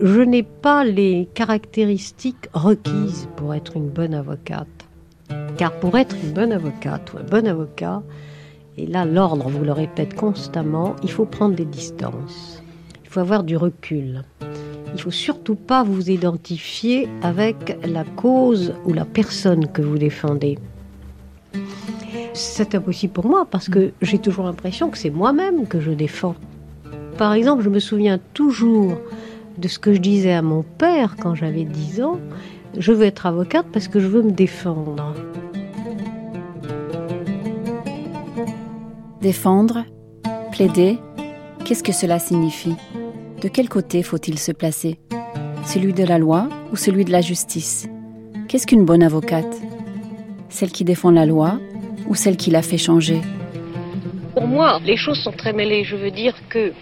je 0.00 0.20
n'ai 0.20 0.42
pas 0.42 0.84
les 0.84 1.28
caractéristiques 1.34 2.48
requises 2.54 3.28
pour 3.36 3.54
être 3.54 3.76
une 3.76 3.88
bonne 3.88 4.14
avocate. 4.14 4.66
Car 5.58 5.78
pour 5.78 5.98
être 5.98 6.16
une 6.24 6.32
bonne 6.32 6.52
avocate 6.52 7.12
ou 7.12 7.18
un 7.18 7.22
bon 7.22 7.46
avocat, 7.46 8.02
et 8.78 8.86
là 8.86 9.04
l'ordre 9.04 9.48
vous 9.48 9.62
le 9.62 9.72
répète 9.72 10.14
constamment, 10.14 10.96
il 11.02 11.10
faut 11.10 11.26
prendre 11.26 11.54
des 11.54 11.66
distances. 11.66 12.62
Il 13.04 13.10
faut 13.10 13.20
avoir 13.20 13.44
du 13.44 13.56
recul. 13.56 14.24
Il 14.94 15.00
faut 15.00 15.10
surtout 15.10 15.54
pas 15.54 15.82
vous 15.82 16.10
identifier 16.10 17.08
avec 17.22 17.76
la 17.84 18.04
cause 18.04 18.72
ou 18.86 18.92
la 18.94 19.04
personne 19.04 19.68
que 19.68 19.82
vous 19.82 19.98
défendez. 19.98 20.58
C'est 22.32 22.74
impossible 22.74 23.12
pour 23.12 23.26
moi 23.26 23.46
parce 23.48 23.68
que 23.68 23.92
j'ai 24.00 24.18
toujours 24.18 24.46
l'impression 24.46 24.88
que 24.88 24.96
c'est 24.96 25.10
moi-même 25.10 25.66
que 25.66 25.80
je 25.80 25.90
défends. 25.90 26.36
Par 27.18 27.34
exemple, 27.34 27.62
je 27.62 27.68
me 27.68 27.80
souviens 27.80 28.18
toujours 28.32 28.96
de 29.60 29.68
ce 29.68 29.78
que 29.78 29.92
je 29.92 30.00
disais 30.00 30.32
à 30.32 30.42
mon 30.42 30.62
père 30.62 31.16
quand 31.20 31.34
j'avais 31.34 31.64
10 31.64 32.02
ans. 32.02 32.18
Je 32.78 32.92
veux 32.92 33.04
être 33.04 33.26
avocate 33.26 33.66
parce 33.72 33.88
que 33.88 34.00
je 34.00 34.06
veux 34.06 34.22
me 34.22 34.30
défendre. 34.30 35.14
Défendre, 39.20 39.84
plaider, 40.50 40.98
qu'est-ce 41.64 41.82
que 41.82 41.92
cela 41.92 42.18
signifie? 42.18 42.74
De 43.42 43.48
quel 43.48 43.68
côté 43.68 44.02
faut-il 44.02 44.38
se 44.38 44.52
placer? 44.52 44.98
Celui 45.66 45.92
de 45.92 46.04
la 46.04 46.18
loi 46.18 46.48
ou 46.72 46.76
celui 46.76 47.04
de 47.04 47.12
la 47.12 47.20
justice? 47.20 47.86
Qu'est-ce 48.48 48.66
qu'une 48.66 48.86
bonne 48.86 49.02
avocate? 49.02 49.60
Celle 50.48 50.72
qui 50.72 50.84
défend 50.84 51.10
la 51.10 51.26
loi 51.26 51.58
ou 52.08 52.14
celle 52.14 52.36
qui 52.38 52.50
la 52.50 52.62
fait 52.62 52.78
changer? 52.78 53.20
Pour 54.34 54.46
moi, 54.46 54.80
les 54.84 54.96
choses 54.96 55.18
sont 55.18 55.32
très 55.32 55.52
mêlées. 55.52 55.84
Je 55.84 55.96
veux 55.96 56.10
dire 56.10 56.34
que 56.48 56.72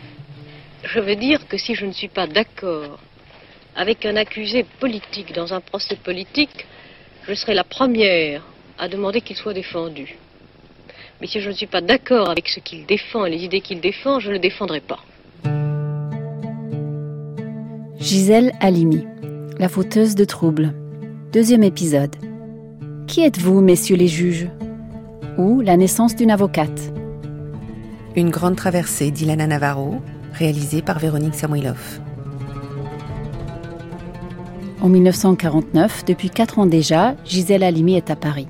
je 0.85 1.01
veux 1.01 1.17
dire 1.17 1.47
que 1.49 1.59
si 1.59 1.75
je 1.75 1.87
ne 1.87 1.93
suis 1.93 2.09
pas 2.09 2.27
d'accord 2.27 2.99
avec 3.75 4.07
un 4.07 4.17
accusé 4.17 4.65
politique 4.81 5.33
dans 5.35 5.53
un 5.53 5.61
procès 5.61 5.97
politique, 5.97 6.67
je 7.27 7.35
serai 7.35 7.55
la 7.55 7.65
première 7.65 8.43
à 8.79 8.89
demander 8.89 9.21
qu'il 9.21 9.37
soit 9.37 9.55
défendu. 9.55 10.17
Mais 11.21 11.27
si 11.27 11.41
je 11.41 11.49
ne 11.49 11.55
suis 11.55 11.67
pas 11.67 11.81
d'accord 11.81 12.31
avec 12.31 12.49
ce 12.49 12.61
qu'il 12.61 12.87
défend 12.87 13.25
et 13.25 13.31
les 13.31 13.45
idées 13.45 13.61
qu'il 13.61 13.81
défend, 13.81 14.21
je 14.21 14.29
ne 14.29 14.35
le 14.35 14.39
défendrai 14.39 14.81
pas. 14.81 15.01
Gisèle 17.99 18.53
Halimi, 18.61 19.05
la 19.59 19.69
fauteuse 19.69 20.15
de 20.15 20.25
troubles. 20.25 20.73
Deuxième 21.33 21.65
épisode. 21.65 22.15
Qui 23.09 23.23
êtes-vous, 23.23 23.61
messieurs 23.61 23.97
les 23.97 24.07
juges? 24.07 24.49
Ou 25.37 25.61
la 25.61 25.77
naissance 25.77 26.15
d'une 26.15 26.31
avocate? 26.31 26.93
Une 28.17 28.31
grande 28.31 28.57
traversée 28.57 29.11
d'Ilana 29.11 29.47
Navarro, 29.47 30.01
réalisée 30.39 30.83
par 30.83 31.01
Véronique 31.01 31.35
Samuilov. 31.35 32.01
En 34.81 34.89
1949, 34.89 36.05
depuis 36.05 36.31
quatre 36.31 36.61
ans 36.61 36.67
déjà, 36.67 37.17
Gisèle 37.25 37.65
Halimi 37.65 37.97
est 37.97 38.11
à 38.11 38.17
Paris. 38.17 38.47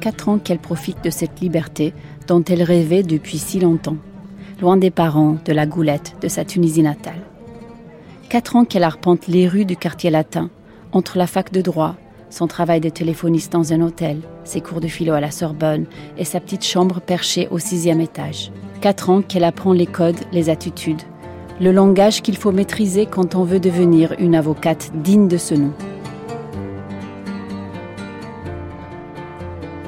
Quatre 0.00 0.28
ans 0.28 0.38
qu'elle 0.38 0.60
profite 0.60 1.02
de 1.02 1.10
cette 1.10 1.40
liberté 1.40 1.92
dont 2.28 2.44
elle 2.44 2.62
rêvait 2.62 3.02
depuis 3.02 3.38
si 3.38 3.58
longtemps, 3.58 3.96
loin 4.60 4.76
des 4.76 4.92
parents, 4.92 5.38
de 5.44 5.52
la 5.52 5.66
goulette, 5.66 6.14
de 6.20 6.28
sa 6.28 6.44
Tunisie 6.44 6.82
natale. 6.82 7.22
Quatre 8.28 8.54
ans 8.54 8.64
qu'elle 8.64 8.84
arpente 8.84 9.26
les 9.26 9.48
rues 9.48 9.64
du 9.64 9.76
quartier 9.76 10.10
latin, 10.10 10.50
entre 10.92 11.18
la 11.18 11.26
fac 11.26 11.52
de 11.52 11.60
droit, 11.60 11.96
son 12.30 12.46
travail 12.46 12.80
de 12.80 12.88
téléphoniste 12.88 13.52
dans 13.52 13.72
un 13.72 13.80
hôtel, 13.80 14.20
ses 14.44 14.60
cours 14.60 14.80
de 14.80 14.88
philo 14.88 15.12
à 15.12 15.20
la 15.20 15.32
Sorbonne 15.32 15.86
et 16.16 16.24
sa 16.24 16.38
petite 16.38 16.64
chambre 16.64 17.00
perchée 17.00 17.48
au 17.50 17.58
sixième 17.58 18.00
étage. 18.00 18.52
Quatre 18.82 19.10
ans 19.10 19.22
qu'elle 19.22 19.44
apprend 19.44 19.72
les 19.72 19.86
codes, 19.86 20.18
les 20.32 20.50
attitudes, 20.50 21.02
le 21.60 21.70
langage 21.70 22.20
qu'il 22.20 22.36
faut 22.36 22.50
maîtriser 22.50 23.06
quand 23.06 23.36
on 23.36 23.44
veut 23.44 23.60
devenir 23.60 24.16
une 24.18 24.34
avocate 24.34 24.90
digne 24.96 25.28
de 25.28 25.36
ce 25.36 25.54
nom. 25.54 25.70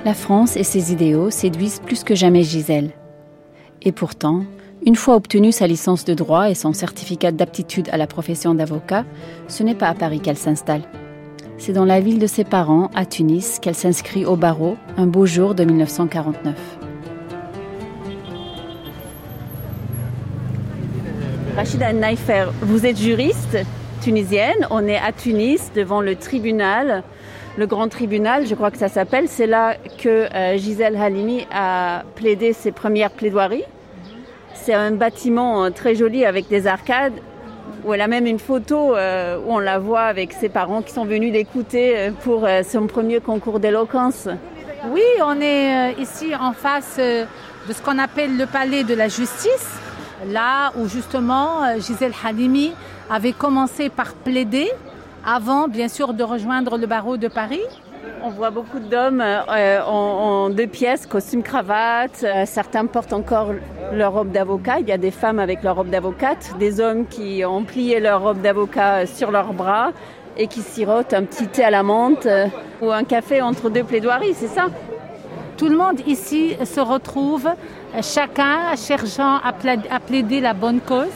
La 0.04 0.14
France 0.14 0.56
et 0.56 0.62
ses 0.62 0.92
idéaux 0.92 1.30
séduisent 1.30 1.80
plus 1.84 2.04
que 2.04 2.14
jamais 2.14 2.44
Gisèle. 2.44 2.92
Et 3.82 3.90
pourtant, 3.90 4.44
une 4.86 4.94
fois 4.94 5.16
obtenue 5.16 5.50
sa 5.50 5.66
licence 5.66 6.04
de 6.04 6.14
droit 6.14 6.48
et 6.48 6.54
son 6.54 6.72
certificat 6.72 7.32
d'aptitude 7.32 7.88
à 7.90 7.96
la 7.96 8.06
profession 8.06 8.54
d'avocat, 8.54 9.04
ce 9.48 9.64
n'est 9.64 9.74
pas 9.74 9.88
à 9.88 9.94
Paris 9.94 10.20
qu'elle 10.20 10.38
s'installe. 10.38 10.82
C'est 11.58 11.72
dans 11.72 11.84
la 11.84 11.98
ville 11.98 12.20
de 12.20 12.28
ses 12.28 12.44
parents, 12.44 12.90
à 12.94 13.06
Tunis, 13.06 13.58
qu'elle 13.58 13.74
s'inscrit 13.74 14.24
au 14.24 14.36
barreau 14.36 14.76
un 14.96 15.08
beau 15.08 15.26
jour 15.26 15.56
de 15.56 15.64
1949. 15.64 16.83
Rachida 21.56 21.92
Naifer, 21.92 22.46
vous 22.62 22.84
êtes 22.84 22.96
juriste 22.96 23.58
tunisienne. 24.02 24.66
On 24.70 24.88
est 24.88 24.96
à 24.96 25.12
Tunis 25.12 25.70
devant 25.72 26.00
le 26.00 26.16
tribunal, 26.16 27.04
le 27.56 27.66
grand 27.68 27.88
tribunal, 27.88 28.44
je 28.44 28.56
crois 28.56 28.72
que 28.72 28.76
ça 28.76 28.88
s'appelle. 28.88 29.28
C'est 29.28 29.46
là 29.46 29.76
que 30.02 30.08
euh, 30.34 30.58
Gisèle 30.58 30.96
Halimi 30.96 31.46
a 31.54 32.02
plaidé 32.16 32.54
ses 32.54 32.72
premières 32.72 33.12
plaidoiries. 33.12 33.62
C'est 34.54 34.74
un 34.74 34.90
bâtiment 34.90 35.64
euh, 35.64 35.70
très 35.70 35.94
joli 35.94 36.24
avec 36.24 36.48
des 36.48 36.66
arcades 36.66 37.14
où 37.84 37.94
elle 37.94 38.00
a 38.00 38.08
même 38.08 38.26
une 38.26 38.40
photo 38.40 38.96
euh, 38.96 39.38
où 39.38 39.52
on 39.52 39.60
la 39.60 39.78
voit 39.78 40.02
avec 40.02 40.32
ses 40.32 40.48
parents 40.48 40.82
qui 40.82 40.92
sont 40.92 41.04
venus 41.04 41.32
l'écouter 41.32 42.10
pour 42.24 42.48
son 42.68 42.88
premier 42.88 43.20
concours 43.20 43.60
d'éloquence. 43.60 44.26
Oui, 44.90 45.04
on 45.24 45.40
est 45.40 45.92
ici 46.00 46.34
en 46.34 46.52
face 46.52 46.98
de 46.98 47.72
ce 47.72 47.80
qu'on 47.80 47.98
appelle 48.00 48.36
le 48.36 48.46
palais 48.46 48.82
de 48.82 48.94
la 48.94 49.06
justice 49.06 49.83
là 50.26 50.72
où 50.76 50.88
justement 50.88 51.64
euh, 51.64 51.80
Gisèle 51.80 52.12
Halimi 52.24 52.72
avait 53.10 53.32
commencé 53.32 53.88
par 53.88 54.14
plaider 54.14 54.70
avant 55.24 55.68
bien 55.68 55.88
sûr 55.88 56.14
de 56.14 56.22
rejoindre 56.22 56.78
le 56.78 56.86
barreau 56.86 57.16
de 57.16 57.28
Paris. 57.28 57.62
On 58.22 58.30
voit 58.30 58.50
beaucoup 58.50 58.78
d'hommes 58.78 59.22
euh, 59.22 59.82
en, 59.82 60.50
deux 60.50 60.66
pièces, 60.66 61.06
costume 61.06 61.42
cravate. 61.42 62.22
Euh, 62.24 62.44
certains 62.46 62.86
portent 62.86 63.12
encore 63.12 63.52
leur 63.92 64.12
robe 64.12 64.30
d'avocat. 64.30 64.80
Il 64.80 64.88
y 64.88 64.92
a 64.92 64.98
des 64.98 65.10
femmes 65.10 65.38
avec 65.38 65.62
leur 65.62 65.76
robe 65.76 65.90
d'avocate, 65.90 66.54
des 66.58 66.80
hommes 66.80 67.06
qui 67.06 67.44
ont 67.44 67.64
plié 67.64 68.00
leur 68.00 68.22
robe 68.22 68.40
d'avocat 68.40 69.06
sur 69.06 69.30
leurs 69.30 69.52
bras 69.52 69.92
et 70.36 70.46
qui 70.48 70.60
sirotent 70.60 71.14
un 71.14 71.24
petit 71.24 71.46
thé 71.46 71.64
à 71.64 71.70
la 71.70 71.82
menthe 71.82 72.26
ou 72.82 72.90
un 72.90 73.04
café 73.04 73.40
entre 73.40 73.70
deux 73.70 73.84
plaidoiries, 73.84 74.34
c'est 74.34 74.48
ça? 74.48 74.66
Tout 75.56 75.68
le 75.68 75.76
monde 75.76 76.00
ici 76.06 76.56
se 76.64 76.80
retrouve 76.80 77.48
chacun 78.02 78.76
cherchant 78.76 79.36
à 79.36 80.00
plaider 80.00 80.40
la 80.40 80.54
bonne 80.54 80.80
cause. 80.80 81.06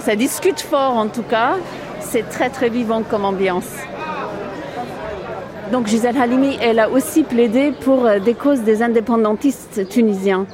Ça 0.00 0.16
discute 0.16 0.60
fort 0.60 0.96
en 0.96 1.08
tout 1.08 1.22
cas. 1.22 1.54
C'est 2.00 2.28
très 2.28 2.50
très 2.50 2.68
vivant 2.68 3.02
comme 3.02 3.24
ambiance. 3.24 3.70
Donc 5.72 5.86
Gisèle 5.86 6.18
Halimi, 6.18 6.58
elle 6.60 6.78
a 6.78 6.90
aussi 6.90 7.22
plaidé 7.22 7.72
pour 7.72 8.06
euh, 8.06 8.18
des 8.18 8.34
causes 8.34 8.60
des 8.60 8.82
indépendantistes 8.82 9.88
tunisiens. 9.88 10.46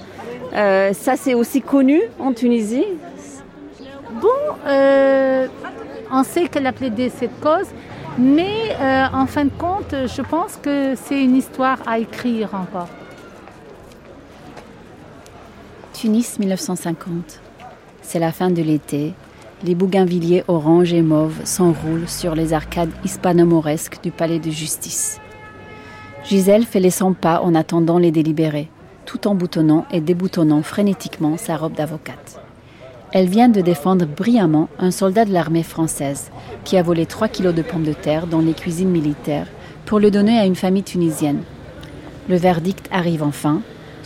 Euh, 0.54 0.92
ça, 0.92 1.16
c'est 1.16 1.34
aussi 1.34 1.60
connu 1.60 2.00
en 2.18 2.32
Tunisie 2.32 2.86
Bon, 4.20 4.28
euh, 4.66 5.46
on 6.12 6.22
sait 6.22 6.48
qu'elle 6.48 6.66
a 6.66 6.72
plaidé 6.72 7.10
cette 7.10 7.38
cause, 7.40 7.66
mais 8.18 8.76
en 9.12 9.26
fin 9.26 9.44
de 9.44 9.50
compte, 9.50 9.94
je 10.06 10.22
pense 10.22 10.56
que 10.56 10.94
c'est 10.94 11.22
une 11.22 11.36
histoire 11.36 11.78
à 11.86 11.98
écrire 11.98 12.50
encore. 12.54 12.88
Tunis 16.00 16.38
1950. 16.38 17.42
C'est 18.00 18.20
la 18.20 18.32
fin 18.32 18.48
de 18.48 18.62
l'été. 18.62 19.12
Les 19.62 19.74
bougainvilliers 19.74 20.44
orange 20.48 20.94
et 20.94 21.02
mauve 21.02 21.44
s'enroulent 21.44 22.08
sur 22.08 22.34
les 22.34 22.54
arcades 22.54 22.88
hispano-mauresques 23.04 24.02
du 24.02 24.10
palais 24.10 24.38
de 24.38 24.50
justice. 24.50 25.20
Gisèle 26.24 26.64
fait 26.64 26.80
les 26.80 26.88
100 26.88 27.12
pas 27.12 27.42
en 27.42 27.54
attendant 27.54 27.98
les 27.98 28.12
délibérés, 28.12 28.70
tout 29.04 29.28
en 29.28 29.34
boutonnant 29.34 29.84
et 29.90 30.00
déboutonnant 30.00 30.62
frénétiquement 30.62 31.36
sa 31.36 31.58
robe 31.58 31.74
d'avocate. 31.74 32.40
Elle 33.12 33.28
vient 33.28 33.50
de 33.50 33.60
défendre 33.60 34.06
brillamment 34.06 34.70
un 34.78 34.92
soldat 34.92 35.26
de 35.26 35.34
l'armée 35.34 35.62
française 35.62 36.30
qui 36.64 36.78
a 36.78 36.82
volé 36.82 37.04
3 37.04 37.28
kilos 37.28 37.54
de 37.54 37.60
pommes 37.60 37.84
de 37.84 37.92
terre 37.92 38.26
dans 38.26 38.40
les 38.40 38.54
cuisines 38.54 38.88
militaires 38.88 39.48
pour 39.84 40.00
le 40.00 40.10
donner 40.10 40.38
à 40.38 40.46
une 40.46 40.56
famille 40.56 40.82
tunisienne. 40.82 41.42
Le 42.30 42.36
verdict 42.36 42.88
arrive 42.90 43.22
enfin 43.22 43.60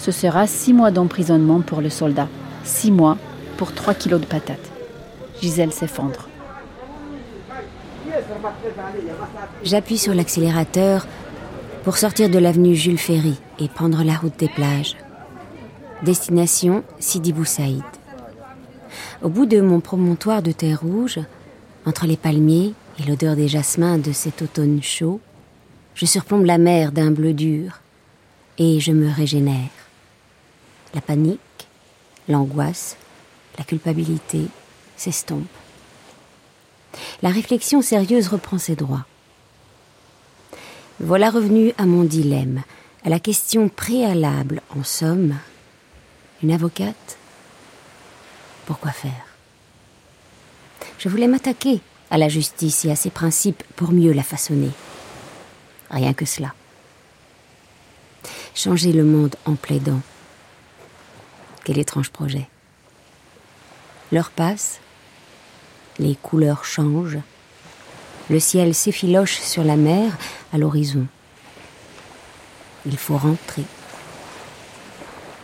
ce 0.05 0.13
sera 0.13 0.47
six 0.47 0.75
mois 0.75 0.91
d'emprisonnement 0.91 1.63
pour 1.63 1.81
le 1.81 1.89
soldat, 1.89 2.29
six 2.63 2.91
mois 2.91 3.17
pour 3.57 3.73
trois 3.73 3.95
kilos 3.95 4.21
de 4.21 4.27
patates. 4.27 4.71
Gisèle 5.41 5.73
s'effondre. 5.73 6.29
J'appuie 9.63 9.97
sur 9.97 10.13
l'accélérateur 10.13 11.07
pour 11.85 11.97
sortir 11.97 12.29
de 12.29 12.39
l'avenue 12.39 12.75
Jules 12.75 12.99
Ferry 12.99 13.41
et 13.59 13.69
prendre 13.69 14.05
la 14.05 14.13
route 14.13 14.39
des 14.39 14.51
plages. 14.51 14.95
Destination 16.03 16.85
Sidi 16.99 17.33
Bou 17.33 17.47
Saïd. 17.47 17.83
Au 19.23 19.31
bout 19.31 19.47
de 19.47 19.63
mon 19.63 19.81
promontoire 19.81 20.43
de 20.43 20.53
terre 20.53 20.83
rouge, 20.83 21.19
entre 21.87 22.07
les 22.07 22.19
palmiers 22.19 22.75
et 22.99 23.09
l'odeur 23.09 23.37
des 23.37 23.49
jasmins 23.49 23.97
de 23.97 24.13
cet 24.13 24.43
automne 24.43 24.83
chaud, 24.83 25.19
je 25.95 26.05
surplombe 26.05 26.45
la 26.45 26.59
mer 26.59 26.93
d'un 26.93 27.11
bleu 27.11 27.33
dur 27.33 27.81
et 28.59 28.81
je 28.81 28.93
me 28.93 29.11
régénère. 29.11 29.84
La 30.95 31.01
panique, 31.01 31.41
l'angoisse, 32.29 32.97
la 33.59 33.65
culpabilité 33.65 34.47
s'estompent. 34.97 35.45
la 37.23 37.31
réflexion 37.31 37.83
sérieuse 37.83 38.29
reprend 38.29 38.59
ses 38.59 38.77
droits. 38.77 39.05
Voilà 41.01 41.31
revenu 41.31 41.73
à 41.77 41.87
mon 41.87 42.05
dilemme, 42.05 42.63
à 43.05 43.09
la 43.09 43.19
question 43.19 43.69
préalable, 43.69 44.63
en 44.71 44.85
somme. 44.85 45.37
Une 46.43 46.53
avocate 46.53 47.19
Pourquoi 48.67 48.93
faire? 48.93 49.27
Je 50.99 51.09
voulais 51.09 51.27
m'attaquer 51.27 51.81
à 52.11 52.19
la 52.19 52.29
justice 52.29 52.85
et 52.85 52.91
à 52.91 52.97
ses 52.97 53.11
principes 53.11 53.65
pour 53.75 53.91
mieux 53.91 54.13
la 54.13 54.23
façonner. 54.23 54.71
Rien 55.91 56.15
que 56.15 56.25
cela. 56.25 56.55
Changer 58.55 58.93
le 58.93 59.05
monde 59.05 59.35
en 59.45 59.55
plaidant. 59.55 60.01
Quel 61.65 61.79
étrange 61.79 62.11
projet. 62.11 62.47
L'heure 64.13 64.31
passe, 64.31 64.81
les 65.99 66.15
couleurs 66.15 66.67
changent, 66.67 67.21
le 68.29 68.39
ciel 68.39 68.75
s'effiloche 68.75 69.39
sur 69.39 69.65
la 69.65 69.77
mer 69.77 70.17
à 70.53 70.59
l'horizon. 70.59 71.07
Il 72.85 72.99
faut 72.99 73.17
rentrer. 73.17 73.65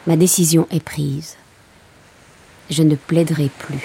Ma 0.06 0.16
décision 0.16 0.66
est 0.70 0.84
prise. 0.84 1.36
Je 2.68 2.82
ne 2.82 2.96
plaiderai 2.96 3.48
plus. 3.48 3.84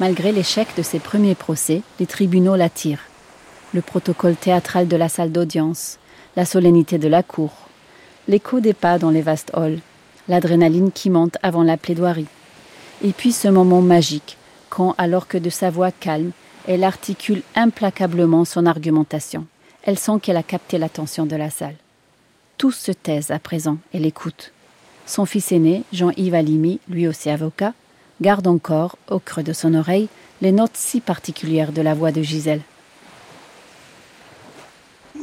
Malgré 0.00 0.32
l'échec 0.32 0.68
de 0.78 0.82
ses 0.82 0.98
premiers 0.98 1.34
procès, 1.34 1.82
les 2.00 2.06
tribunaux 2.06 2.56
l'attirent. 2.56 3.04
Le 3.74 3.82
protocole 3.82 4.36
théâtral 4.36 4.86
de 4.86 4.96
la 4.96 5.08
salle 5.08 5.32
d'audience, 5.32 5.98
la 6.36 6.44
solennité 6.44 6.96
de 6.96 7.08
la 7.08 7.24
cour, 7.24 7.50
l'écho 8.28 8.60
des 8.60 8.72
pas 8.72 9.00
dans 9.00 9.10
les 9.10 9.20
vastes 9.20 9.50
halls, 9.52 9.80
l'adrénaline 10.28 10.92
qui 10.92 11.10
monte 11.10 11.38
avant 11.42 11.64
la 11.64 11.76
plaidoirie. 11.76 12.28
Et 13.02 13.10
puis 13.10 13.32
ce 13.32 13.48
moment 13.48 13.82
magique, 13.82 14.38
quand, 14.70 14.94
alors 14.96 15.26
que 15.26 15.38
de 15.38 15.50
sa 15.50 15.70
voix 15.70 15.90
calme, 15.90 16.30
elle 16.68 16.84
articule 16.84 17.42
implacablement 17.56 18.44
son 18.44 18.64
argumentation. 18.64 19.44
Elle 19.82 19.98
sent 19.98 20.20
qu'elle 20.22 20.36
a 20.36 20.44
capté 20.44 20.78
l'attention 20.78 21.26
de 21.26 21.34
la 21.34 21.50
salle. 21.50 21.74
Tous 22.58 22.70
se 22.70 22.92
taisent 22.92 23.32
à 23.32 23.40
présent 23.40 23.78
et 23.92 23.98
l'écoutent. 23.98 24.52
Son 25.04 25.26
fils 25.26 25.50
aîné, 25.50 25.82
Jean-Yves 25.92 26.34
Alimi, 26.36 26.78
lui 26.88 27.08
aussi 27.08 27.28
avocat, 27.28 27.72
garde 28.20 28.46
encore, 28.46 28.96
au 29.10 29.18
creux 29.18 29.42
de 29.42 29.52
son 29.52 29.74
oreille, 29.74 30.06
les 30.42 30.52
notes 30.52 30.76
si 30.76 31.00
particulières 31.00 31.72
de 31.72 31.82
la 31.82 31.94
voix 31.94 32.12
de 32.12 32.22
Gisèle. 32.22 32.62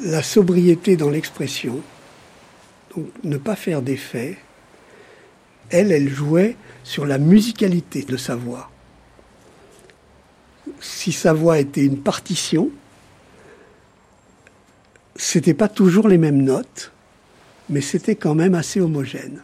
La 0.03 0.23
sobriété 0.23 0.95
dans 0.95 1.09
l'expression, 1.09 1.81
donc 2.95 3.07
ne 3.23 3.37
pas 3.37 3.55
faire 3.55 3.81
d'effet, 3.81 4.37
elle, 5.69 5.91
elle 5.91 6.09
jouait 6.09 6.57
sur 6.83 7.05
la 7.05 7.17
musicalité 7.17 8.03
de 8.03 8.17
sa 8.17 8.35
voix. 8.35 8.69
Si 10.79 11.11
sa 11.11 11.33
voix 11.33 11.59
était 11.59 11.85
une 11.85 11.99
partition, 11.99 12.69
c'était 15.15 15.53
pas 15.53 15.67
toujours 15.67 16.07
les 16.07 16.17
mêmes 16.17 16.41
notes, 16.41 16.91
mais 17.69 17.81
c'était 17.81 18.15
quand 18.15 18.35
même 18.35 18.55
assez 18.55 18.81
homogène. 18.81 19.41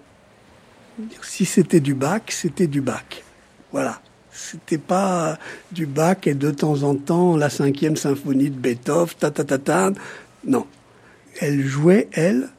Si 1.22 1.46
c'était 1.46 1.80
du 1.80 1.94
bac, 1.94 2.32
c'était 2.32 2.68
du 2.68 2.82
bac. 2.82 3.24
Voilà. 3.72 4.02
C'était 4.32 4.78
pas 4.78 5.40
du 5.72 5.88
Bach 5.88 6.28
et 6.28 6.36
de 6.36 6.52
temps 6.52 6.84
en 6.84 6.94
temps 6.96 7.36
la 7.36 7.50
cinquième 7.50 7.96
symphonie 7.96 8.52
de 8.52 8.56
Beethoven, 8.56 9.16
ta 9.18 9.32
ta 9.32 9.44
ta 9.44 9.58
ta. 9.58 9.92
Non. 10.48 10.66
Elle 11.40 11.62
jouait, 11.62 12.08
elle, 12.14 12.50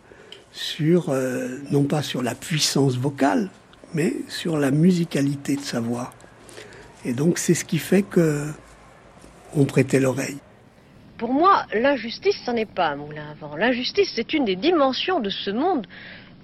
sur, 0.52 1.08
euh, 1.08 1.58
non 1.70 1.84
pas 1.84 2.02
sur 2.02 2.22
la 2.22 2.34
puissance 2.34 2.96
vocale, 2.96 3.50
mais 3.94 4.14
sur 4.28 4.58
la 4.58 4.70
musicalité 4.70 5.56
de 5.56 5.60
sa 5.60 5.80
voix. 5.80 6.12
Et 7.04 7.12
donc 7.12 7.38
c'est 7.38 7.54
ce 7.54 7.64
qui 7.64 7.78
fait 7.78 8.02
que 8.02 8.46
on 9.56 9.64
prêtait 9.64 10.00
l'oreille. 10.00 10.38
Pour 11.16 11.32
moi, 11.32 11.64
l'injustice, 11.72 12.40
ce 12.44 12.50
n'est 12.50 12.66
pas 12.66 12.88
un 12.90 12.96
moulin 12.96 13.30
à 13.30 13.34
vent. 13.34 13.56
L'injustice, 13.56 14.12
c'est 14.14 14.34
une 14.34 14.44
des 14.44 14.56
dimensions 14.56 15.18
de 15.20 15.30
ce 15.30 15.50
monde 15.50 15.86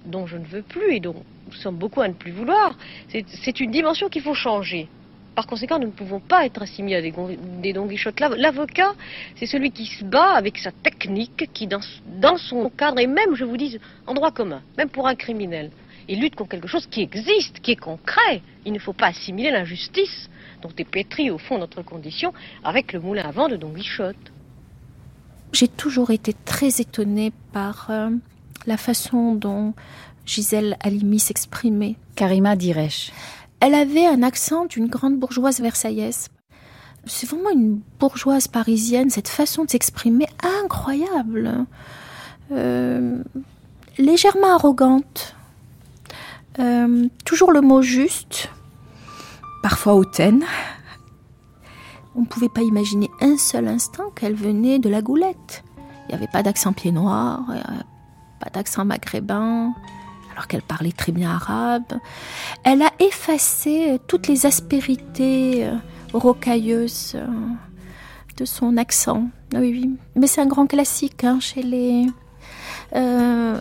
dont 0.07 0.27
je 0.27 0.37
ne 0.37 0.45
veux 0.45 0.63
plus 0.63 0.95
et 0.95 1.01
dont 1.01 1.23
nous 1.47 1.53
sommes 1.55 1.77
beaucoup 1.77 2.01
à 2.01 2.09
ne 2.09 2.15
plus 2.15 2.33
vouloir, 2.33 2.77
c'est 3.09 3.61
une 3.61 3.71
dimension 3.71 4.09
qu'il 4.09 4.23
faut 4.23 4.35
changer. 4.35 4.89
Par 5.35 5.47
conséquent, 5.47 5.79
nous 5.79 5.87
ne 5.87 5.93
pouvons 5.93 6.21
pas 6.21 6.47
être 6.47 6.63
assimilés 6.63 6.97
à 6.97 7.03
des, 7.03 7.13
des 7.61 7.73
Don 7.73 7.89
Quichotte. 7.89 8.21
L'avocat, 8.21 8.95
c'est 9.37 9.47
celui 9.47 9.73
qui 9.73 9.87
se 9.87 10.05
bat 10.05 10.33
avec 10.35 10.59
sa 10.59 10.71
technique, 10.71 11.51
qui 11.53 11.67
dans, 11.67 11.81
dans, 12.21 12.37
son 12.37 12.71
cadre, 12.71 13.01
et 13.01 13.07
même, 13.07 13.35
je 13.35 13.45
vous 13.45 13.57
dis, 13.57 13.79
en 14.07 14.15
droit 14.15 14.31
commun, 14.31 14.63
même 14.79 14.89
pour 14.89 15.09
un 15.09 15.15
criminel, 15.17 15.71
il 16.09 16.21
lutte 16.21 16.37
contre 16.37 16.51
quelque 16.51 16.69
chose 16.69 16.87
qui 16.87 17.03
existe, 17.03 17.61
qui 17.61 17.73
est 17.73 17.77
concret. 17.77 18.43
Il 18.65 18.73
ne 18.73 18.79
faut 18.79 18.93
pas 18.93 19.07
assimiler 19.07 19.51
l'injustice 19.51 20.29
dont 20.63 20.71
est 20.79 20.85
pétrie 20.85 21.31
au 21.31 21.39
fond 21.39 21.59
notre 21.59 21.83
condition 21.83 22.33
avec 22.63 22.93
le 22.93 23.01
moulin 23.01 23.25
à 23.25 23.31
vent 23.31 23.49
de 23.49 23.57
Don 23.57 23.73
Quichotte. 23.73 24.17
J'ai 25.53 25.69
toujours 25.69 26.11
été 26.11 26.35
très 26.45 26.81
étonnée 26.81 27.33
par 27.53 27.87
euh, 27.91 28.11
la 28.67 28.77
façon 28.77 29.35
dont 29.35 29.75
Gisèle 30.27 30.77
Halimi 30.81 31.19
s'exprimait. 31.19 31.97
Karima 32.17 32.57
Diresh. 32.57 33.13
Elle 33.67 33.75
avait 33.75 34.05
un 34.05 34.23
accent 34.23 34.67
d'une 34.67 34.89
grande 34.89 35.19
bourgeoise 35.19 35.63
versaillaise. 35.63 36.29
C'est 37.07 37.27
vraiment 37.27 37.49
une 37.49 37.81
bourgeoise 37.99 38.47
parisienne, 38.47 39.09
cette 39.09 39.29
façon 39.29 39.65
de 39.65 39.71
s'exprimer 39.71 40.27
incroyable. 40.63 41.65
Euh, 42.53 43.23
légèrement 43.97 44.55
arrogante. 44.55 45.35
Euh, 46.59 47.09
toujours 47.25 47.53
le 47.53 47.63
mot 47.63 47.81
juste. 47.81 48.51
Parfois 49.63 49.95
hautaine. 49.95 50.45
On 52.17 52.21
ne 52.21 52.27
pouvait 52.27 52.51
pas 52.51 52.61
imaginer 52.61 53.11
un 53.23 53.39
seul 53.39 53.67
instant 53.67 54.11
qu'elle 54.15 54.35
venait 54.35 54.79
de 54.79 54.91
la 54.91 55.01
goulette. 55.01 55.65
Il 56.05 56.09
n'y 56.09 56.15
avait 56.17 56.31
pas 56.31 56.43
d'accent 56.43 56.75
pied 56.75 56.93
noir, 56.93 57.47
pas 58.41 58.51
d'accent 58.51 58.85
maghrébin, 58.85 59.73
alors 60.35 60.49
qu'elle 60.49 60.63
parlait 60.63 60.93
très 60.93 61.13
bien 61.13 61.31
arabe. 61.31 61.99
Elle 62.65 62.83
a 62.83 62.91
effacé 62.99 63.99
toutes 64.09 64.27
les 64.27 64.47
aspérités 64.47 65.65
euh, 65.65 65.75
rocailleuses 66.13 67.13
euh, 67.15 67.27
de 68.37 68.45
son 68.45 68.77
accent. 68.77 69.29
Oui, 69.55 69.71
oui. 69.71 69.91
Mais 70.17 70.27
c'est 70.27 70.41
un 70.41 70.47
grand 70.47 70.67
classique 70.67 71.23
hein, 71.23 71.39
chez 71.41 71.63
les 71.63 72.07
euh, 72.97 73.59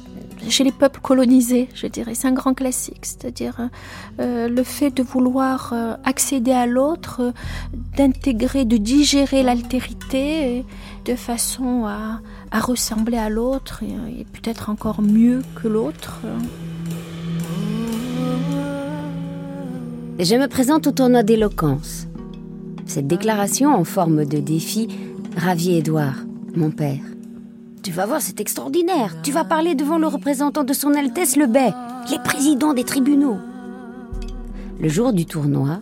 chez 0.49 0.63
les 0.63 0.71
peuples 0.71 0.99
colonisés, 0.99 1.69
je 1.75 1.85
dirais. 1.85 2.15
C'est 2.15 2.27
un 2.27 2.33
grand 2.33 2.53
classique, 2.53 3.03
c'est-à-dire 3.05 3.69
le 4.19 4.63
fait 4.63 4.91
de 4.91 5.01
vouloir 5.01 5.73
accéder 6.03 6.51
à 6.51 6.67
l'autre, 6.67 7.33
d'intégrer, 7.95 8.65
de 8.65 8.77
digérer 8.77 9.41
l'altérité 9.41 10.65
de 11.05 11.15
façon 11.15 11.85
à, 11.85 12.19
à 12.53 12.59
ressembler 12.59 13.17
à 13.17 13.29
l'autre 13.29 13.81
et, 13.83 14.25
peut-être 14.25 14.69
encore 14.69 15.01
mieux 15.01 15.41
que 15.55 15.67
l'autre. 15.67 16.19
Je 20.19 20.35
me 20.35 20.47
présente 20.47 20.85
au 20.85 20.91
tournoi 20.91 21.23
d'éloquence. 21.23 22.07
Cette 22.85 23.07
déclaration 23.07 23.73
en 23.73 23.83
forme 23.83 24.25
de 24.25 24.37
défi 24.37 24.87
ravit 25.35 25.77
Édouard, 25.77 26.17
mon 26.55 26.69
père. 26.69 27.01
Tu 27.81 27.91
vas 27.91 28.05
voir, 28.05 28.21
c'est 28.21 28.39
extraordinaire. 28.39 29.15
Tu 29.23 29.31
vas 29.31 29.43
parler 29.43 29.73
devant 29.73 29.97
le 29.97 30.07
représentant 30.07 30.63
de 30.63 30.73
son 30.73 30.93
Altesse 30.93 31.35
le 31.35 31.47
Bey, 31.47 31.73
les 32.11 32.19
présidents 32.19 32.75
des 32.75 32.83
tribunaux. 32.83 33.39
Le 34.79 34.89
jour 34.89 35.11
du 35.11 35.25
tournoi, 35.25 35.81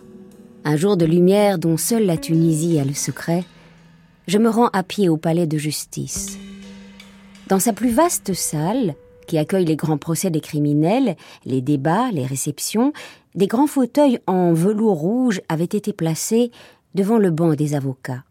un 0.64 0.76
jour 0.76 0.96
de 0.96 1.04
lumière 1.04 1.58
dont 1.58 1.76
seule 1.76 2.06
la 2.06 2.16
Tunisie 2.16 2.78
a 2.78 2.84
le 2.84 2.94
secret, 2.94 3.44
je 4.26 4.38
me 4.38 4.48
rends 4.48 4.68
à 4.68 4.82
pied 4.82 5.10
au 5.10 5.18
palais 5.18 5.46
de 5.46 5.58
justice. 5.58 6.38
Dans 7.48 7.58
sa 7.58 7.72
plus 7.72 7.90
vaste 7.90 8.34
salle, 8.34 8.94
qui 9.26 9.38
accueille 9.38 9.64
les 9.64 9.76
grands 9.76 9.98
procès 9.98 10.30
des 10.30 10.40
criminels, 10.40 11.16
les 11.44 11.60
débats, 11.60 12.10
les 12.12 12.26
réceptions, 12.26 12.92
des 13.34 13.46
grands 13.46 13.66
fauteuils 13.66 14.18
en 14.26 14.52
velours 14.52 14.98
rouge 14.98 15.40
avaient 15.48 15.64
été 15.64 15.92
placés 15.92 16.50
devant 16.94 17.18
le 17.18 17.30
banc 17.30 17.54
des 17.54 17.74
avocats. 17.74 18.24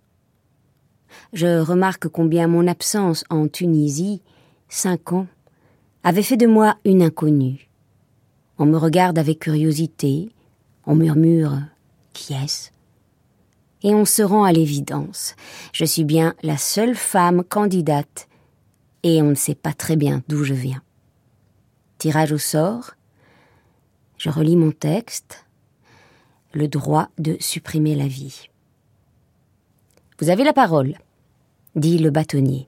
Je 1.34 1.60
remarque 1.60 2.08
combien 2.08 2.48
mon 2.48 2.68
absence 2.68 3.24
en 3.30 3.48
Tunisie, 3.48 4.22
cinq 4.70 5.12
ans, 5.14 5.28
avait 6.04 6.24
fait 6.24 6.38
de 6.38 6.48
moi 6.48 6.78
une 6.86 7.02
inconnue. 7.02 7.70
On 8.58 8.66
me 8.66 8.78
regarde 8.78 9.20
avec 9.20 9.40
curiosité, 9.40 10.30
on 10.86 10.96
murmure 10.96 11.58
Qui 12.14 12.34
est-ce? 12.34 12.70
Et 13.84 13.96
on 13.96 14.06
se 14.06 14.22
rend 14.22 14.44
à 14.44 14.52
l'évidence. 14.52 15.36
Je 15.74 15.86
suis 15.86 16.04
bien 16.04 16.36
la 16.44 16.58
seule 16.58 16.96
femme 16.96 17.44
candidate 17.44 18.28
et 19.04 19.22
on 19.22 19.30
ne 19.30 19.36
sait 19.36 19.56
pas 19.56 19.74
très 19.74 19.96
bien 19.96 20.24
d'où 20.28 20.44
je 20.44 20.54
viens. 20.54 20.82
Tirage 21.98 22.32
au 22.32 22.38
sort, 22.38 22.92
je 24.18 24.30
relis 24.30 24.56
mon 24.56 24.72
texte, 24.72 25.46
le 26.54 26.68
droit 26.68 27.10
de 27.18 27.38
supprimer 27.40 27.96
la 27.96 28.08
vie. 28.08 28.50
Vous 30.20 30.30
avez 30.30 30.44
la 30.44 30.54
parole, 30.54 30.98
dit 31.76 31.98
le 31.98 32.12
bâtonnier. 32.12 32.68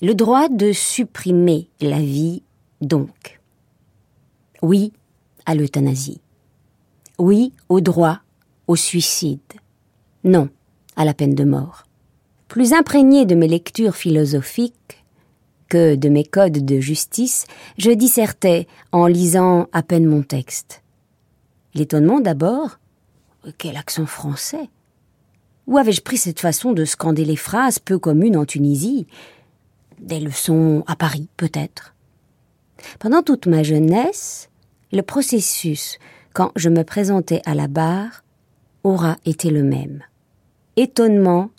Le 0.00 0.14
droit 0.14 0.48
de 0.48 0.72
supprimer 0.72 1.68
la 1.80 1.98
vie, 1.98 2.44
donc. 2.80 3.40
Oui 4.62 4.92
à 5.46 5.54
l'euthanasie. 5.56 6.20
Oui 7.18 7.52
au 7.68 7.80
droit 7.80 8.20
au 8.68 8.76
suicide. 8.76 9.40
Non 10.22 10.50
à 10.94 11.04
la 11.04 11.14
peine 11.14 11.34
de 11.34 11.44
mort. 11.44 11.87
Plus 12.48 12.72
imprégné 12.72 13.26
de 13.26 13.34
mes 13.34 13.46
lectures 13.46 13.94
philosophiques 13.94 15.04
que 15.68 15.96
de 15.96 16.08
mes 16.08 16.24
codes 16.24 16.64
de 16.64 16.80
justice, 16.80 17.46
je 17.76 17.90
dissertais 17.90 18.66
en 18.90 19.06
lisant 19.06 19.68
à 19.72 19.82
peine 19.82 20.06
mon 20.06 20.22
texte. 20.22 20.82
L'étonnement 21.74 22.20
d'abord. 22.20 22.78
Quel 23.58 23.76
accent 23.76 24.06
français? 24.06 24.68
Où 25.66 25.76
avais-je 25.76 26.00
pris 26.00 26.16
cette 26.16 26.40
façon 26.40 26.72
de 26.72 26.86
scander 26.86 27.26
les 27.26 27.36
phrases 27.36 27.78
peu 27.78 27.98
communes 27.98 28.36
en 28.36 28.46
Tunisie? 28.46 29.06
Des 30.00 30.18
leçons 30.18 30.82
à 30.86 30.96
Paris, 30.96 31.28
peut-être. 31.36 31.94
Pendant 32.98 33.22
toute 33.22 33.46
ma 33.46 33.62
jeunesse, 33.62 34.48
le 34.92 35.02
processus, 35.02 35.98
quand 36.32 36.52
je 36.56 36.70
me 36.70 36.84
présentais 36.84 37.42
à 37.44 37.54
la 37.54 37.68
barre, 37.68 38.24
aura 38.84 39.18
été 39.26 39.50
le 39.50 39.62
même. 39.62 40.02
Étonnement, 40.76 41.50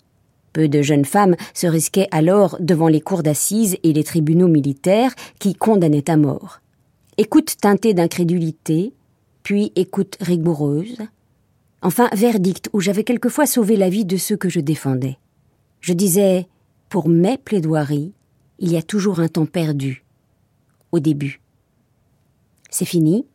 peu 0.52 0.68
de 0.68 0.82
jeunes 0.82 1.04
femmes 1.04 1.36
se 1.54 1.66
risquaient 1.66 2.08
alors 2.10 2.56
devant 2.60 2.88
les 2.88 3.00
cours 3.00 3.22
d'assises 3.22 3.76
et 3.82 3.92
les 3.92 4.04
tribunaux 4.04 4.48
militaires 4.48 5.14
qui 5.38 5.54
condamnaient 5.54 6.10
à 6.10 6.16
mort. 6.16 6.60
Écoute 7.18 7.56
teintée 7.60 7.94
d'incrédulité, 7.94 8.92
puis 9.42 9.72
écoute 9.76 10.16
rigoureuse, 10.20 10.98
enfin 11.82 12.08
verdict 12.12 12.68
où 12.72 12.80
j'avais 12.80 13.04
quelquefois 13.04 13.46
sauvé 13.46 13.76
la 13.76 13.90
vie 13.90 14.04
de 14.04 14.16
ceux 14.16 14.36
que 14.36 14.48
je 14.48 14.60
défendais. 14.60 15.18
Je 15.80 15.92
disais, 15.92 16.46
pour 16.88 17.08
mes 17.08 17.38
plaidoiries, 17.38 18.12
il 18.58 18.70
y 18.72 18.76
a 18.76 18.82
toujours 18.82 19.20
un 19.20 19.28
temps 19.28 19.46
perdu, 19.46 20.04
au 20.92 21.00
début. 21.00 21.40
C'est 22.70 22.84
fini. 22.84 23.26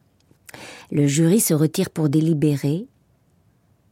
Le 0.92 1.08
jury 1.08 1.40
se 1.40 1.54
retire 1.54 1.90
pour 1.90 2.10
délibérer. 2.10 2.86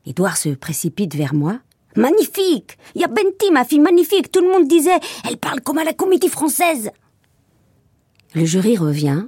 Édouard 0.05 0.37
se 0.37 0.49
précipite 0.49 1.15
vers 1.15 1.33
moi. 1.33 1.59
Magnifique 1.95 2.77
Il 2.95 3.01
y 3.01 3.03
a 3.03 3.07
Benti, 3.07 3.51
ma 3.51 3.63
fille 3.63 3.79
magnifique 3.79 4.31
Tout 4.31 4.41
le 4.41 4.51
monde 4.51 4.67
disait 4.67 4.99
Elle 5.27 5.37
parle 5.37 5.61
comme 5.61 5.77
à 5.77 5.83
la 5.83 5.93
comédie 5.93 6.29
française 6.29 6.91
Le 8.33 8.45
jury 8.45 8.77
revient. 8.77 9.25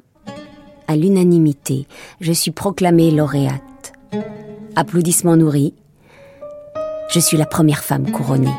À 0.87 0.95
l'unanimité, 0.95 1.87
je 2.21 2.31
suis 2.31 2.51
proclamée 2.51 3.09
lauréate. 3.09 3.93
Applaudissements 4.75 5.35
nourris. 5.35 5.73
Je 7.09 7.19
suis 7.19 7.37
la 7.37 7.45
première 7.45 7.83
femme 7.83 8.11
couronnée. 8.11 8.53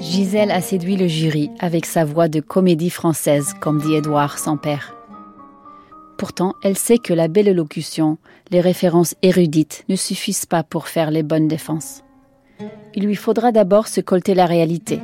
Gisèle 0.00 0.50
a 0.50 0.60
séduit 0.60 0.96
le 0.96 1.06
jury 1.06 1.50
avec 1.58 1.86
sa 1.86 2.04
voix 2.04 2.28
de 2.28 2.40
comédie 2.40 2.90
française, 2.90 3.54
comme 3.60 3.80
dit 3.80 3.94
Édouard, 3.94 4.38
son 4.38 4.58
père. 4.58 4.94
Pourtant, 6.22 6.54
elle 6.62 6.78
sait 6.78 6.98
que 6.98 7.12
la 7.12 7.26
belle 7.26 7.48
élocution, 7.48 8.16
les 8.52 8.60
références 8.60 9.16
érudites 9.22 9.84
ne 9.88 9.96
suffisent 9.96 10.46
pas 10.46 10.62
pour 10.62 10.86
faire 10.86 11.10
les 11.10 11.24
bonnes 11.24 11.48
défenses. 11.48 12.04
Il 12.94 13.06
lui 13.06 13.16
faudra 13.16 13.50
d'abord 13.50 13.88
se 13.88 14.00
colter 14.00 14.32
la 14.32 14.46
réalité, 14.46 15.00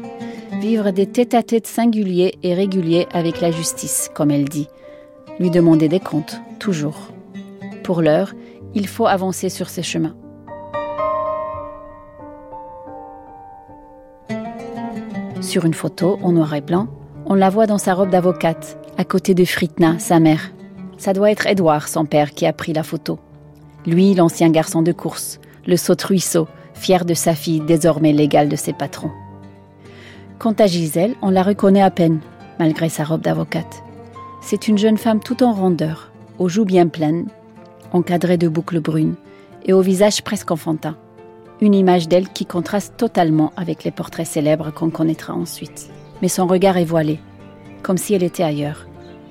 vivre 0.61 0.93
des 0.93 1.07
tête-à-tête 1.07 1.67
singuliers 1.67 2.39
et 2.45 2.55
réguliers 2.55 3.09
avec 3.13 3.41
la 3.41 3.51
justice, 3.51 4.13
comme 4.15 4.31
elle 4.31 4.49
dit, 4.49 4.69
lui 5.41 5.51
demander 5.51 5.89
des 5.89 5.99
comptes, 5.99 6.41
toujours. 6.61 7.13
Pour 7.83 8.01
l'heure, 8.01 8.33
il 8.77 8.87
faut 8.87 9.09
avancer 9.09 9.49
sur 9.49 9.71
ces 9.71 9.83
chemins. 9.83 10.15
Sur 15.41 15.65
une 15.65 15.75
photo, 15.75 16.21
en 16.23 16.31
noir 16.31 16.55
et 16.55 16.61
blanc, 16.61 16.87
on 17.27 17.35
la 17.35 17.51
voit 17.51 17.67
dans 17.67 17.79
sa 17.79 17.95
robe 17.95 18.11
d'avocate, 18.11 18.79
à 18.97 19.05
côté 19.05 19.35
de 19.35 19.45
Fritna, 19.45 19.99
sa 19.99 20.21
mère. 20.21 20.53
Ça 20.99 21.15
doit 21.15 21.31
être 21.31 21.47
Édouard, 21.47 21.89
son 21.89 22.05
père, 22.05 22.33
qui 22.33 22.45
a 22.45 22.53
pris 22.53 22.73
la 22.75 22.83
photo. 22.83 23.19
Lui, 23.87 24.15
l'ancien 24.15 24.51
garçon 24.51 24.83
de 24.83 24.93
course, 24.93 25.41
le 25.67 25.77
saute-ruisseau, 25.77 26.47
fier 26.75 27.05
de 27.05 27.15
sa 27.15 27.35
fille 27.35 27.61
désormais 27.61 28.13
légale 28.13 28.51
de 28.51 28.57
ses 28.57 28.73
patrons. 28.75 29.11
Quant 30.39 30.55
à 30.59 30.67
Gisèle, 30.67 31.15
on 31.23 31.31
la 31.31 31.43
reconnaît 31.43 31.83
à 31.83 31.91
peine, 31.91 32.21
malgré 32.59 32.91
sa 32.91 33.05
robe 33.05 33.23
d'avocate. 33.23 33.83
C'est 34.43 34.69
une 34.69 34.79
jeune 34.79 34.99
femme 34.99 35.21
tout 35.21 35.43
en 35.43 35.53
rondeur, 35.53 36.13
aux 36.39 36.49
joues 36.49 36.67
bien 36.67 36.87
pleines, 36.87 37.27
encadrée 37.93 38.37
de 38.37 38.49
boucles 38.49 38.81
brunes, 38.81 39.15
et 39.65 39.73
au 39.73 39.81
visage 39.81 40.23
presque 40.23 40.51
enfantin 40.51 40.97
une 41.61 41.75
image 41.75 42.09
d'elle 42.09 42.29
qui 42.29 42.47
contraste 42.47 42.95
totalement 42.97 43.53
avec 43.57 43.85
les 43.85 43.91
portraits 43.91 44.27
célèbres 44.27 44.73
qu'on 44.73 44.91
connaîtra 44.91 45.35
ensuite. 45.35 45.91
Mais 46.23 46.29
son 46.29 46.47
regard 46.47 46.77
est 46.77 46.85
voilé, 46.85 47.19
comme 47.83 47.99
si 47.99 48.15
elle 48.15 48.23
était 48.23 48.43
ailleurs. 48.43 48.87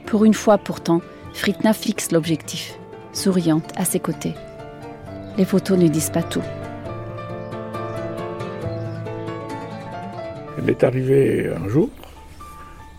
Pour 0.05 0.25
une 0.25 0.33
fois 0.33 0.57
pourtant, 0.57 1.01
Fritna 1.33 1.73
fixe 1.73 2.11
l'objectif, 2.11 2.77
souriante 3.13 3.71
à 3.75 3.85
ses 3.85 3.99
côtés. 3.99 4.33
Les 5.37 5.45
photos 5.45 5.77
ne 5.77 5.87
disent 5.87 6.09
pas 6.09 6.23
tout. 6.23 6.43
Elle 10.57 10.69
est 10.69 10.83
arrivée 10.83 11.51
un 11.55 11.67
jour 11.69 11.89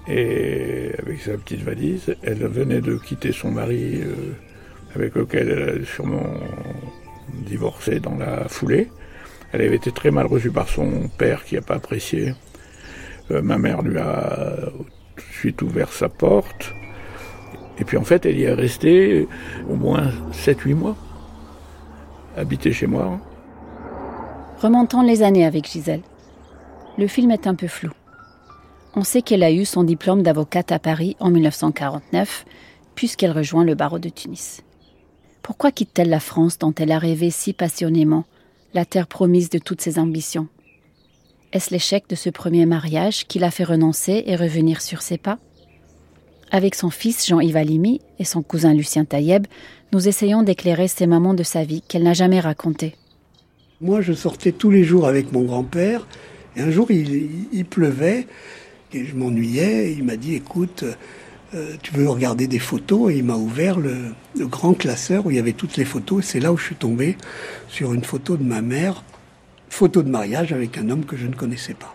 et 0.06 0.92
avec 0.99 1.20
sa 1.20 1.32
petite 1.32 1.62
valise, 1.62 2.16
elle 2.23 2.47
venait 2.47 2.80
de 2.80 2.97
quitter 2.97 3.32
son 3.32 3.50
mari 3.50 4.00
euh, 4.00 4.32
avec 4.94 5.14
lequel 5.14 5.50
elle 5.50 5.82
a 5.82 5.85
sûrement 5.85 6.32
divorcé 7.28 8.00
dans 8.00 8.14
la 8.14 8.49
foulée. 8.49 8.90
Elle 9.52 9.62
avait 9.62 9.76
été 9.76 9.92
très 9.92 10.11
mal 10.11 10.26
reçue 10.26 10.50
par 10.50 10.68
son 10.68 11.08
père 11.18 11.44
qui 11.44 11.56
n'a 11.56 11.61
pas 11.61 11.75
apprécié. 11.75 12.35
Euh, 13.30 13.42
ma 13.42 13.58
mère 13.58 13.82
lui 13.82 13.99
a 13.99 14.70
tout 15.16 15.26
de 15.28 15.35
suite 15.35 15.61
ouvert 15.61 15.92
sa 15.92 16.08
porte. 16.08 16.73
Et 17.80 17.85
puis 17.85 17.97
en 17.97 18.04
fait, 18.04 18.26
elle 18.26 18.38
y 18.38 18.44
est 18.44 18.52
restée 18.52 19.28
au 19.70 19.75
moins 19.75 20.11
7-8 20.32 20.75
mois, 20.75 20.97
habitée 22.37 22.73
chez 22.73 22.87
moi. 22.87 23.20
Remontons 24.61 25.02
les 25.02 25.23
années 25.23 25.47
avec 25.47 25.70
Gisèle. 25.70 26.02
Le 26.97 27.06
film 27.06 27.30
est 27.30 27.47
un 27.47 27.54
peu 27.54 27.68
flou. 27.68 27.90
On 28.97 29.04
sait 29.04 29.23
qu'elle 29.23 29.44
a 29.44 29.52
eu 29.52 29.64
son 29.64 29.85
diplôme 29.85 30.25
d'avocate 30.25 30.73
à 30.73 30.80
Paris 30.80 31.16
en 31.20 31.30
1949, 31.30 32.44
puisqu'elle 32.97 33.30
rejoint 33.30 33.64
le 33.64 33.76
barreau 33.76 34.00
de 34.00 34.08
Tunis. 34.08 34.62
Pourquoi 35.42 35.70
quitte-t-elle 35.70 36.11
la 36.11 36.18
France 36.18 36.58
dont 36.58 36.75
elle 36.76 36.90
a 36.90 36.99
rêvé 36.99 37.30
si 37.30 37.52
passionnément 37.52 38.25
la 38.75 38.85
terre 38.85 39.06
promise 39.06 39.50
de 39.50 39.58
toutes 39.58 39.80
ses 39.80 40.00
ambitions? 40.00 40.49
Est-ce 41.52 41.70
l'échec 41.70 42.04
de 42.08 42.16
ce 42.16 42.28
premier 42.28 42.66
mariage 42.66 43.26
qui 43.26 43.38
l'a 43.38 43.52
fait 43.52 43.64
renoncer 43.64 44.25
et 44.26 44.37
revenir 44.37 44.82
sur 44.82 45.00
ses 45.00 45.16
pas? 45.16 45.38
Avec 46.50 46.75
son 46.75 46.90
fils 46.90 47.26
Jean-Yves 47.26 47.57
Alimi 47.57 48.00
et 48.19 48.25
son 48.25 48.43
cousin 48.43 48.73
Lucien 48.73 49.05
Taïeb, 49.05 49.47
nous 49.93 50.09
essayons 50.09 50.43
d'éclairer 50.43 50.88
ces 50.88 51.07
moments 51.07 51.35
de 51.35 51.43
sa 51.43 51.64
vie 51.64 51.83
qu'elle 51.83 52.02
n'a 52.02 52.14
jamais 52.14 52.40
racontés. 52.40 52.95
Moi, 53.81 54.00
je 54.00 54.12
sortais 54.12 54.52
tous 54.52 54.71
les 54.71 54.85
jours 54.85 55.07
avec 55.07 55.33
mon 55.33 55.43
grand-père, 55.43 56.07
et 56.57 56.61
un 56.61 56.71
jour, 56.71 56.90
il, 56.90 57.64
pleuvait, 57.64 58.26
et 58.93 59.05
je 59.05 59.14
m'ennuyais, 59.14 59.93
il 59.93 60.05
m'a 60.05 60.17
dit, 60.17 60.35
écoute, 60.35 60.85
euh, 61.55 61.76
tu 61.83 61.95
veux 61.95 62.09
regarder 62.09 62.47
des 62.47 62.59
photos 62.59 63.11
Et 63.11 63.17
il 63.17 63.25
m'a 63.25 63.37
ouvert 63.37 63.78
le, 63.78 64.12
grand 64.40 64.75
classeur 64.75 65.25
où 65.25 65.31
il 65.31 65.37
y 65.37 65.40
avait 65.40 65.52
toutes 65.52 65.76
les 65.76 65.85
photos. 65.85 66.25
C'est 66.25 66.40
là 66.40 66.52
où 66.52 66.59
je 66.59 66.64
suis 66.64 66.75
tombé 66.75 67.17
sur 67.69 67.95
une 67.95 68.05
photo 68.05 68.37
de 68.37 68.43
ma 68.43 68.61
mère, 68.61 69.02
photo 69.71 70.02
de 70.02 70.11
mariage 70.11 70.52
avec 70.52 70.76
un 70.78 70.90
homme 70.90 71.05
que 71.05 71.17
je 71.17 71.26
ne 71.26 71.35
connaissais 71.35 71.75
pas. 71.75 71.95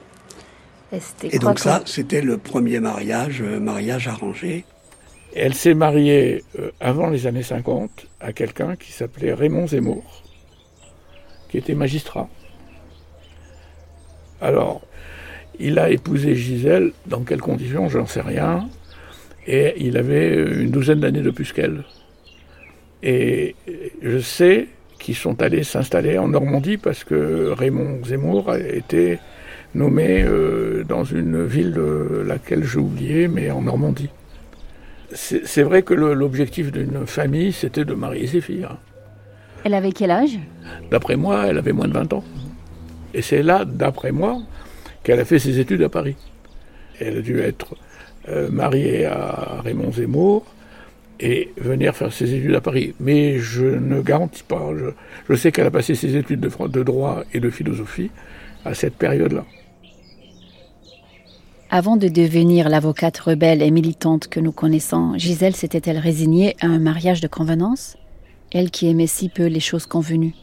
Et, 1.24 1.40
donc 1.40 1.60
ça, 1.60 1.82
c'était 1.86 2.22
le 2.22 2.38
premier 2.38 2.80
mariage, 2.80 3.42
euh, 3.42 3.60
mariage 3.60 4.08
arrangé. 4.08 4.66
Elle 5.36 5.56
s'est 5.56 5.74
mariée 5.74 6.44
euh, 6.60 6.72
avant 6.80 7.10
les 7.10 7.26
années 7.26 7.44
50 7.44 8.08
à 8.20 8.34
quelqu'un 8.34 8.76
qui 8.76 8.92
s'appelait 8.92 9.34
Raymond 9.34 9.68
Zemmour, 9.68 10.24
qui 11.50 11.58
était 11.58 11.74
magistrat. 11.74 12.30
Alors, 14.40 14.82
il 15.60 15.80
a 15.80 15.90
épousé 15.90 16.36
Gisèle, 16.36 16.92
dans 17.08 17.22
quelles 17.22 17.42
conditions, 17.42 17.90
j'en 17.90 18.06
sais 18.06 18.22
rien 18.22 18.68
et 19.48 19.74
il 19.78 19.98
avait 19.98 20.36
une 20.36 20.72
douzaine 20.72 21.00
d'années 21.00 21.22
de 21.22 21.30
plus 21.30 21.52
qu'elle. 21.52 21.84
Et 23.02 23.56
je 24.02 24.20
sais 24.20 24.68
qu'ils 25.00 25.16
sont 25.16 25.42
allés 25.42 25.64
s'installer 25.64 26.18
en 26.18 26.30
Normandie 26.30 26.78
parce 26.78 27.04
que 27.04 27.52
Raymond 27.52 28.06
Zemmour 28.06 28.56
été 28.56 29.20
nommé 29.75 30.24
euh, 30.24 30.84
dans 30.84 31.03
une 31.03 31.46
ville 31.46 31.72
de 31.74 32.24
laquelle 32.25 32.63
j'ai 32.63 32.80
oublié, 32.80 33.27
mais 33.27 33.51
en 33.51 33.62
Normandie. 33.62 34.10
C'est 35.13 35.62
vrai 35.62 35.84
que 35.84 35.94
l'objectif 35.94 36.72
d'une 36.72 37.06
famille, 37.06 37.51
c'était 37.51 37.86
de 37.86 37.94
marier 37.94 38.25
ses 38.25 38.42
filles. 38.42 38.65
Hein. 38.70 38.77
Elle 39.63 39.75
avait 39.75 39.92
quel 39.92 40.10
âge? 40.10 40.39
D'après 40.89 41.15
moi, 41.15 41.46
elle 41.48 41.58
avait 41.60 41.72
moins 41.72 41.88
de 41.88 41.94
20 41.94 42.13
ans. 42.13 42.24
Et 43.13 43.22
c'est 43.22 43.44
là, 43.44 43.63
d'après 43.63 44.12
moi, 44.12 44.39
qu'elle 45.03 45.20
a 45.20 45.25
fait 45.25 45.38
ses 45.38 45.60
études 45.60 45.84
à 45.84 45.89
Paris. 45.89 46.15
Elle 47.00 47.18
a 47.18 47.22
dû 47.22 47.39
être 47.39 47.75
euh, 48.27 48.50
mariée 48.50 49.06
à 49.06 49.62
Raymond 49.63 49.92
Zemmour 49.92 50.46
et 51.20 51.51
venir 51.58 51.96
faire 51.96 52.12
ses 52.12 52.34
études 52.34 52.56
à 52.56 52.62
Paris. 52.62 52.96
Mais 53.00 53.38
je 53.38 53.65
ne 53.65 54.01
garantis 54.01 54.44
pas. 54.44 54.72
Je, 55.30 55.36
sais 55.36 55.51
qu'elle 55.51 55.68
a 55.68 55.72
passé 55.72 55.94
ses 55.94 56.15
études 56.15 56.39
de, 56.39 56.68
de 56.68 56.84
droit 56.84 57.24
et 57.34 57.39
de 57.39 57.50
philosophie 57.51 58.10
à 58.65 58.74
cette 58.74 58.96
période-là. 58.96 59.46
Avant 61.75 61.98
de 61.98 62.08
devenir 62.08 62.70
l'avocate 62.70 63.18
rebelle 63.18 63.63
et 63.63 63.72
militante 63.72 64.27
que 64.27 64.39
nous 64.39 64.51
connaissons, 64.51 65.18
Gisèle 65.18 65.56
s'était-elle 65.56 65.98
résignée 65.98 66.56
à 66.62 66.68
un 66.68 66.77
mariage 66.77 67.20
de 67.20 67.27
convenance? 67.27 67.98
Elle 68.51 68.70
qui 68.70 68.88
aimait 68.88 69.08
si 69.08 69.27
peu 69.27 69.48
les 69.48 69.60
choses 69.60 69.88
convenues. 69.88 70.36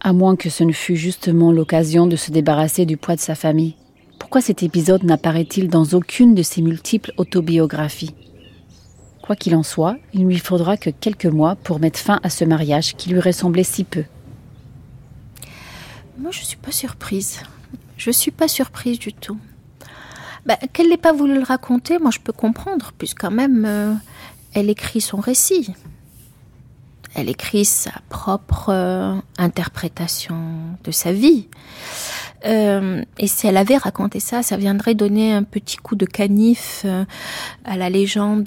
À 0.00 0.12
moins 0.12 0.36
que 0.36 0.48
ce 0.48 0.62
ne 0.62 0.70
fût 0.70 0.94
justement 0.94 1.50
l'occasion 1.50 2.06
de 2.06 2.14
se 2.14 2.30
débarrasser 2.30 2.86
du 2.86 2.96
poids 2.96 3.16
de 3.16 3.20
sa 3.20 3.34
famille. 3.34 3.74
Pourquoi 4.20 4.40
cet 4.40 4.62
épisode 4.62 5.02
n'apparaît-il 5.02 5.66
dans 5.66 5.86
aucune 5.94 6.36
de 6.36 6.44
ses 6.44 6.62
multiples 6.62 7.12
autobiographies? 7.16 8.14
Quoi 9.22 9.34
qu'il 9.34 9.56
en 9.56 9.64
soit, 9.64 9.96
il 10.14 10.26
lui 10.26 10.38
faudra 10.38 10.76
que 10.76 10.90
quelques 10.90 11.26
mois 11.26 11.56
pour 11.56 11.80
mettre 11.80 11.98
fin 11.98 12.20
à 12.22 12.30
ce 12.30 12.44
mariage 12.44 12.94
qui 12.94 13.10
lui 13.10 13.18
ressemblait 13.18 13.64
si 13.64 13.82
peu. 13.82 14.04
Moi, 16.16 16.30
je 16.30 16.44
suis 16.44 16.56
pas 16.56 16.70
surprise. 16.70 17.40
Je 17.96 18.12
suis 18.12 18.30
pas 18.30 18.46
surprise 18.46 19.00
du 19.00 19.12
tout. 19.12 19.38
Bah, 20.46 20.56
qu'elle 20.72 20.88
n'ait 20.88 20.96
pas 20.96 21.12
voulu 21.12 21.34
le 21.34 21.42
raconter, 21.42 21.98
moi 21.98 22.12
je 22.12 22.20
peux 22.20 22.32
comprendre, 22.32 22.92
puisque 22.96 23.20
quand 23.20 23.32
même, 23.32 23.64
euh, 23.66 23.94
elle 24.54 24.70
écrit 24.70 25.00
son 25.00 25.16
récit. 25.16 25.74
Elle 27.16 27.28
écrit 27.28 27.64
sa 27.64 27.90
propre 28.10 28.68
euh, 28.68 29.16
interprétation 29.38 30.36
de 30.84 30.92
sa 30.92 31.12
vie. 31.12 31.48
Euh, 32.44 33.02
et 33.18 33.26
si 33.26 33.48
elle 33.48 33.56
avait 33.56 33.76
raconté 33.76 34.20
ça, 34.20 34.44
ça 34.44 34.56
viendrait 34.56 34.94
donner 34.94 35.32
un 35.32 35.42
petit 35.42 35.78
coup 35.78 35.96
de 35.96 36.06
canif 36.06 36.86
à 37.64 37.76
la 37.76 37.90
légende 37.90 38.46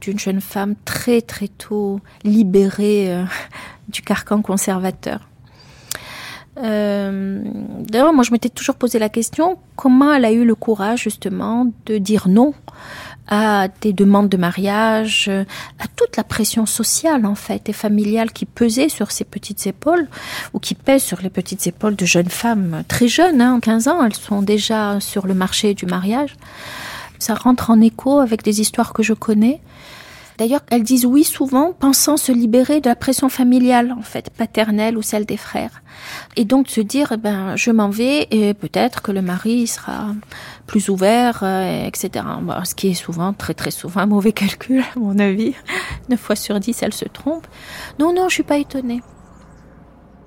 d'une 0.00 0.18
jeune 0.18 0.40
femme 0.40 0.74
très 0.84 1.20
très 1.20 1.46
tôt 1.46 2.00
libérée 2.24 3.24
du 3.88 4.02
carcan 4.02 4.42
conservateur. 4.42 5.29
D'ailleurs, 6.60 8.12
moi 8.12 8.24
je 8.24 8.32
m'étais 8.32 8.48
toujours 8.48 8.76
posé 8.76 8.98
la 8.98 9.08
question 9.08 9.58
comment 9.76 10.12
elle 10.12 10.24
a 10.24 10.32
eu 10.32 10.44
le 10.44 10.54
courage 10.54 11.02
justement 11.02 11.70
de 11.86 11.98
dire 11.98 12.28
non 12.28 12.54
à 13.28 13.68
des 13.80 13.92
demandes 13.92 14.28
de 14.28 14.36
mariage, 14.36 15.30
à 15.78 15.86
toute 15.94 16.16
la 16.16 16.24
pression 16.24 16.66
sociale 16.66 17.24
en 17.24 17.36
fait 17.36 17.68
et 17.68 17.72
familiale 17.72 18.32
qui 18.32 18.44
pesait 18.44 18.88
sur 18.88 19.12
ses 19.12 19.24
petites 19.24 19.66
épaules 19.68 20.08
ou 20.52 20.58
qui 20.58 20.74
pèse 20.74 21.04
sur 21.04 21.20
les 21.22 21.30
petites 21.30 21.66
épaules 21.66 21.94
de 21.94 22.04
jeunes 22.04 22.28
femmes 22.28 22.82
très 22.88 23.06
jeunes, 23.06 23.40
hein, 23.40 23.60
15 23.60 23.88
ans, 23.88 24.04
elles 24.04 24.14
sont 24.14 24.42
déjà 24.42 24.98
sur 25.00 25.26
le 25.28 25.34
marché 25.34 25.74
du 25.74 25.86
mariage. 25.86 26.34
Ça 27.20 27.34
rentre 27.34 27.70
en 27.70 27.80
écho 27.80 28.18
avec 28.18 28.42
des 28.42 28.60
histoires 28.60 28.92
que 28.92 29.02
je 29.02 29.12
connais. 29.12 29.60
D'ailleurs, 30.40 30.62
elles 30.70 30.84
disent 30.84 31.04
oui 31.04 31.22
souvent, 31.22 31.74
pensant 31.74 32.16
se 32.16 32.32
libérer 32.32 32.80
de 32.80 32.88
la 32.88 32.96
pression 32.96 33.28
familiale, 33.28 33.92
en 33.92 34.00
fait, 34.00 34.30
paternelle 34.30 34.96
ou 34.96 35.02
celle 35.02 35.26
des 35.26 35.36
frères. 35.36 35.82
Et 36.34 36.46
donc 36.46 36.68
se 36.68 36.80
dire, 36.80 37.12
eh 37.12 37.18
ben, 37.18 37.56
je 37.56 37.70
m'en 37.70 37.90
vais 37.90 38.26
et 38.30 38.54
peut-être 38.54 39.02
que 39.02 39.12
le 39.12 39.20
mari 39.20 39.66
sera 39.66 40.14
plus 40.66 40.88
ouvert, 40.88 41.40
euh, 41.42 41.86
etc. 41.86 42.24
ce 42.64 42.74
qui 42.74 42.88
est 42.88 42.94
souvent, 42.94 43.34
très 43.34 43.52
très 43.52 43.70
souvent, 43.70 44.00
un 44.00 44.06
mauvais 44.06 44.32
calcul, 44.32 44.80
à 44.80 44.98
mon 44.98 45.18
avis. 45.18 45.52
Neuf 46.08 46.20
fois 46.20 46.36
sur 46.36 46.58
dix, 46.58 46.82
elle 46.82 46.94
se 46.94 47.04
trompe. 47.04 47.46
Non, 47.98 48.14
non, 48.14 48.30
je 48.30 48.34
suis 48.36 48.42
pas 48.42 48.56
étonnée. 48.56 49.02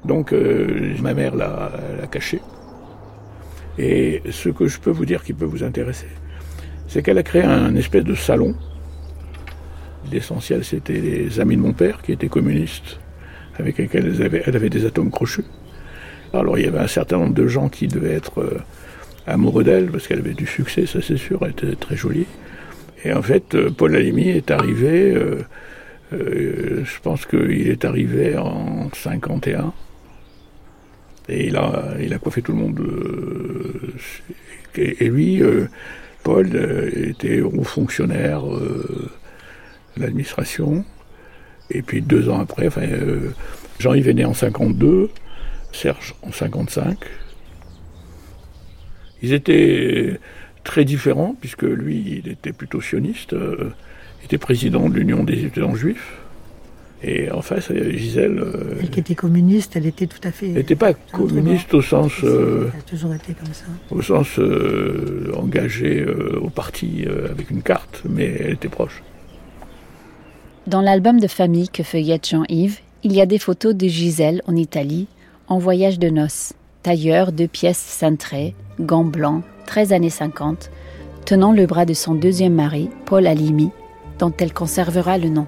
Donc, 0.05 0.31
euh, 0.31 0.95
ma 1.01 1.15
mère 1.15 1.35
l'a 1.35 1.71
caché. 2.11 2.39
Et 3.79 4.21
ce 4.29 4.49
que 4.49 4.67
je 4.67 4.79
peux 4.79 4.91
vous 4.91 5.07
dire 5.07 5.23
qui 5.23 5.33
peut 5.33 5.45
vous 5.45 5.63
intéresser, 5.63 6.09
c'est 6.87 7.01
qu'elle 7.01 7.17
a 7.17 7.23
créé 7.23 7.41
un 7.41 7.75
espèce 7.75 8.03
de 8.03 8.13
salon 8.13 8.53
L'essentiel, 10.13 10.63
c'était 10.63 10.93
les 10.93 11.39
amis 11.39 11.55
de 11.55 11.61
mon 11.61 11.73
père, 11.73 12.03
qui 12.03 12.11
étaient 12.11 12.27
communistes, 12.27 12.99
avec 13.57 13.79
lesquels 13.79 14.13
elle 14.45 14.55
avait, 14.55 14.69
des 14.69 14.85
atomes 14.85 15.09
crochus. 15.09 15.45
Alors 16.33 16.59
il 16.59 16.65
y 16.65 16.67
avait 16.67 16.79
un 16.79 16.87
certain 16.87 17.17
nombre 17.17 17.33
de 17.33 17.47
gens 17.47 17.67
qui 17.67 17.87
devaient 17.87 18.13
être 18.13 18.41
euh, 18.41 18.59
amoureux 19.25 19.63
d'elle, 19.63 19.87
parce 19.87 20.07
qu'elle 20.07 20.19
avait 20.19 20.35
du 20.35 20.45
succès, 20.45 20.85
ça 20.85 20.99
c'est 21.01 21.17
sûr, 21.17 21.39
elle 21.41 21.51
était 21.51 21.75
très 21.75 21.95
jolie. 21.95 22.27
Et 23.03 23.11
en 23.11 23.23
fait, 23.23 23.55
euh, 23.55 23.71
Paul 23.71 23.95
Alimi 23.95 24.29
est 24.29 24.51
arrivé, 24.51 25.15
euh, 25.15 25.41
je 26.11 26.99
pense 27.01 27.25
qu'il 27.25 27.67
est 27.67 27.83
arrivé 27.83 28.37
en 28.37 28.89
51. 28.93 29.73
Et 31.27 31.47
il 31.47 31.57
a, 31.57 31.95
il 31.99 32.13
a 32.13 32.19
coiffé 32.19 32.43
tout 32.43 32.51
le 32.51 32.59
monde. 32.59 32.79
et, 34.75 35.07
lui, 35.07 35.41
Paul, 36.23 36.49
était 36.93 37.41
haut 37.41 37.63
fonctionnaire 37.63 38.43
l'administration. 39.97 40.85
Et 41.69 41.81
puis 41.81 42.01
deux 42.01 42.29
ans 42.29 42.39
après, 42.39 42.67
enfin, 42.67 42.83
euh, 42.83 43.31
Jean-Yves 43.79 44.09
est 44.09 44.13
né 44.13 44.25
en 44.25 44.33
52, 44.33 45.09
Serge 45.71 46.15
en 46.21 46.31
55. 46.31 46.97
Ils 49.21 49.33
étaient 49.33 50.19
très 50.63 50.85
différents, 50.85 51.35
puisque 51.39 51.63
lui, 51.63 52.21
il 52.23 52.31
était 52.31 52.51
plutôt 52.51 52.81
sioniste, 52.81 53.33
euh, 53.33 53.71
il 54.21 54.25
était 54.25 54.37
président 54.37 54.89
de 54.89 54.95
l'Union 54.95 55.23
des 55.23 55.45
étudiants 55.45 55.75
juifs. 55.75 56.17
Et 57.05 57.29
en 57.31 57.41
face, 57.41 57.69
Gisèle. 57.73 58.39
Euh, 58.39 58.75
elle 58.79 58.89
qui 58.89 58.99
était 59.01 59.15
communiste, 59.15 59.75
elle 59.75 59.87
était 59.87 60.07
tout 60.07 60.25
à 60.25 60.31
fait. 60.31 60.47
Elle 60.47 60.53
n'était 60.53 60.77
pas 60.77 60.93
communiste 60.93 61.73
au 61.73 61.81
sens. 61.81 62.13
elle 62.21 62.71
a 62.79 62.81
toujours 62.83 63.13
été 63.13 63.33
comme 63.33 63.53
ça. 63.53 63.65
Au 63.89 64.01
sens 64.01 64.39
engagé 65.35 66.05
au 66.05 66.49
parti 66.49 67.05
avec 67.29 67.49
une 67.49 67.61
carte, 67.61 68.03
mais 68.09 68.37
elle 68.39 68.53
était 68.53 68.69
proche. 68.69 69.01
Dans 70.65 70.79
l'album 70.79 71.19
de 71.19 71.27
famille 71.27 71.67
que 71.67 71.83
feuillette 71.83 72.29
Jean-Yves, 72.29 72.79
il 73.03 73.11
y 73.11 73.19
a 73.19 73.25
des 73.25 73.37
photos 73.37 73.75
de 73.75 73.85
Gisèle 73.85 74.41
en 74.47 74.55
Italie, 74.55 75.07
en 75.49 75.57
voyage 75.57 75.99
de 75.99 76.09
noces, 76.09 76.53
tailleur, 76.83 77.33
deux 77.33 77.49
pièces 77.49 77.77
cintrées, 77.77 78.55
gants 78.79 79.03
blancs, 79.03 79.43
13 79.65 79.91
années 79.91 80.09
50, 80.09 80.71
tenant 81.25 81.51
le 81.51 81.65
bras 81.65 81.83
de 81.83 81.93
son 81.93 82.15
deuxième 82.15 82.53
mari, 82.53 82.89
Paul 83.05 83.27
Alimi, 83.27 83.71
dont 84.19 84.31
elle 84.37 84.53
conservera 84.53 85.17
le 85.17 85.27
nom. 85.27 85.47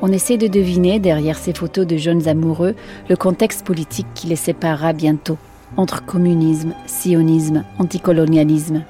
On 0.00 0.10
essaie 0.10 0.38
de 0.38 0.46
deviner 0.46 0.98
derrière 0.98 1.36
ces 1.36 1.52
photos 1.52 1.86
de 1.86 1.98
jeunes 1.98 2.28
amoureux 2.28 2.74
le 3.10 3.16
contexte 3.16 3.66
politique 3.66 4.06
qui 4.14 4.28
les 4.28 4.36
séparera 4.36 4.94
bientôt 4.94 5.36
entre 5.76 6.02
communisme, 6.06 6.72
sionisme, 6.86 7.64
anticolonialisme. 7.78 8.82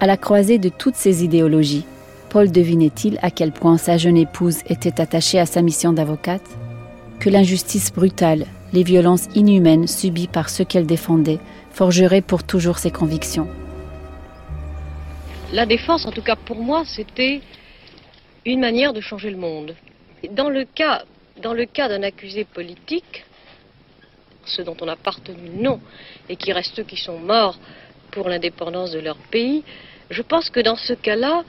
À 0.00 0.06
la 0.06 0.16
croisée 0.16 0.58
de 0.58 0.70
toutes 0.70 0.96
ces 0.96 1.24
idéologies, 1.24 1.84
Paul 2.30 2.52
devinait-il 2.52 3.18
à 3.22 3.32
quel 3.32 3.50
point 3.50 3.76
sa 3.76 3.98
jeune 3.98 4.16
épouse 4.16 4.60
était 4.66 5.00
attachée 5.00 5.40
à 5.40 5.46
sa 5.46 5.62
mission 5.62 5.92
d'avocate? 5.92 6.48
Que 7.18 7.28
l'injustice 7.28 7.92
brutale, 7.92 8.46
les 8.72 8.84
violences 8.84 9.28
inhumaines 9.34 9.88
subies 9.88 10.28
par 10.28 10.48
ceux 10.48 10.64
qu'elle 10.64 10.86
défendait 10.86 11.40
forgeraient 11.72 12.20
pour 12.20 12.44
toujours 12.44 12.78
ses 12.78 12.92
convictions? 12.92 13.48
La 15.52 15.66
défense, 15.66 16.06
en 16.06 16.12
tout 16.12 16.22
cas 16.22 16.36
pour 16.36 16.58
moi, 16.58 16.84
c'était 16.86 17.40
une 18.46 18.60
manière 18.60 18.92
de 18.92 19.00
changer 19.00 19.30
le 19.30 19.36
monde. 19.36 19.74
Dans 20.30 20.50
le 20.50 20.64
cas, 20.64 21.02
dans 21.42 21.52
le 21.52 21.64
cas 21.64 21.88
d'un 21.88 22.04
accusé 22.04 22.44
politique, 22.44 23.24
ceux 24.44 24.62
dont 24.62 24.76
on 24.80 24.86
a 24.86 24.94
partenu 24.94 25.36
le 25.56 25.62
nom 25.62 25.80
et 26.28 26.36
qui 26.36 26.52
restent 26.52 26.76
ceux 26.76 26.84
qui 26.84 26.96
sont 26.96 27.18
morts 27.18 27.58
pour 28.12 28.28
l'indépendance 28.28 28.92
de 28.92 29.00
leur 29.00 29.16
pays, 29.16 29.64
je 30.10 30.22
pense 30.22 30.48
que 30.48 30.60
dans 30.60 30.76
ce 30.76 30.92
cas-là, 30.92 31.42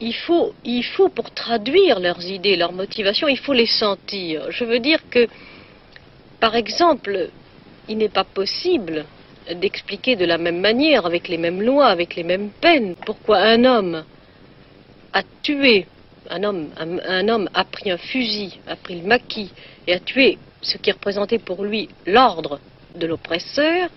il 0.00 0.14
faut, 0.14 0.54
il 0.64 0.84
faut, 0.84 1.08
pour 1.08 1.30
traduire 1.32 1.98
leurs 2.00 2.24
idées, 2.24 2.56
leurs 2.56 2.72
motivations, 2.72 3.28
il 3.28 3.38
faut 3.38 3.52
les 3.52 3.66
sentir. 3.66 4.50
Je 4.50 4.64
veux 4.64 4.78
dire 4.78 5.00
que, 5.10 5.26
par 6.40 6.54
exemple, 6.54 7.30
il 7.88 7.98
n'est 7.98 8.08
pas 8.08 8.24
possible 8.24 9.04
d'expliquer 9.54 10.14
de 10.14 10.24
la 10.24 10.38
même 10.38 10.60
manière, 10.60 11.06
avec 11.06 11.28
les 11.28 11.38
mêmes 11.38 11.62
lois, 11.62 11.86
avec 11.86 12.16
les 12.16 12.22
mêmes 12.22 12.50
peines, 12.60 12.94
pourquoi 13.06 13.38
un 13.38 13.64
homme 13.64 14.04
a 15.12 15.22
tué, 15.42 15.86
un 16.30 16.44
homme, 16.44 16.68
un, 16.76 17.28
homme 17.28 17.48
a 17.54 17.64
pris 17.64 17.90
un 17.90 17.96
fusil, 17.96 18.58
a 18.66 18.76
pris 18.76 19.00
le 19.00 19.06
maquis 19.06 19.50
et 19.86 19.94
a 19.94 20.00
tué 20.00 20.38
ce 20.60 20.76
qui 20.76 20.92
représentait 20.92 21.38
pour 21.38 21.64
lui 21.64 21.88
l'ordre 22.06 22.60
de 22.94 23.06
l'oppresseur. 23.06 23.88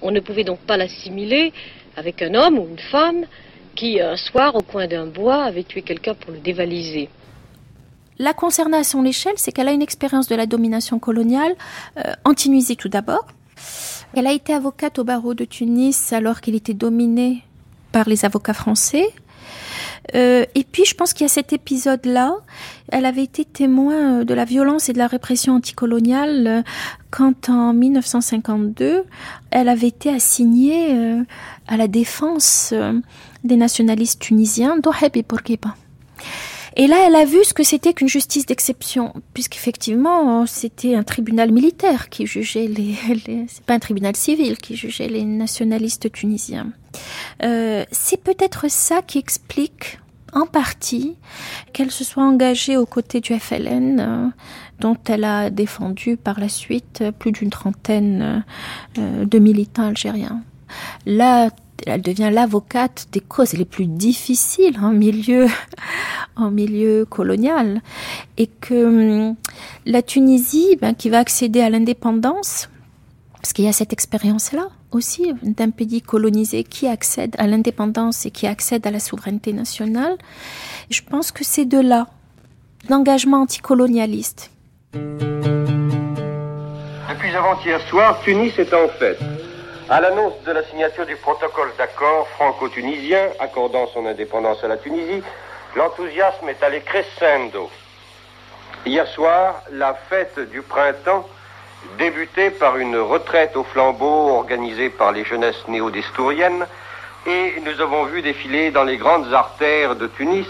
On 0.00 0.12
ne 0.12 0.20
pouvait 0.20 0.44
donc 0.44 0.60
pas 0.60 0.76
l'assimiler 0.76 1.52
avec 1.96 2.22
un 2.22 2.34
homme 2.34 2.58
ou 2.58 2.68
une 2.68 2.78
femme 2.78 3.26
qui, 3.74 4.00
un 4.00 4.16
soir, 4.16 4.54
au 4.54 4.62
coin 4.62 4.86
d'un 4.86 5.06
bois, 5.06 5.44
avait 5.44 5.64
tué 5.64 5.82
quelqu'un 5.82 6.14
pour 6.14 6.32
le 6.32 6.38
dévaliser. 6.38 7.08
La 8.18 8.34
concerner 8.34 8.78
à 8.78 8.84
son 8.84 9.04
échelle, 9.04 9.34
c'est 9.36 9.52
qu'elle 9.52 9.68
a 9.68 9.72
une 9.72 9.82
expérience 9.82 10.28
de 10.28 10.34
la 10.34 10.46
domination 10.46 10.98
coloniale, 10.98 11.54
euh, 11.96 12.12
en 12.24 12.34
Tunisie 12.34 12.76
tout 12.76 12.88
d'abord. 12.88 13.26
Elle 14.14 14.26
a 14.26 14.32
été 14.32 14.52
avocate 14.52 14.98
au 14.98 15.04
barreau 15.04 15.34
de 15.34 15.44
Tunis 15.44 16.12
alors 16.12 16.40
qu'il 16.40 16.54
était 16.54 16.74
dominé 16.74 17.42
par 17.92 18.08
les 18.08 18.24
avocats 18.24 18.54
français. 18.54 19.08
Euh, 20.14 20.44
et 20.54 20.64
puis, 20.64 20.84
je 20.84 20.94
pense 20.94 21.12
qu'il 21.12 21.24
y 21.24 21.30
a 21.30 21.32
cet 21.32 21.52
épisode-là. 21.52 22.34
Elle 22.88 23.06
avait 23.06 23.22
été 23.22 23.44
témoin 23.44 24.20
euh, 24.20 24.24
de 24.24 24.34
la 24.34 24.44
violence 24.44 24.88
et 24.88 24.92
de 24.92 24.98
la 24.98 25.06
répression 25.06 25.54
anticoloniale 25.54 26.46
euh, 26.46 26.62
quand, 27.10 27.48
en 27.48 27.72
1952, 27.72 29.04
elle 29.50 29.68
avait 29.68 29.88
été 29.88 30.10
assignée 30.10 31.22
à 31.68 31.76
la 31.76 31.86
défense 31.86 32.72
des 33.44 33.56
nationalistes 33.56 34.20
tunisiens 34.20 34.76
d'Oheb 34.76 35.16
et 35.16 35.22
Bourguiba. 35.22 35.74
Et 36.76 36.86
là, 36.86 36.96
elle 37.06 37.16
a 37.16 37.24
vu 37.24 37.44
ce 37.44 37.52
que 37.52 37.62
c'était 37.62 37.92
qu'une 37.92 38.08
justice 38.08 38.46
d'exception, 38.46 39.12
puisqu'effectivement, 39.34 40.46
c'était 40.46 40.94
un 40.94 41.02
tribunal 41.02 41.52
militaire 41.52 42.08
qui 42.08 42.26
jugeait 42.26 42.66
les, 42.68 42.96
c'est 43.48 43.64
pas 43.64 43.74
un 43.74 43.78
tribunal 43.78 44.16
civil 44.16 44.56
qui 44.56 44.76
jugeait 44.76 45.08
les 45.08 45.24
nationalistes 45.24 46.10
tunisiens. 46.12 46.72
Euh, 47.42 47.84
c'est 47.90 48.22
peut-être 48.22 48.70
ça 48.70 49.02
qui 49.02 49.18
explique 49.18 49.98
en 50.32 50.46
partie 50.46 51.16
qu'elle 51.74 51.90
se 51.90 52.04
soit 52.04 52.24
engagée 52.24 52.78
aux 52.78 52.86
côtés 52.86 53.20
du 53.20 53.38
FLN, 53.38 54.00
euh, 54.00 54.28
dont 54.80 54.96
elle 55.06 55.24
a 55.24 55.50
défendu 55.50 56.16
par 56.16 56.40
la 56.40 56.48
suite 56.48 57.04
plus 57.18 57.32
d'une 57.32 57.50
trentaine 57.50 58.44
euh, 58.98 59.26
de 59.26 59.38
militants 59.38 59.88
algériens. 59.88 60.42
Là, 61.04 61.50
elle 61.86 62.02
devient 62.02 62.30
l'avocate 62.32 63.08
des 63.12 63.20
causes 63.20 63.52
les 63.52 63.64
plus 63.64 63.86
difficiles 63.86 64.78
en 64.80 64.92
milieu, 64.92 65.46
en 66.36 66.50
milieu 66.50 67.04
colonial. 67.04 67.80
Et 68.36 68.46
que 68.46 69.28
hum, 69.28 69.36
la 69.86 70.02
Tunisie, 70.02 70.76
ben, 70.80 70.94
qui 70.94 71.10
va 71.10 71.18
accéder 71.18 71.60
à 71.60 71.70
l'indépendance, 71.70 72.68
parce 73.34 73.52
qu'il 73.52 73.64
y 73.64 73.68
a 73.68 73.72
cette 73.72 73.92
expérience-là 73.92 74.68
aussi 74.92 75.32
d'un 75.42 75.70
pays 75.70 76.02
colonisé 76.02 76.64
qui 76.64 76.86
accède 76.86 77.34
à 77.38 77.46
l'indépendance 77.46 78.26
et 78.26 78.30
qui 78.30 78.46
accède 78.46 78.86
à 78.86 78.90
la 78.90 79.00
souveraineté 79.00 79.52
nationale, 79.52 80.16
je 80.90 81.00
pense 81.02 81.32
que 81.32 81.44
c'est 81.44 81.64
de 81.64 81.78
là, 81.78 82.06
l'engagement 82.88 83.40
anticolonialiste. 83.40 84.50
Depuis 87.08 87.34
avant-hier 87.36 87.80
soir, 87.88 88.20
Tunis 88.22 88.52
est 88.58 88.74
en 88.74 88.88
fête. 88.98 89.18
À 89.92 90.00
l'annonce 90.00 90.42
de 90.46 90.52
la 90.52 90.64
signature 90.64 91.04
du 91.04 91.16
protocole 91.16 91.70
d'accord 91.76 92.26
franco-tunisien 92.28 93.28
accordant 93.38 93.86
son 93.88 94.06
indépendance 94.06 94.64
à 94.64 94.68
la 94.68 94.78
Tunisie, 94.78 95.22
l'enthousiasme 95.76 96.48
est 96.48 96.62
allé 96.62 96.80
crescendo. 96.80 97.68
Hier 98.86 99.06
soir, 99.06 99.56
la 99.70 99.92
fête 99.92 100.40
du 100.50 100.62
printemps 100.62 101.28
débutait 101.98 102.48
par 102.48 102.78
une 102.78 102.96
retraite 102.96 103.54
au 103.54 103.64
flambeau 103.64 104.30
organisée 104.30 104.88
par 104.88 105.12
les 105.12 105.26
jeunesses 105.26 105.68
néo-destouriennes 105.68 106.66
et 107.26 107.60
nous 107.62 107.78
avons 107.82 108.04
vu 108.04 108.22
défiler 108.22 108.70
dans 108.70 108.84
les 108.84 108.96
grandes 108.96 109.30
artères 109.34 109.94
de 109.94 110.06
Tunis 110.06 110.48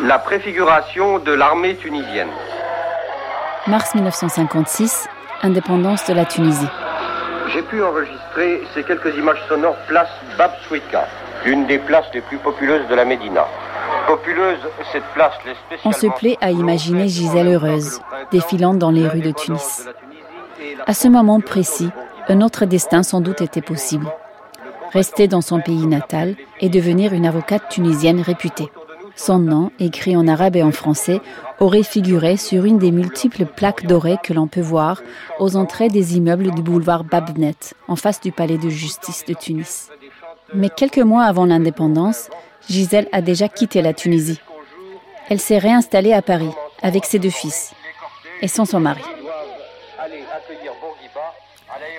la 0.00 0.18
préfiguration 0.18 1.18
de 1.18 1.32
l'armée 1.34 1.76
tunisienne. 1.76 2.32
Mars 3.66 3.94
1956, 3.94 5.10
indépendance 5.42 6.06
de 6.06 6.14
la 6.14 6.24
Tunisie 6.24 6.70
j'ai 7.52 7.62
pu 7.62 7.82
enregistrer 7.82 8.62
ces 8.74 8.82
quelques 8.82 9.14
images 9.16 9.42
sonores 9.48 9.76
place 9.88 10.10
Babswika, 10.38 11.06
l'une 11.44 11.66
des 11.66 11.78
places 11.78 12.06
les 12.14 12.20
plus 12.20 12.38
populeuses 12.38 12.86
de 12.88 12.94
la 12.94 13.04
Médina. 13.04 13.46
Populeuse, 14.06 14.58
cette 14.92 15.04
place 15.14 15.32
On 15.84 15.92
se 15.92 16.06
plaît 16.06 16.36
à 16.40 16.50
imaginer 16.50 17.08
Gisèle 17.08 17.48
heureuse, 17.48 18.00
défilant 18.30 18.74
dans 18.74 18.90
les 18.90 19.06
rues 19.08 19.20
de 19.20 19.30
Tunis. 19.30 19.88
À 20.86 20.94
ce 20.94 21.08
moment 21.08 21.40
précis, 21.40 21.90
un 22.28 22.40
autre 22.40 22.64
destin 22.64 23.02
sans 23.02 23.20
doute 23.20 23.40
était 23.40 23.62
possible. 23.62 24.06
Rester 24.92 25.28
dans 25.28 25.40
son 25.40 25.60
pays 25.60 25.86
natal 25.86 26.34
et 26.60 26.68
devenir 26.68 27.12
une 27.12 27.26
avocate 27.26 27.68
tunisienne 27.68 28.20
réputée. 28.20 28.70
Son 29.22 29.38
nom, 29.38 29.70
écrit 29.78 30.16
en 30.16 30.26
arabe 30.26 30.56
et 30.56 30.62
en 30.62 30.72
français, 30.72 31.20
aurait 31.58 31.82
figuré 31.82 32.38
sur 32.38 32.64
une 32.64 32.78
des 32.78 32.90
multiples 32.90 33.44
plaques 33.44 33.84
dorées 33.84 34.16
que 34.24 34.32
l'on 34.32 34.46
peut 34.46 34.62
voir 34.62 35.02
aux 35.38 35.56
entrées 35.56 35.90
des 35.90 36.16
immeubles 36.16 36.52
du 36.52 36.62
boulevard 36.62 37.04
Babnet, 37.04 37.54
en 37.86 37.96
face 37.96 38.22
du 38.22 38.32
palais 38.32 38.56
de 38.56 38.70
justice 38.70 39.26
de 39.26 39.34
Tunis. 39.34 39.90
Mais 40.54 40.70
quelques 40.70 41.00
mois 41.00 41.24
avant 41.24 41.44
l'indépendance, 41.44 42.30
Gisèle 42.66 43.10
a 43.12 43.20
déjà 43.20 43.50
quitté 43.50 43.82
la 43.82 43.92
Tunisie. 43.92 44.40
Elle 45.28 45.38
s'est 45.38 45.58
réinstallée 45.58 46.14
à 46.14 46.22
Paris 46.22 46.54
avec 46.80 47.04
ses 47.04 47.18
deux 47.18 47.28
fils 47.28 47.74
et 48.40 48.48
sans 48.48 48.64
son 48.64 48.80
mari. 48.80 49.02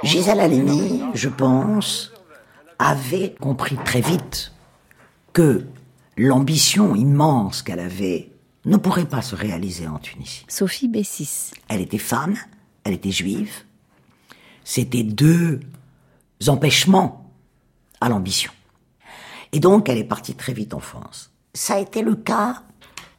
Gisèle 0.01 0.39
Halimi, 0.39 1.03
je 1.13 1.29
pense, 1.29 2.13
avait 2.79 3.35
compris 3.39 3.77
très 3.85 4.01
vite 4.01 4.53
que 5.33 5.67
l'ambition 6.17 6.95
immense 6.95 7.61
qu'elle 7.61 7.79
avait 7.79 8.31
ne 8.65 8.77
pourrait 8.77 9.07
pas 9.07 9.21
se 9.21 9.35
réaliser 9.35 9.87
en 9.87 9.97
Tunisie. 9.97 10.45
Sophie 10.47 10.87
Bessis. 10.87 11.51
Elle 11.67 11.81
était 11.81 11.97
femme, 11.97 12.35
elle 12.83 12.93
était 12.93 13.11
juive. 13.11 13.51
C'était 14.63 15.03
deux 15.03 15.59
empêchements 16.47 17.31
à 17.99 18.09
l'ambition. 18.09 18.51
Et 19.51 19.59
donc, 19.59 19.89
elle 19.89 19.97
est 19.97 20.03
partie 20.03 20.35
très 20.35 20.53
vite 20.53 20.73
en 20.73 20.79
France. 20.79 21.31
Ça 21.53 21.75
a 21.75 21.79
été 21.79 22.01
le 22.01 22.15
cas 22.15 22.63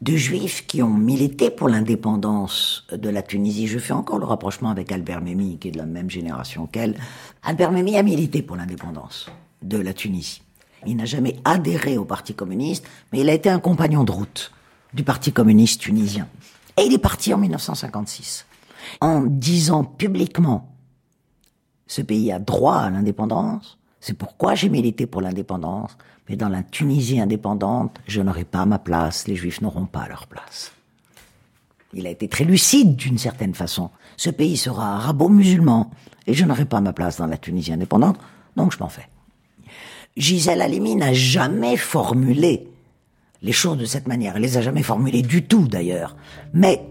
de 0.01 0.17
juifs 0.17 0.67
qui 0.67 0.83
ont 0.83 0.95
milité 0.95 1.51
pour 1.51 1.69
l'indépendance 1.69 2.87
de 2.93 3.09
la 3.09 3.23
Tunisie. 3.23 3.69
Je 3.69 3.79
fais 3.79 3.93
encore 3.93 4.19
le 4.19 4.25
rapprochement 4.25 4.71
avec 4.71 4.91
Albert 4.91 5.21
Memmi, 5.21 5.59
qui 5.59 5.69
est 5.69 5.73
de 5.73 5.79
la 5.79 5.87
même 5.87 6.11
génération 6.11 6.67
qu'elle. 6.67 6.99
Albert 7.43 7.71
Memmi 7.71 7.97
a 7.97 8.03
milité 8.03 8.43
pour 8.43 8.57
l'indépendance 8.57 9.29
de 9.63 9.79
la 9.79 9.93
Tunisie. 9.93 10.43
Il 10.87 10.97
n'a 10.97 11.05
jamais 11.05 11.37
adhéré 11.45 11.97
au 11.97 12.05
Parti 12.05 12.35
communiste, 12.35 12.85
mais 13.13 13.21
il 13.21 13.29
a 13.29 13.35
été 13.35 13.49
un 13.49 13.61
compagnon 13.61 14.05
de 14.05 14.13
route 14.13 14.53
du 14.95 15.05
Parti 15.05 15.33
communiste 15.33 15.81
tunisien. 15.81 16.29
Et 16.77 16.83
il 16.83 16.93
est 16.95 16.99
parti 16.99 17.35
en 17.35 17.39
1956, 17.39 18.47
en 19.01 19.23
disant 19.23 19.85
publiquement, 19.85 20.75
ce 21.87 22.01
pays 22.01 22.33
a 22.33 22.39
droit 22.39 22.77
à 22.77 22.91
l'indépendance, 22.91 23.79
c'est 24.01 24.17
pourquoi 24.17 24.55
j'ai 24.55 24.69
milité 24.69 25.07
pour 25.07 25.21
l'indépendance, 25.21 25.97
mais 26.29 26.37
dans 26.37 26.49
la 26.49 26.63
Tunisie 26.63 27.21
indépendante, 27.21 28.01
je 28.07 28.23
n'aurai 28.23 28.45
pas 28.45 28.65
ma 28.65 28.79
place, 28.79 29.29
les 29.29 29.37
juifs 29.37 29.61
n'auront 29.61 29.87
pas 29.87 30.09
leur 30.09 30.27
place. 30.27 30.73
Il 31.93 32.07
a 32.07 32.11
été 32.11 32.27
très 32.27 32.45
lucide 32.45 32.97
d'une 32.97 33.19
certaine 33.19 33.55
façon. 33.55 33.91
Ce 34.17 34.31
pays 34.31 34.57
sera 34.57 34.97
arabo-musulman, 34.97 35.91
et 36.27 36.33
je 36.33 36.45
n'aurai 36.45 36.65
pas 36.65 36.81
ma 36.81 36.95
place 36.95 37.19
dans 37.19 37.27
la 37.27 37.37
Tunisie 37.37 37.73
indépendante, 37.73 38.19
donc 38.57 38.73
je 38.73 38.79
m'en 38.79 38.89
fais. 38.89 39.09
Gisèle 40.17 40.61
Halimi 40.61 40.95
n'a 40.95 41.15
jamais 41.15 41.77
formulé 41.77 42.69
les 43.41 43.53
choses 43.53 43.79
de 43.79 43.87
cette 43.87 44.07
manière. 44.07 44.37
Elle 44.37 44.43
les 44.43 44.59
a 44.59 44.61
jamais 44.61 44.83
formulées 44.83 45.23
du 45.23 45.43
tout 45.43 45.67
d'ailleurs. 45.67 46.17
Mais 46.53 46.83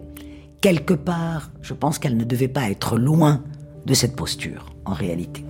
quelque 0.60 0.96
part, 0.96 1.52
je 1.62 1.74
pense 1.74 2.00
qu'elle 2.00 2.18
ne 2.18 2.24
devait 2.24 2.48
pas 2.48 2.70
être 2.72 2.98
loin 2.98 3.44
de 3.86 3.94
cette 3.94 4.16
posture 4.16 4.66
en 4.86 4.94
réalité. 4.94 5.46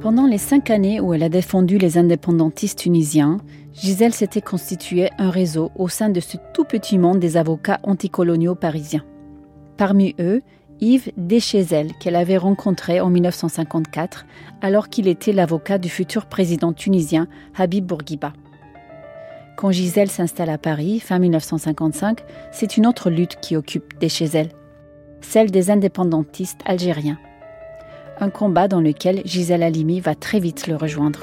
Pendant 0.00 0.26
les 0.26 0.38
cinq 0.38 0.70
années 0.70 0.98
où 0.98 1.14
elle 1.14 1.22
a 1.22 1.28
défendu 1.28 1.78
les 1.78 1.96
indépendantistes 1.96 2.78
tunisiens, 2.78 3.38
Gisèle 3.72 4.14
s'était 4.14 4.40
constitué 4.40 5.10
un 5.18 5.30
réseau 5.30 5.70
au 5.76 5.88
sein 5.88 6.08
de 6.08 6.20
ce 6.20 6.38
tout 6.54 6.64
petit 6.64 6.98
monde 6.98 7.20
des 7.20 7.36
avocats 7.36 7.78
anticoloniaux 7.84 8.54
parisiens. 8.54 9.04
Parmi 9.76 10.14
eux, 10.18 10.42
Yves 10.80 11.12
Deschézel, 11.16 11.92
qu'elle 12.00 12.16
avait 12.16 12.36
rencontré 12.36 13.00
en 13.00 13.10
1954 13.10 14.24
alors 14.62 14.88
qu'il 14.88 15.08
était 15.08 15.32
l'avocat 15.32 15.78
du 15.78 15.88
futur 15.88 16.26
président 16.26 16.72
tunisien 16.72 17.28
Habib 17.56 17.84
Bourguiba. 17.84 18.32
Quand 19.56 19.72
Gisèle 19.72 20.10
s'installe 20.10 20.48
à 20.48 20.56
Paris, 20.56 21.00
fin 21.00 21.18
1955, 21.18 22.20
c'est 22.50 22.78
une 22.78 22.86
autre 22.86 23.10
lutte 23.10 23.36
qui 23.42 23.56
occupe 23.56 23.98
Deschézel, 24.00 24.48
celle 25.20 25.50
des 25.50 25.70
indépendantistes 25.70 26.60
algériens. 26.64 27.18
Un 28.18 28.30
combat 28.30 28.68
dans 28.68 28.80
lequel 28.80 29.20
Gisèle 29.26 29.62
Halimi 29.62 30.00
va 30.00 30.14
très 30.14 30.40
vite 30.40 30.66
le 30.66 30.76
rejoindre. 30.76 31.20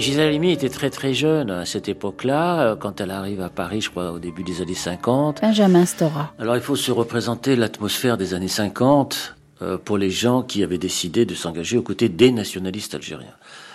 Gisèle 0.00 0.28
Halimi 0.28 0.52
était 0.52 0.68
très 0.68 0.90
très 0.90 1.12
jeune 1.12 1.50
à 1.50 1.66
cette 1.66 1.88
époque-là, 1.88 2.60
euh, 2.60 2.76
quand 2.76 3.00
elle 3.00 3.10
arrive 3.10 3.40
à 3.40 3.48
Paris, 3.48 3.80
je 3.80 3.90
crois, 3.90 4.12
au 4.12 4.20
début 4.20 4.44
des 4.44 4.62
années 4.62 4.74
50. 4.74 5.40
Benjamin 5.40 5.84
Stora. 5.86 6.32
Alors 6.38 6.54
il 6.54 6.62
faut 6.62 6.76
se 6.76 6.92
représenter 6.92 7.56
l'atmosphère 7.56 8.16
des 8.16 8.32
années 8.32 8.46
50 8.46 9.34
euh, 9.60 9.76
pour 9.76 9.98
les 9.98 10.10
gens 10.10 10.42
qui 10.42 10.62
avaient 10.62 10.78
décidé 10.78 11.26
de 11.26 11.34
s'engager 11.34 11.78
aux 11.78 11.82
côtés 11.82 12.08
des 12.08 12.30
nationalistes 12.30 12.94
algériens. 12.94 13.34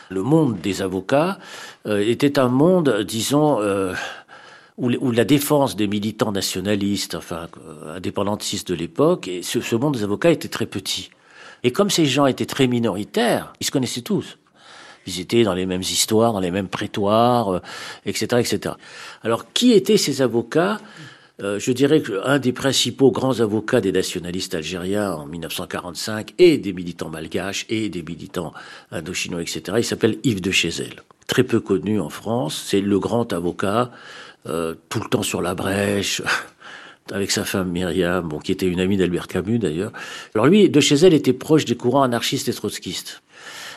Le 0.09 0.23
monde 0.23 0.61
des 0.61 0.81
avocats 0.81 1.39
euh, 1.87 1.99
était 1.99 2.39
un 2.39 2.47
monde, 2.47 3.03
disons, 3.05 3.59
où, 4.77 5.11
la 5.11 5.25
défense 5.25 5.75
des 5.75 5.87
militants 5.87 6.31
nationalistes, 6.31 7.15
enfin 7.15 7.47
indépendantistes 7.95 8.69
de 8.69 8.75
l'époque, 8.75 9.27
et 9.27 9.43
ce, 9.43 9.59
ce 9.59 9.75
monde 9.75 9.95
des 9.95 10.03
avocats 10.03 10.31
était 10.31 10.47
très 10.47 10.67
petit. 10.67 11.09
Et 11.63 11.71
comme 11.71 11.89
ces 11.89 12.05
gens 12.05 12.27
étaient 12.27 12.45
très 12.45 12.67
minoritaires, 12.67 13.51
ils 13.59 13.65
se 13.65 13.71
connaissaient 13.71 14.01
tous. 14.01 14.37
Ils 15.07 15.19
étaient 15.19 15.43
dans 15.43 15.53
les 15.53 15.65
mêmes 15.65 15.81
histoires, 15.81 16.33
dans 16.33 16.39
les 16.39 16.51
mêmes 16.51 16.67
prétoires, 16.67 17.61
etc., 18.05 18.27
euh, 18.33 18.37
etc. 18.37 18.75
Alors, 19.23 19.51
qui 19.53 19.73
étaient 19.73 19.97
ces 19.97 20.21
avocats? 20.21 20.79
Euh, 21.41 21.57
je 21.59 21.71
dirais 21.71 22.01
qu'un 22.01 22.37
des 22.37 22.53
principaux 22.53 23.11
grands 23.11 23.39
avocats 23.39 23.81
des 23.81 23.91
nationalistes 23.91 24.53
algériens 24.53 25.13
en 25.13 25.25
1945 25.25 26.35
et 26.37 26.59
des 26.59 26.73
militants 26.73 27.09
malgaches 27.09 27.65
et 27.69 27.89
des 27.89 28.03
militants 28.03 28.53
indochinois, 28.91 29.41
etc., 29.41 29.61
il 29.77 29.83
s'appelle 29.83 30.19
Yves 30.23 30.41
de 30.41 30.51
Chézel. 30.51 31.01
Très 31.27 31.43
peu 31.43 31.59
connu 31.59 31.99
en 31.99 32.09
France, 32.09 32.63
c'est 32.67 32.81
le 32.81 32.99
grand 32.99 33.33
avocat, 33.33 33.91
euh, 34.47 34.75
tout 34.89 34.99
le 34.99 35.09
temps 35.09 35.23
sur 35.23 35.41
la 35.41 35.55
brèche, 35.55 36.21
avec 37.11 37.31
sa 37.31 37.45
femme 37.45 37.71
Myriam, 37.71 38.27
bon, 38.27 38.37
qui 38.37 38.51
était 38.51 38.67
une 38.67 38.79
amie 38.79 38.97
d'Albert 38.97 39.27
Camus 39.27 39.57
d'ailleurs. 39.57 39.91
Alors 40.35 40.45
lui, 40.45 40.69
de 40.69 40.79
Chézel 40.79 41.15
était 41.15 41.33
proche 41.33 41.65
des 41.65 41.75
courants 41.75 42.03
anarchistes 42.03 42.47
et 42.47 42.53
trotskistes. 42.53 43.23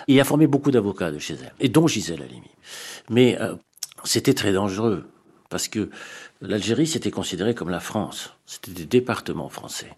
Il 0.09 0.21
a 0.21 0.25
formé 0.25 0.47
beaucoup 0.47 0.71
d'avocats 0.71 1.11
de 1.11 1.19
chez 1.19 1.35
elle, 1.35 1.53
et 1.61 1.69
dont 1.69 1.87
Gisèle 1.87 2.23
Halimi. 2.23 2.51
Mais 3.11 3.41
euh, 3.41 3.55
c'était 4.05 4.35
très 4.35 4.53
dangereux, 4.53 5.05
parce 5.49 5.69
que 5.69 5.91
l'Algérie, 6.41 6.87
c'était 6.87 7.11
considéré 7.11 7.55
comme 7.55 7.71
la 7.71 7.81
France. 7.81 8.35
C'était 8.47 8.73
des 8.73 8.85
départements 8.85 9.49
français. 9.49 9.91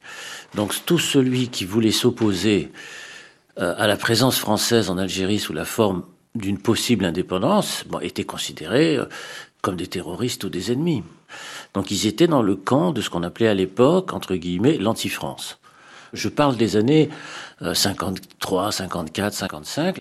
Donc 0.54 0.74
tout 0.86 0.98
celui 0.98 1.48
qui 1.48 1.64
voulait 1.64 1.90
s'opposer 1.90 2.72
euh, 3.58 3.74
à 3.76 3.86
la 3.86 3.96
présence 3.96 4.38
française 4.38 4.88
en 4.90 4.98
Algérie 4.98 5.38
sous 5.38 5.52
la 5.52 5.64
forme 5.64 6.04
d'une 6.34 6.58
possible 6.58 7.04
indépendance 7.04 7.84
était 8.02 8.24
considéré 8.24 8.96
euh, 8.96 9.06
comme 9.62 9.76
des 9.76 9.88
terroristes 9.88 10.44
ou 10.44 10.48
des 10.48 10.72
ennemis. 10.72 11.02
Donc 11.74 11.90
ils 11.90 12.06
étaient 12.06 12.28
dans 12.28 12.42
le 12.42 12.56
camp 12.56 12.92
de 12.92 13.00
ce 13.00 13.10
qu'on 13.10 13.22
appelait 13.22 13.48
à 13.48 13.54
l'époque, 13.54 14.12
entre 14.12 14.36
guillemets, 14.36 14.78
l'anti-France. 14.78 15.58
Je 16.12 16.28
parle 16.28 16.56
des 16.56 16.76
années 16.76 17.08
53, 17.60 18.72
54, 18.72 19.32
55. 19.32 19.98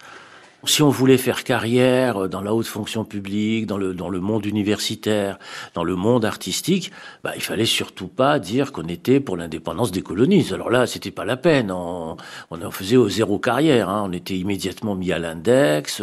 Si 0.63 0.81
on 0.81 0.89
voulait 0.89 1.17
faire 1.17 1.43
carrière 1.43 2.27
dans 2.27 2.41
la 2.41 2.53
haute 2.53 2.65
fonction 2.65 3.05
publique, 3.05 3.67
dans 3.67 3.77
le, 3.77 3.93
dans 3.93 4.09
le 4.09 4.19
monde 4.19 4.45
universitaire, 4.45 5.37
dans 5.75 5.83
le 5.83 5.95
monde 5.95 6.25
artistique, 6.25 6.91
bah, 7.23 7.31
il 7.35 7.41
fallait 7.41 7.65
surtout 7.65 8.07
pas 8.07 8.37
dire 8.39 8.71
qu'on 8.71 8.87
était 8.87 9.19
pour 9.19 9.37
l'indépendance 9.37 9.91
des 9.91 10.01
colonies. 10.01 10.49
Alors 10.51 10.69
là, 10.69 10.85
c'était 10.85 11.11
pas 11.11 11.25
la 11.25 11.37
peine. 11.37 11.71
On, 11.71 12.17
on 12.51 12.61
en 12.61 12.71
faisait 12.71 12.97
au 12.97 13.07
zéro 13.07 13.39
carrière. 13.39 13.87
Hein. 13.87 14.05
On 14.07 14.11
était 14.11 14.35
immédiatement 14.35 14.95
mis 14.95 15.11
à 15.13 15.19
l'index, 15.19 16.01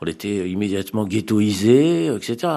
on 0.00 0.06
était 0.06 0.48
immédiatement 0.48 1.04
ghettoisé, 1.04 2.06
etc. 2.06 2.54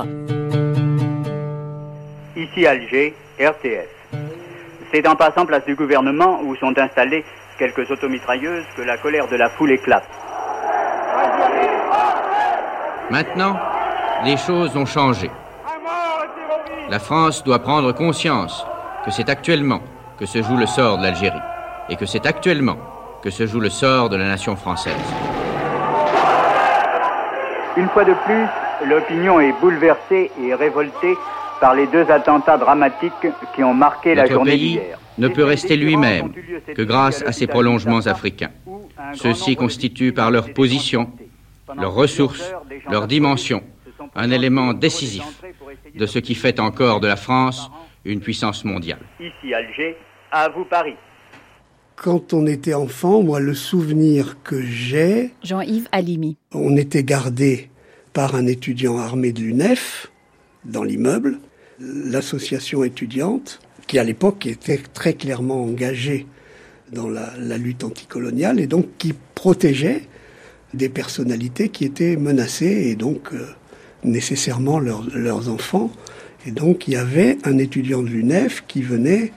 Ici 2.37 2.65
Alger, 2.65 3.13
RTS. 3.39 3.89
C'est 4.93 5.07
en 5.07 5.15
passant 5.15 5.45
place 5.45 5.63
du 5.65 5.75
gouvernement 5.75 6.41
où 6.43 6.53
sont 6.57 6.77
installées 6.77 7.23
quelques 7.57 7.89
automitrailleuses 7.89 8.65
que 8.75 8.81
la 8.81 8.97
colère 8.97 9.27
de 9.29 9.37
la 9.37 9.49
foule 9.49 9.71
éclate. 9.71 10.03
Maintenant, 13.09 13.57
les 14.25 14.35
choses 14.35 14.75
ont 14.75 14.85
changé. 14.85 15.31
La 16.89 16.99
France 16.99 17.41
doit 17.43 17.59
prendre 17.59 17.93
conscience 17.93 18.65
que 19.05 19.11
c'est 19.11 19.29
actuellement 19.29 19.79
que 20.19 20.25
se 20.25 20.41
joue 20.41 20.57
le 20.57 20.65
sort 20.65 20.97
de 20.97 21.03
l'Algérie 21.03 21.39
et 21.89 21.95
que 21.95 22.05
c'est 22.05 22.25
actuellement 22.25 22.77
que 23.23 23.29
se 23.29 23.47
joue 23.47 23.61
le 23.61 23.69
sort 23.69 24.09
de 24.09 24.17
la 24.17 24.27
nation 24.27 24.57
française. 24.57 24.93
Une 27.77 27.87
fois 27.89 28.03
de 28.03 28.13
plus, 28.25 28.45
l'opinion 28.85 29.39
est 29.39 29.53
bouleversée 29.61 30.31
et 30.41 30.53
révoltée 30.53 31.15
par 31.61 31.75
les 31.75 31.87
deux 31.87 32.09
attentats 32.09 32.57
dramatiques 32.57 33.27
qui 33.55 33.63
ont 33.63 33.73
marqué 33.73 34.15
la 34.15 34.23
Notre 34.23 34.33
journée 34.33 34.51
pays 34.51 34.71
d'hier. 34.71 34.99
ne 35.19 35.27
peut 35.27 35.45
rester 35.45 35.77
lui-même 35.77 36.33
que 36.75 36.81
grâce 36.81 37.21
à 37.21 37.31
ses 37.31 37.47
prolongements 37.47 38.05
africains. 38.07 38.51
Ceux-ci 39.13 39.55
constituent 39.55 40.11
par 40.11 40.31
leur 40.31 40.51
position, 40.53 41.11
leurs 41.77 41.93
ressources, 41.93 42.51
leur 42.89 43.07
dimension, 43.07 43.61
un 44.15 44.31
élément 44.31 44.73
décisif 44.73 45.23
de 45.95 46.05
ce 46.05 46.19
qui 46.19 46.35
fait 46.35 46.59
encore 46.59 46.99
de 46.99 47.07
la 47.07 47.15
France 47.15 47.69
une 48.03 48.19
puissance 48.19 48.65
mondiale. 48.65 48.99
Ici 49.19 49.53
Alger, 49.53 49.95
à 50.31 50.49
vous 50.49 50.65
Paris. 50.65 50.95
Quand 51.95 52.33
on 52.33 52.47
était 52.47 52.73
enfant, 52.73 53.21
moi, 53.21 53.39
le 53.39 53.53
souvenir 53.53 54.41
que 54.43 54.59
j'ai, 54.59 55.35
Jean-Yves 55.43 55.87
Halimi. 55.91 56.35
on 56.51 56.75
était 56.75 57.03
gardé 57.03 57.69
par 58.11 58.33
un 58.33 58.47
étudiant 58.47 58.97
armé 58.97 59.31
de 59.31 59.41
l'UNEF 59.41 60.11
dans 60.65 60.83
l'immeuble, 60.83 61.37
l'association 61.81 62.83
étudiante, 62.83 63.59
qui 63.87 63.99
à 63.99 64.03
l'époque 64.03 64.45
était 64.45 64.79
très 64.93 65.13
clairement 65.13 65.63
engagée 65.63 66.27
dans 66.93 67.09
la, 67.09 67.57
lutte 67.57 67.83
anticoloniale 67.83 68.59
et 68.59 68.67
donc 68.67 68.85
qui 68.97 69.13
protégeait 69.35 70.03
des 70.73 70.89
personnalités 70.89 71.69
qui 71.69 71.85
étaient 71.85 72.15
menacées 72.15 72.87
et 72.89 72.95
donc 72.95 73.33
euh, 73.33 73.45
nécessairement 74.03 74.79
leurs- 74.79 75.07
leurs 75.13 75.49
enfants. 75.49 75.91
Et 76.45 76.51
donc 76.51 76.87
il 76.87 76.93
y 76.93 76.97
avait 76.97 77.37
un 77.43 77.57
étudiant 77.57 78.01
de 78.03 78.07
l'UNEF 78.09 78.63
qui 78.67 78.81
venait 78.81 79.31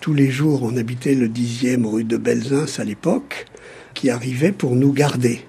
tous 0.00 0.14
les 0.14 0.30
jours, 0.30 0.62
on 0.62 0.76
habitait 0.76 1.14
le 1.14 1.28
10e 1.28 1.84
rue 1.84 2.04
de 2.04 2.16
Belzins 2.16 2.66
à 2.78 2.84
l'époque, 2.84 3.46
qui 3.94 4.10
arrivait 4.10 4.52
pour 4.52 4.76
nous 4.76 4.92
garder. 4.92 5.40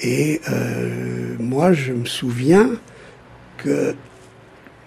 Et 0.00 0.40
euh, 0.50 1.34
moi, 1.38 1.72
je 1.72 1.92
me 1.92 2.04
souviens 2.04 2.70
que 3.56 3.94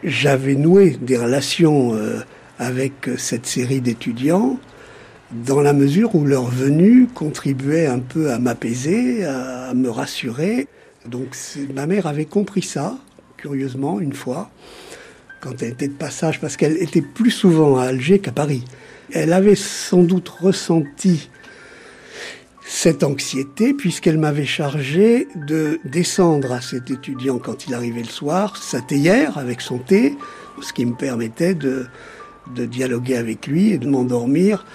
j'avais 0.04 0.56
noué 0.56 0.98
des 1.02 1.18
relations 1.18 1.94
euh, 1.96 2.20
avec 2.60 3.10
cette 3.18 3.46
série 3.46 3.82
d'étudiants 3.82 4.60
dans 5.32 5.62
la 5.62 5.74
mesure 5.74 6.16
où 6.16 6.26
leur 6.26 6.46
venue 6.46 7.08
contribuait 7.08 7.88
un 7.88 8.00
peu 8.00 8.32
à 8.32 8.40
m'apaiser, 8.40 9.26
à, 9.26 9.74
me 9.74 9.90
rassurer. 9.90 10.68
Donc 11.06 11.36
ma 11.74 11.86
mère 11.86 12.08
avait 12.08 12.26
compris 12.26 12.62
ça, 12.62 12.98
curieusement, 13.36 14.00
une 14.00 14.14
fois, 14.14 14.50
quand 15.42 15.62
elle 15.62 15.70
était 15.70 15.88
de 15.88 15.94
passage, 15.94 16.40
parce 16.40 16.58
qu'elle 16.58 16.78
était 16.82 17.02
plus 17.02 17.32
souvent 17.32 17.78
à 17.78 17.86
Alger 17.86 18.20
qu'à 18.20 18.32
Paris. 18.32 18.64
Elle 19.12 19.34
avait 19.34 19.56
sans 19.56 20.04
doute 20.04 20.30
ressenti 20.30 21.30
cette 22.68 23.04
anxiété 23.04 23.74
puisqu'elle 23.74 24.18
m'avait 24.18 24.46
chargé 24.46 25.30
de 25.36 25.80
descendre 25.86 26.52
à 26.52 26.60
cet 26.60 26.92
étudiant 26.92 27.40
quand 27.40 27.66
il 27.66 27.74
arrivait 27.74 28.02
le 28.02 28.10
soir, 28.10 28.58
sa 28.58 28.82
théière 28.82 29.38
avec 29.38 29.62
son 29.62 29.78
thé, 29.78 30.18
ce 30.62 30.74
qui 30.74 30.86
me 30.86 30.94
permettait 30.94 31.56
de, 31.56 31.88
dialoguer 32.54 33.16
avec 33.16 33.48
lui 33.48 33.72
et 33.72 33.78
de 33.78 33.88
m'endormir 33.88 34.66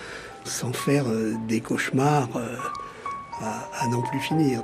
sans 0.45 0.73
faire 0.73 1.05
euh, 1.09 1.35
des 1.49 1.61
cauchemars 1.61 2.29
euh, 2.37 2.57
à, 3.41 3.69
à 3.81 3.89
n'en 3.89 4.03
plus 4.03 4.21
finir. 4.21 4.63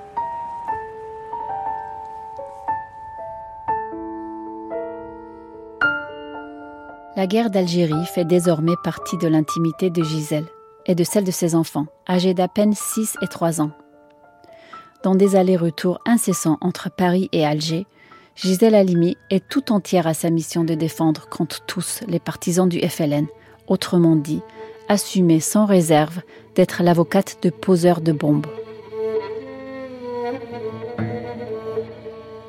La 7.16 7.26
guerre 7.26 7.50
d'Algérie 7.50 8.06
fait 8.14 8.24
désormais 8.24 8.76
partie 8.84 9.16
de 9.16 9.28
l'intimité 9.28 9.90
de 9.90 10.02
Gisèle 10.02 10.46
et 10.88 10.96
de 10.96 11.04
celle 11.04 11.24
de 11.24 11.30
ses 11.30 11.54
enfants, 11.54 11.86
âgés 12.08 12.34
d'à 12.34 12.48
peine 12.48 12.74
6 12.74 13.16
et 13.22 13.28
3 13.28 13.60
ans. 13.60 13.70
Dans 15.04 15.14
des 15.14 15.36
allers-retours 15.36 16.00
incessants 16.06 16.58
entre 16.60 16.90
Paris 16.90 17.28
et 17.30 17.46
Alger, 17.46 17.86
Gisèle 18.34 18.74
Halimi 18.74 19.16
est 19.30 19.48
tout 19.48 19.72
entière 19.72 20.06
à 20.06 20.14
sa 20.14 20.30
mission 20.30 20.64
de 20.64 20.74
défendre 20.74 21.28
contre 21.28 21.64
tous 21.66 22.00
les 22.08 22.18
partisans 22.18 22.68
du 22.68 22.80
FLN, 22.80 23.26
autrement 23.68 24.16
dit, 24.16 24.42
assumer 24.88 25.40
sans 25.40 25.66
réserve 25.66 26.20
d'être 26.54 26.82
l'avocate 26.82 27.38
de 27.42 27.50
poseurs 27.50 28.00
de 28.00 28.12
bombes. 28.12 28.46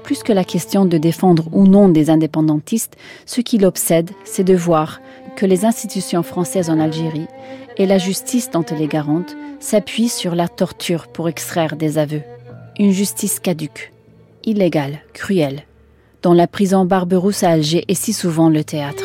Plus 0.03 0.23
que 0.23 0.33
la 0.33 0.43
question 0.43 0.85
de 0.85 0.97
défendre 0.97 1.49
ou 1.51 1.67
non 1.67 1.89
des 1.89 2.09
indépendantistes, 2.09 2.95
ce 3.27 3.41
qui 3.41 3.59
l'obsède, 3.59 4.09
c'est 4.23 4.43
de 4.43 4.55
voir 4.55 5.01
que 5.39 5.45
les 5.45 5.63
institutions 5.63 6.21
françaises 6.21 6.69
en 6.69 6.81
Algérie 6.81 7.27
et 7.77 7.85
la 7.85 7.97
justice 7.97 8.51
dont 8.51 8.65
elle 8.65 8.81
est 8.81 8.87
garante 8.87 9.37
s'appuient 9.61 10.09
sur 10.09 10.35
la 10.35 10.49
torture 10.49 11.07
pour 11.07 11.29
extraire 11.29 11.77
des 11.77 11.97
aveux. 11.97 12.23
Une 12.77 12.91
justice 12.91 13.39
caduque, 13.39 13.93
illégale, 14.43 14.99
cruelle, 15.13 15.61
dont 16.23 16.33
la 16.33 16.45
prison 16.45 16.83
Barberousse 16.83 17.43
à 17.43 17.51
Alger 17.51 17.85
est 17.87 17.93
si 17.93 18.11
souvent 18.11 18.49
le 18.49 18.65
théâtre. 18.65 19.03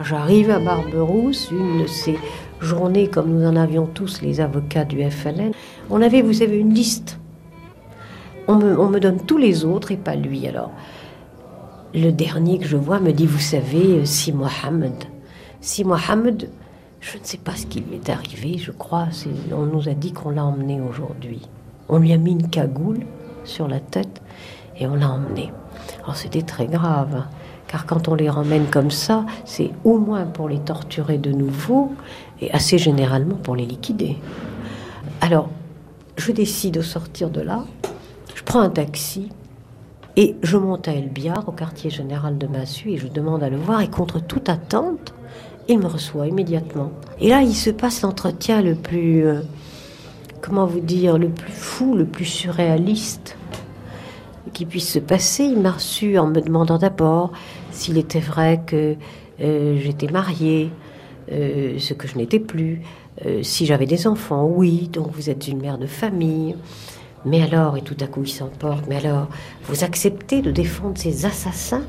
J'arrive 0.00 0.50
à 0.50 0.58
Barberousse, 0.58 1.48
une 1.52 1.82
de 1.82 1.86
ces 1.86 2.18
journées 2.60 3.06
comme 3.06 3.38
nous 3.38 3.46
en 3.46 3.54
avions 3.54 3.86
tous 3.86 4.20
les 4.20 4.40
avocats 4.40 4.84
du 4.84 5.08
FLN. 5.08 5.52
On 5.90 6.02
avait, 6.02 6.22
vous 6.22 6.32
savez, 6.32 6.58
une 6.58 6.74
liste. 6.74 7.20
On 8.48 8.56
me, 8.56 8.76
on 8.78 8.88
me 8.88 8.98
donne 8.98 9.20
tous 9.24 9.38
les 9.38 9.64
autres 9.64 9.92
et 9.92 9.96
pas 9.96 10.16
lui. 10.16 10.48
Alors, 10.48 10.72
le 11.94 12.10
dernier 12.10 12.58
que 12.58 12.66
je 12.66 12.76
vois 12.76 12.98
me 12.98 13.12
dit, 13.12 13.26
vous 13.26 13.38
savez, 13.38 14.00
euh, 14.00 14.04
Si 14.04 14.32
Mohamed. 14.32 15.04
Si 15.60 15.84
Mohamed, 15.84 16.50
je 17.00 17.18
ne 17.18 17.24
sais 17.24 17.38
pas 17.38 17.54
ce 17.54 17.66
qui 17.66 17.80
lui 17.80 17.96
est 17.96 18.10
arrivé, 18.10 18.58
je 18.58 18.72
crois. 18.72 19.08
On 19.52 19.66
nous 19.66 19.88
a 19.88 19.94
dit 19.94 20.12
qu'on 20.12 20.30
l'a 20.30 20.44
emmené 20.44 20.80
aujourd'hui. 20.80 21.42
On 21.88 21.98
lui 21.98 22.12
a 22.12 22.16
mis 22.16 22.32
une 22.32 22.48
cagoule 22.48 23.00
sur 23.44 23.68
la 23.68 23.78
tête 23.78 24.20
et 24.76 24.86
on 24.86 24.94
l'a 24.94 25.10
emmené. 25.10 25.52
Alors 26.02 26.16
c'était 26.16 26.42
très 26.42 26.66
grave, 26.66 27.24
car 27.68 27.86
quand 27.86 28.08
on 28.08 28.14
les 28.14 28.30
ramène 28.30 28.66
comme 28.66 28.90
ça, 28.90 29.24
c'est 29.44 29.70
au 29.84 29.98
moins 29.98 30.24
pour 30.24 30.48
les 30.48 30.58
torturer 30.58 31.18
de 31.18 31.30
nouveau 31.30 31.92
et 32.40 32.50
assez 32.52 32.78
généralement 32.78 33.36
pour 33.36 33.54
les 33.54 33.66
liquider. 33.66 34.16
Alors, 35.20 35.48
je 36.16 36.32
décide 36.32 36.74
de 36.74 36.82
sortir 36.82 37.30
de 37.30 37.40
là, 37.40 37.64
je 38.34 38.42
prends 38.42 38.60
un 38.60 38.70
taxi 38.70 39.28
et 40.16 40.36
je 40.42 40.56
monte 40.56 40.86
à 40.86 40.92
Elbiard, 40.92 41.48
au 41.48 41.52
quartier 41.52 41.90
général 41.90 42.38
de 42.38 42.46
Massu, 42.46 42.90
et 42.90 42.98
je 42.98 43.08
demande 43.08 43.42
à 43.42 43.48
le 43.48 43.56
voir. 43.56 43.80
Et 43.80 43.88
contre 43.88 44.20
toute 44.20 44.48
attente, 44.48 45.12
il 45.68 45.80
me 45.80 45.86
reçoit 45.86 46.28
immédiatement. 46.28 46.92
Et 47.20 47.30
là, 47.30 47.42
il 47.42 47.54
se 47.54 47.70
passe 47.70 48.02
l'entretien 48.02 48.62
le 48.62 48.76
plus, 48.76 49.26
euh, 49.26 49.40
comment 50.40 50.66
vous 50.66 50.80
dire, 50.80 51.18
le 51.18 51.28
plus 51.28 51.52
fou, 51.52 51.96
le 51.96 52.04
plus 52.04 52.26
surréaliste 52.26 53.36
qui 54.52 54.66
puisse 54.66 54.88
se 54.88 55.00
passer. 55.00 55.44
Il 55.44 55.58
m'a 55.58 55.72
reçu 55.72 56.16
en 56.16 56.28
me 56.28 56.40
demandant 56.40 56.78
d'abord 56.78 57.32
s'il 57.72 57.98
était 57.98 58.20
vrai 58.20 58.60
que 58.64 58.94
euh, 59.40 59.76
j'étais 59.80 60.06
mariée, 60.06 60.70
euh, 61.32 61.76
ce 61.78 61.92
que 61.92 62.06
je 62.06 62.16
n'étais 62.16 62.40
plus. 62.40 62.82
Si 63.42 63.64
j'avais 63.64 63.86
des 63.86 64.08
enfants, 64.08 64.44
oui, 64.44 64.88
donc 64.92 65.12
vous 65.12 65.30
êtes 65.30 65.46
une 65.46 65.60
mère 65.60 65.78
de 65.78 65.86
famille. 65.86 66.56
Mais 67.24 67.42
alors, 67.42 67.76
et 67.76 67.82
tout 67.82 67.96
à 68.00 68.06
coup 68.06 68.22
il 68.24 68.28
s'emporte, 68.28 68.84
mais 68.88 68.96
alors, 68.96 69.28
vous 69.64 69.82
acceptez 69.82 70.42
de 70.42 70.50
défendre 70.50 70.98
ces 70.98 71.24
assassins 71.24 71.84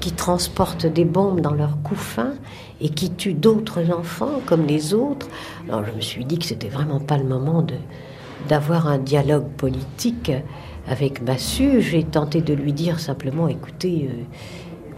qui 0.00 0.12
transportent 0.12 0.86
des 0.86 1.04
bombes 1.04 1.40
dans 1.40 1.54
leurs 1.54 1.80
couffins 1.82 2.34
et 2.80 2.88
qui 2.88 3.12
tuent 3.12 3.34
d'autres 3.34 3.92
enfants 3.92 4.40
comme 4.44 4.66
les 4.66 4.92
autres? 4.92 5.28
Alors 5.68 5.84
je 5.86 5.92
me 5.92 6.00
suis 6.00 6.24
dit 6.24 6.38
que 6.38 6.44
c'était 6.44 6.68
vraiment 6.68 7.00
pas 7.00 7.16
le 7.16 7.24
moment 7.24 7.64
d'avoir 8.48 8.88
un 8.88 8.98
dialogue 8.98 9.48
politique 9.56 10.32
avec 10.88 11.22
Massu. 11.22 11.80
J'ai 11.80 12.02
tenté 12.02 12.40
de 12.40 12.54
lui 12.54 12.72
dire 12.72 12.98
simplement, 12.98 13.46
écoutez, 13.46 14.10
euh, 14.10 14.24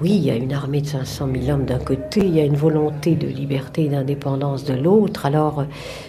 oui, 0.05 0.17
il 0.17 0.25
y 0.27 0.31
a 0.31 0.35
une 0.37 0.53
armée 0.53 0.83
de 0.83 0.87
500 0.87 1.29
000 1.35 1.49
hommes 1.49 1.65
d'un 1.65 1.79
côté, 1.79 2.21
il 2.21 2.35
y 2.35 2.41
a 2.41 2.45
une 2.45 2.57
volonté 2.57 3.15
de 3.15 3.27
liberté 3.27 3.87
et 3.87 3.89
d'indépendance 3.89 4.65
de 4.65 4.75
l'autre. 4.75 5.25
Alors, 5.25 5.65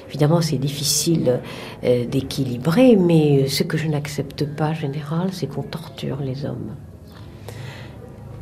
évidemment, 0.10 0.42
c'est 0.42 0.58
difficile 0.58 1.40
euh, 1.86 2.06
d'équilibrer, 2.06 2.98
mais 2.98 3.48
ce 3.48 3.64
que 3.64 3.78
je 3.78 3.88
n'accepte 3.88 4.54
pas, 4.54 4.74
général, 4.74 5.30
c'est 5.32 5.48
qu'on 5.48 5.64
torture 5.64 6.18
les 6.20 6.44
hommes. 6.44 6.76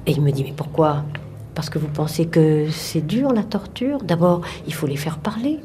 Et 0.08 0.14
il 0.14 0.24
me 0.24 0.32
dit, 0.32 0.44
mais 0.44 0.56
pourquoi? 0.58 1.04
Parce 1.54 1.70
que 1.70 1.78
vous 1.78 1.88
pensez 1.88 2.26
que 2.26 2.70
c'est 2.72 3.06
dur 3.06 3.32
la 3.32 3.44
torture? 3.44 4.00
D'abord, 4.00 4.42
il 4.66 4.74
faut 4.74 4.88
les 4.88 4.98
faire 4.98 5.20
parler. 5.20 5.60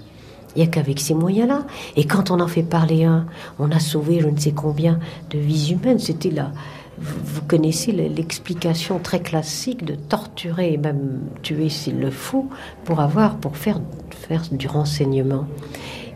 Il 0.55 0.59
n'y 0.59 0.69
a 0.69 0.71
qu'avec 0.71 1.01
ces 1.01 1.15
moyens-là. 1.15 1.67
Et 1.97 2.05
quand 2.05 2.31
on 2.31 2.41
en 2.41 2.49
fait 2.49 2.63
parler 2.63 3.05
un, 3.05 3.25
on 3.59 3.71
a 3.71 3.81
sauvé 3.81 4.21
je 4.21 4.29
ne 4.29 4.37
sais 4.37 4.53
combien 4.53 4.99
de 5.31 5.39
vies 5.39 5.73
humaines. 5.73 5.99
C'était 5.99 6.31
là. 6.31 6.53
Vous, 7.01 7.43
connaissez 7.43 7.93
l'explication 7.93 8.99
très 8.99 9.21
classique 9.21 9.85
de 9.85 9.95
torturer 9.95 10.75
et 10.75 10.77
même 10.77 11.21
tuer 11.43 11.71
s'il 11.71 11.99
le 11.99 12.11
faut 12.11 12.49
pour 12.85 13.01
avoir, 13.01 13.37
pour 13.37 13.57
faire, 13.57 13.81
faire 14.11 14.43
du 14.53 14.67
renseignement. 14.67 15.47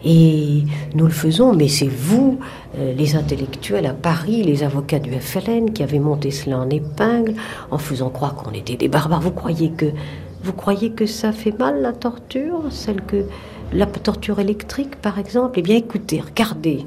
Et 0.05 0.65
nous 0.95 1.05
le 1.07 1.13
faisons, 1.13 1.55
mais 1.55 1.69
c'est 1.69 1.87
vous, 1.87 2.39
euh, 2.77 2.93
les 2.93 3.15
intellectuels 3.15 3.87
à 3.87 3.95
Paris, 3.95 4.43
les 4.43 4.65
avocats 4.65 4.99
du 4.99 5.13
FLN, 5.13 5.73
qui 5.73 5.83
avez 5.83 6.01
monté 6.01 6.31
cela 6.31 6.59
en 6.59 6.69
épingle, 6.71 7.35
en 7.71 7.79
faisant 7.79 8.11
croire 8.11 8.35
qu'on 8.35 8.53
était 8.53 8.77
des 8.77 8.89
barbares. 8.89 9.21
Vous 9.21 9.31
croyez 9.31 9.71
que, 9.71 9.87
vous 10.43 10.53
croyez 10.53 10.91
que 10.91 11.07
ça 11.07 11.33
fait 11.33 11.57
mal 11.57 11.81
la 11.83 11.93
torture, 11.93 12.65
celle 12.71 13.01
que 13.03 13.25
la 13.73 13.87
torture 13.87 14.41
électrique, 14.41 14.97
par 14.97 15.19
exemple? 15.19 15.61
Eh 15.61 15.63
bien, 15.63 15.77
écoutez, 15.77 16.21
regardez. 16.21 16.85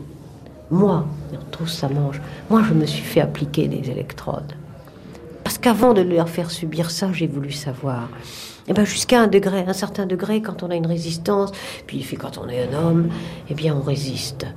Moi, 0.72 1.06
tout 1.52 1.68
ça 1.68 1.88
mange. 1.90 2.22
Moi, 2.50 2.64
je 2.68 2.74
me 2.74 2.86
suis 2.86 3.04
fait 3.04 3.22
appliquer 3.22 3.68
des 3.68 3.90
électrodes. 3.90 4.54
Parce 5.44 5.58
qu'avant 5.58 5.94
de 5.94 6.02
leur 6.02 6.28
faire 6.28 6.50
subir 6.50 6.90
ça, 6.90 7.10
j'ai 7.14 7.28
voulu 7.28 7.52
savoir. 7.52 8.10
Eh 8.68 8.74
bien, 8.74 8.84
jusqu'à 8.84 9.22
un 9.22 9.28
degré, 9.28 9.64
un 9.68 9.74
certain 9.74 10.08
degré, 10.08 10.42
quand 10.42 10.64
on 10.64 10.72
a 10.72 10.76
une 10.76 10.88
résistance, 10.88 11.52
puis 11.86 12.04
quand 12.20 12.40
on 12.40 12.50
est 12.50 12.68
un 12.68 12.74
homme, 12.74 13.10
eh 13.50 13.54
bien, 13.54 13.76
on 13.76 13.82
résiste. 13.82 14.48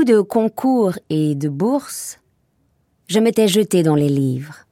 De 0.00 0.20
concours 0.20 0.98
et 1.10 1.36
de 1.36 1.48
bourses, 1.48 2.18
je 3.06 3.20
m'étais 3.20 3.46
jeté 3.46 3.84
dans 3.84 3.94
les 3.94 4.08
livres. 4.08 4.66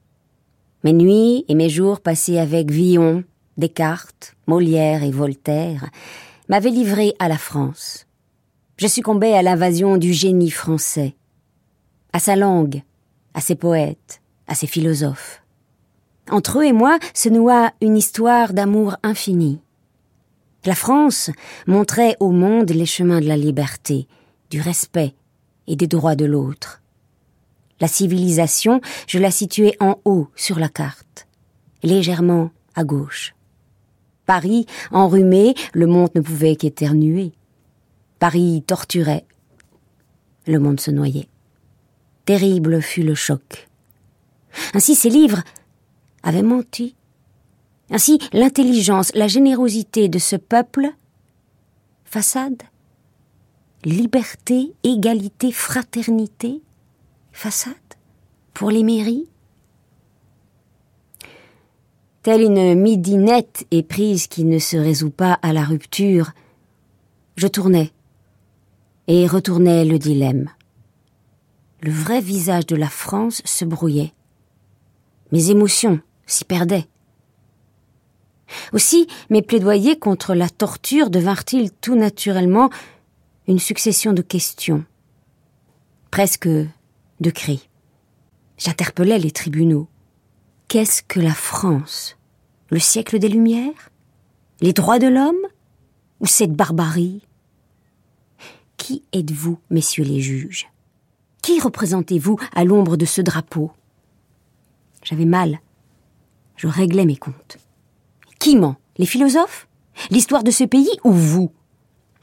Mes 0.82 0.92
nuits 0.92 1.44
et 1.46 1.54
mes 1.54 1.68
jours 1.68 2.00
passés 2.00 2.36
avec 2.36 2.72
Villon, 2.72 3.22
Descartes, 3.56 4.34
Molière 4.48 5.04
et 5.04 5.12
Voltaire 5.12 5.88
m'avaient 6.48 6.70
livré 6.70 7.14
à 7.20 7.28
la 7.28 7.38
France. 7.38 8.08
Je 8.76 8.88
succombais 8.88 9.34
à 9.34 9.42
l'invasion 9.42 9.98
du 9.98 10.12
génie 10.12 10.50
français, 10.50 11.14
à 12.12 12.18
sa 12.18 12.34
langue, 12.34 12.82
à 13.32 13.40
ses 13.40 13.54
poètes, 13.54 14.20
à 14.48 14.56
ses 14.56 14.66
philosophes. 14.66 15.44
Entre 16.28 16.58
eux 16.58 16.64
et 16.64 16.72
moi 16.72 16.98
se 17.14 17.28
noua 17.28 17.70
une 17.80 17.96
histoire 17.96 18.52
d'amour 18.52 18.96
infini. 19.04 19.60
La 20.64 20.74
France 20.74 21.30
montrait 21.68 22.16
au 22.18 22.32
monde 22.32 22.70
les 22.70 22.86
chemins 22.86 23.20
de 23.20 23.28
la 23.28 23.36
liberté, 23.36 24.08
du 24.50 24.60
respect 24.60 25.14
et 25.66 25.76
des 25.76 25.86
droits 25.86 26.16
de 26.16 26.24
l'autre. 26.24 26.82
La 27.80 27.88
civilisation, 27.88 28.80
je 29.06 29.18
la 29.18 29.30
situais 29.30 29.76
en 29.80 29.96
haut 30.04 30.28
sur 30.36 30.58
la 30.58 30.68
carte, 30.68 31.26
légèrement 31.82 32.50
à 32.74 32.84
gauche. 32.84 33.34
Paris, 34.26 34.66
enrhumé, 34.90 35.54
le 35.72 35.86
monde 35.86 36.10
ne 36.14 36.20
pouvait 36.20 36.56
qu'éternuer. 36.56 37.32
Paris 38.18 38.62
torturait. 38.66 39.24
Le 40.46 40.58
monde 40.58 40.78
se 40.78 40.90
noyait. 40.90 41.28
Terrible 42.26 42.82
fut 42.82 43.02
le 43.02 43.14
choc. 43.14 43.68
Ainsi 44.74 44.94
ces 44.94 45.10
livres 45.10 45.42
avaient 46.22 46.42
menti. 46.42 46.94
Ainsi 47.90 48.18
l'intelligence, 48.32 49.10
la 49.14 49.26
générosité 49.26 50.08
de 50.08 50.18
ce 50.18 50.36
peuple, 50.36 50.90
façade, 52.04 52.62
liberté, 53.84 54.72
égalité, 54.82 55.52
fraternité, 55.52 56.60
façade, 57.32 57.74
pour 58.52 58.70
les 58.70 58.82
mairies 58.82 59.26
Telle 62.22 62.42
une 62.42 62.74
midinette 62.74 63.66
éprise 63.70 64.26
qui 64.26 64.44
ne 64.44 64.58
se 64.58 64.76
résout 64.76 65.10
pas 65.10 65.38
à 65.40 65.54
la 65.54 65.64
rupture, 65.64 66.32
je 67.36 67.46
tournais 67.46 67.92
et 69.08 69.26
retournais 69.26 69.86
le 69.86 69.98
dilemme. 69.98 70.50
Le 71.80 71.90
vrai 71.90 72.20
visage 72.20 72.66
de 72.66 72.76
la 72.76 72.90
France 72.90 73.40
se 73.46 73.64
brouillait. 73.64 74.12
Mes 75.32 75.50
émotions 75.50 76.00
s'y 76.26 76.44
perdaient. 76.44 76.86
Aussi, 78.74 79.06
mes 79.30 79.40
plaidoyers 79.40 79.98
contre 79.98 80.34
la 80.34 80.50
torture 80.50 81.08
devinrent-ils 81.08 81.70
tout 81.72 81.94
naturellement 81.94 82.68
une 83.50 83.58
succession 83.58 84.12
de 84.12 84.22
questions, 84.22 84.84
presque 86.12 86.46
de 86.46 87.30
cris. 87.30 87.68
J'interpellais 88.58 89.18
les 89.18 89.32
tribunaux. 89.32 89.88
Qu'est-ce 90.68 91.02
que 91.02 91.18
la 91.18 91.34
France? 91.34 92.16
Le 92.68 92.78
siècle 92.78 93.18
des 93.18 93.28
Lumières? 93.28 93.90
Les 94.60 94.72
droits 94.72 95.00
de 95.00 95.08
l'homme? 95.08 95.48
Ou 96.20 96.26
cette 96.26 96.52
barbarie? 96.52 97.26
Qui 98.76 99.02
êtes-vous, 99.12 99.58
messieurs 99.68 100.04
les 100.04 100.20
juges? 100.20 100.68
Qui 101.42 101.58
représentez-vous 101.58 102.38
à 102.54 102.62
l'ombre 102.62 102.96
de 102.96 103.04
ce 103.04 103.20
drapeau? 103.20 103.72
J'avais 105.02 105.24
mal. 105.24 105.58
Je 106.54 106.68
réglais 106.68 107.04
mes 107.04 107.16
comptes. 107.16 107.58
Qui 108.38 108.54
ment? 108.54 108.76
Les 108.96 109.06
philosophes? 109.06 109.66
L'histoire 110.10 110.44
de 110.44 110.52
ce 110.52 110.62
pays 110.62 111.00
ou 111.02 111.10
vous? 111.10 111.50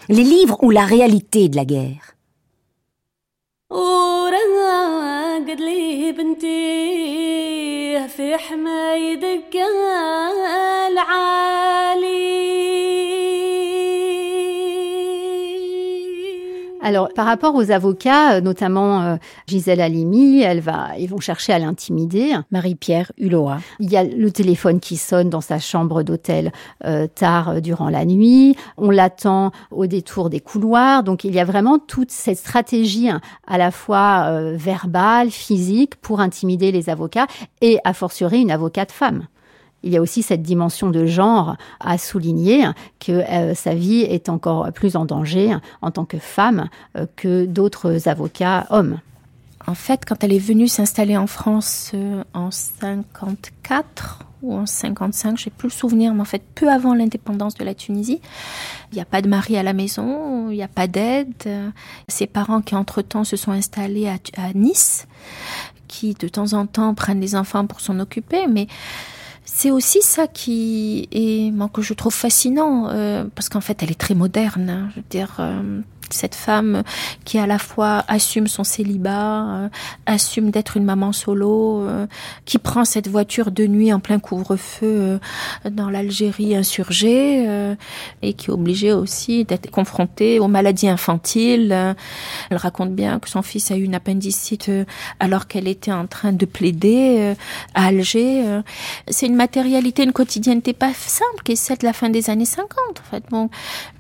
Les 0.09 0.23
livres 0.23 0.57
ou 0.63 0.69
la 0.69 0.85
réalité 0.85 1.49
de 1.49 1.55
la 1.55 1.65
guerre. 1.65 2.15
Alors, 16.87 17.09
par 17.13 17.25
rapport 17.25 17.53
aux 17.55 17.69
avocats, 17.71 18.35
euh, 18.35 18.39
notamment 18.39 19.01
euh, 19.01 19.15
Gisèle 19.45 19.81
Halimi, 19.81 20.41
elle 20.41 20.61
va, 20.61 20.91
ils 20.97 21.09
vont 21.09 21.19
chercher 21.19 21.51
à 21.51 21.59
l'intimider. 21.59 22.33
Marie-Pierre 22.49 23.11
Hulot. 23.17 23.49
Il 23.81 23.91
y 23.91 23.97
a 23.97 24.05
le 24.05 24.31
téléphone 24.31 24.79
qui 24.79 24.95
sonne 24.95 25.29
dans 25.29 25.41
sa 25.41 25.59
chambre 25.59 26.01
d'hôtel 26.03 26.53
euh, 26.85 27.05
tard 27.13 27.61
durant 27.61 27.89
la 27.89 28.05
nuit. 28.05 28.55
On 28.77 28.89
l'attend 28.89 29.51
au 29.69 29.85
détour 29.85 30.29
des 30.29 30.39
couloirs. 30.39 31.03
Donc, 31.03 31.25
il 31.25 31.35
y 31.35 31.41
a 31.41 31.43
vraiment 31.43 31.77
toute 31.77 32.09
cette 32.11 32.37
stratégie 32.37 33.09
hein, 33.09 33.19
à 33.45 33.57
la 33.57 33.71
fois 33.71 34.31
verbale, 34.53 35.29
physique, 35.29 35.97
pour 35.97 36.21
intimider 36.21 36.71
les 36.71 36.89
avocats 36.89 37.27
et 37.59 37.79
à 37.83 37.91
fortiori 37.91 38.39
une 38.39 38.51
avocate 38.51 38.93
femme 38.93 39.27
il 39.83 39.93
y 39.93 39.97
a 39.97 40.01
aussi 40.01 40.23
cette 40.23 40.41
dimension 40.41 40.89
de 40.89 41.05
genre 41.05 41.55
à 41.79 41.97
souligner 41.97 42.65
que 42.99 43.11
euh, 43.11 43.53
sa 43.53 43.75
vie 43.75 44.01
est 44.01 44.29
encore 44.29 44.71
plus 44.73 44.95
en 44.95 45.05
danger 45.05 45.55
en 45.81 45.91
tant 45.91 46.05
que 46.05 46.17
femme 46.17 46.69
euh, 46.97 47.05
que 47.15 47.45
d'autres 47.45 48.09
avocats 48.09 48.65
hommes. 48.69 48.99
En 49.67 49.75
fait, 49.75 50.03
quand 50.05 50.23
elle 50.23 50.33
est 50.33 50.39
venue 50.39 50.67
s'installer 50.67 51.17
en 51.17 51.27
France 51.27 51.91
euh, 51.93 52.23
en 52.33 52.51
54 52.51 54.19
ou 54.41 54.55
en 54.55 54.65
55, 54.65 55.37
j'ai 55.37 55.49
plus 55.49 55.67
le 55.67 55.73
souvenir, 55.73 56.13
mais 56.13 56.21
en 56.21 56.25
fait 56.25 56.43
peu 56.55 56.69
avant 56.69 56.93
l'indépendance 56.93 57.55
de 57.55 57.63
la 57.63 57.73
Tunisie, 57.73 58.21
il 58.91 58.95
n'y 58.95 59.01
a 59.01 59.05
pas 59.05 59.21
de 59.21 59.27
mari 59.27 59.57
à 59.57 59.63
la 59.63 59.73
maison, 59.73 60.49
il 60.49 60.55
n'y 60.55 60.63
a 60.63 60.67
pas 60.67 60.87
d'aide. 60.87 61.33
Ses 62.07 62.27
parents 62.27 62.61
qui 62.61 62.75
entre-temps 62.75 63.23
se 63.23 63.35
sont 63.35 63.51
installés 63.51 64.07
à 64.07 64.53
Nice, 64.53 65.07
qui 65.87 66.13
de 66.13 66.27
temps 66.27 66.53
en 66.53 66.67
temps 66.67 66.93
prennent 66.93 67.19
les 67.19 67.35
enfants 67.35 67.65
pour 67.65 67.81
s'en 67.81 67.99
occuper, 67.99 68.45
mais 68.47 68.67
c'est 69.49 69.71
aussi 69.71 70.01
ça 70.01 70.27
qui 70.27 71.07
est, 71.11 71.51
moi, 71.51 71.69
que 71.73 71.81
je 71.81 71.93
trouve 71.93 72.13
fascinant, 72.13 72.89
euh, 72.89 73.23
parce 73.33 73.47
qu'en 73.47 73.61
fait, 73.61 73.81
elle 73.81 73.89
est 73.89 73.99
très 73.99 74.13
moderne. 74.13 74.69
Hein. 74.69 74.89
je 74.91 74.97
veux 74.97 75.05
dire, 75.09 75.37
euh, 75.39 75.79
cette 76.13 76.35
femme 76.35 76.83
qui 77.25 77.39
à 77.39 77.47
la 77.47 77.59
fois 77.59 78.03
assume 78.07 78.47
son 78.47 78.63
célibat, 78.63 79.45
euh, 79.45 79.69
assume 80.05 80.51
d'être 80.51 80.77
une 80.77 80.83
maman 80.83 81.11
solo, 81.11 81.83
euh, 81.83 82.07
qui 82.45 82.57
prend 82.57 82.85
cette 82.85 83.07
voiture 83.07 83.51
de 83.51 83.67
nuit 83.67 83.91
en 83.93 83.99
plein 83.99 84.19
couvre-feu 84.19 84.87
euh, 84.87 85.19
dans 85.69 85.89
l'Algérie 85.89 86.55
insurgée 86.55 87.45
et 88.21 88.33
qui 88.33 88.49
est 88.49 88.53
obligée 88.53 88.93
aussi 88.93 89.45
d'être 89.45 89.69
confrontée 89.69 90.39
aux 90.39 90.47
maladies 90.47 90.89
infantiles. 90.89 91.95
Elle 92.49 92.57
raconte 92.57 92.91
bien 92.93 93.19
que 93.19 93.29
son 93.29 93.41
fils 93.41 93.71
a 93.71 93.77
eu 93.77 93.83
une 93.83 93.95
appendicite 93.95 94.71
alors 95.19 95.47
qu'elle 95.47 95.67
était 95.67 95.91
en 95.91 96.07
train 96.07 96.31
de 96.31 96.45
plaider 96.45 97.33
à 97.73 97.87
Alger. 97.87 98.61
C'est 99.09 99.27
une 99.27 99.35
matérialité, 99.35 100.03
une 100.03 100.13
quotidienneté 100.13 100.73
pas 100.73 100.93
simple 100.93 101.43
qui 101.43 101.53
est 101.53 101.55
celle 101.55 101.77
de 101.77 101.85
la 101.85 101.93
fin 101.93 102.09
des 102.09 102.29
années 102.29 102.45
50 102.45 102.69
en 102.99 103.09
fait, 103.09 103.23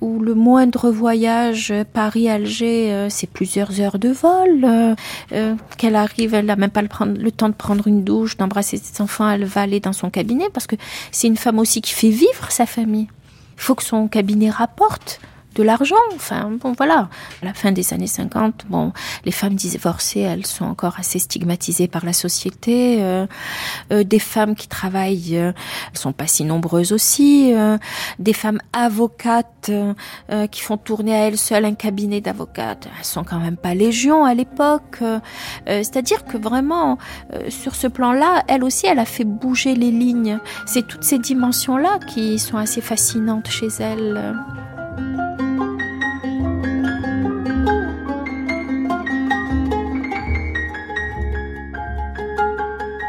où 0.01 0.19
le 0.19 0.33
moindre 0.33 0.89
voyage 0.89 1.73
Paris-Alger, 1.97 2.93
euh, 2.93 3.07
c'est 3.09 3.25
plusieurs 3.27 3.81
heures 3.81 3.97
de 3.97 4.09
vol. 4.09 4.63
Euh, 4.63 4.93
euh, 5.31 5.55
qu'elle 5.79 5.95
arrive, 5.95 6.35
elle 6.35 6.45
n'a 6.45 6.55
même 6.55 6.69
pas 6.69 6.83
le, 6.83 6.89
le, 7.13 7.31
temps 7.31 7.49
de 7.49 7.55
prendre 7.55 7.87
une 7.87 8.03
douche, 8.03 8.37
d'embrasser 8.37 8.77
ses 8.77 9.01
enfants, 9.01 9.27
elle 9.27 9.45
va 9.45 9.61
aller 9.61 9.79
dans 9.79 9.93
son 9.93 10.11
cabinet 10.11 10.45
parce 10.53 10.67
que 10.67 10.75
c'est 11.11 11.25
une 11.25 11.37
femme 11.37 11.57
aussi 11.57 11.81
qui 11.81 11.93
fait 11.93 12.11
vivre 12.11 12.51
sa 12.51 12.67
famille. 12.67 13.07
Il 13.55 13.61
faut 13.63 13.73
que 13.73 13.81
son 13.81 14.07
cabinet 14.07 14.51
rapporte 14.51 15.19
de 15.57 15.63
l'argent. 15.63 15.95
Enfin, 16.15 16.51
bon, 16.61 16.73
voilà. 16.77 17.09
À 17.41 17.45
la 17.45 17.53
fin 17.53 17.71
des 17.71 17.93
années 17.93 18.07
50, 18.07 18.65
bon, 18.69 18.93
les 19.25 19.31
femmes 19.31 19.55
divorcées, 19.55 20.19
elles 20.19 20.45
sont 20.45 20.65
encore 20.65 20.95
assez 20.99 21.19
stigmatisées 21.19 21.87
par 21.87 22.05
la 22.05 22.13
société. 22.13 22.97
Euh, 23.01 23.25
euh, 23.91 24.03
des 24.03 24.19
femmes 24.19 24.55
qui 24.55 24.67
travaillent, 24.67 25.37
euh, 25.37 25.51
sont 25.93 26.13
pas 26.13 26.27
si 26.27 26.43
nombreuses 26.43 26.91
aussi. 26.91 27.53
Des 28.19 28.33
femmes 28.33 28.59
avocates 28.73 29.71
qui 30.51 30.61
font 30.61 30.77
tourner 30.77 31.15
à 31.15 31.27
elles 31.27 31.37
seules 31.37 31.65
un 31.65 31.73
cabinet 31.73 32.21
d'avocates, 32.21 32.87
elles 32.97 33.05
sont 33.05 33.23
quand 33.23 33.39
même 33.39 33.57
pas 33.57 33.73
légion 33.73 34.25
à 34.25 34.33
l'époque. 34.33 34.99
C'est-à-dire 35.65 36.25
que 36.25 36.37
vraiment, 36.37 36.97
sur 37.49 37.75
ce 37.75 37.87
plan-là, 37.87 38.43
elle 38.47 38.63
aussi, 38.63 38.85
elle 38.85 38.99
a 38.99 39.05
fait 39.05 39.23
bouger 39.23 39.75
les 39.75 39.91
lignes. 39.91 40.39
C'est 40.65 40.85
toutes 40.85 41.03
ces 41.03 41.17
dimensions-là 41.17 41.99
qui 42.07 42.37
sont 42.37 42.57
assez 42.57 42.81
fascinantes 42.81 43.49
chez 43.49 43.69
elle. 43.79 44.35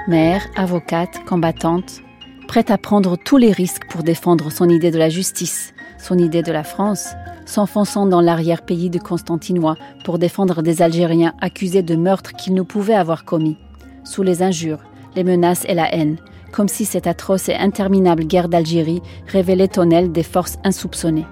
Mère, 0.09 0.47
avocate, 0.57 1.23
combattante, 1.27 2.01
prête 2.47 2.71
à 2.71 2.79
prendre 2.79 3.19
tous 3.19 3.37
les 3.37 3.53
risques 3.53 3.87
pour 3.91 4.03
défendre 4.03 4.51
son 4.51 4.67
idée 4.71 4.91
de 4.91 4.97
la 4.97 5.11
justice, 5.11 5.75
son 5.99 6.17
idée 6.17 6.43
de 6.43 6.51
la 6.51 6.65
France, 6.65 7.11
s'enfonçant 7.45 8.07
dans 8.07 8.23
l'arrière-pays 8.23 8.89
de 8.89 8.99
Constantinois 8.99 9.77
pour 10.07 10.19
défendre 10.19 10.63
des 10.63 10.81
Algériens 10.81 11.35
accusés 11.43 11.83
de 11.83 11.95
meurtres 11.95 12.33
qu'ils 12.33 12.55
ne 12.55 12.63
pouvaient 12.63 12.95
avoir 12.95 13.27
commis, 13.27 13.59
sous 14.03 14.23
les 14.23 14.43
injures, 14.43 14.79
les 15.15 15.25
menaces 15.25 15.67
et 15.69 15.75
la 15.75 15.95
haine, 15.95 16.17
comme 16.53 16.69
si 16.69 16.87
cette 16.87 17.07
atroce 17.07 17.51
et 17.51 17.57
interminable 17.57 18.25
guerre 18.25 18.49
d'Algérie 18.49 19.03
révélait 19.27 19.79
en 19.79 19.91
elle 19.91 20.11
des 20.11 20.23
forces 20.23 20.57
insoupçonnées. 20.65 21.27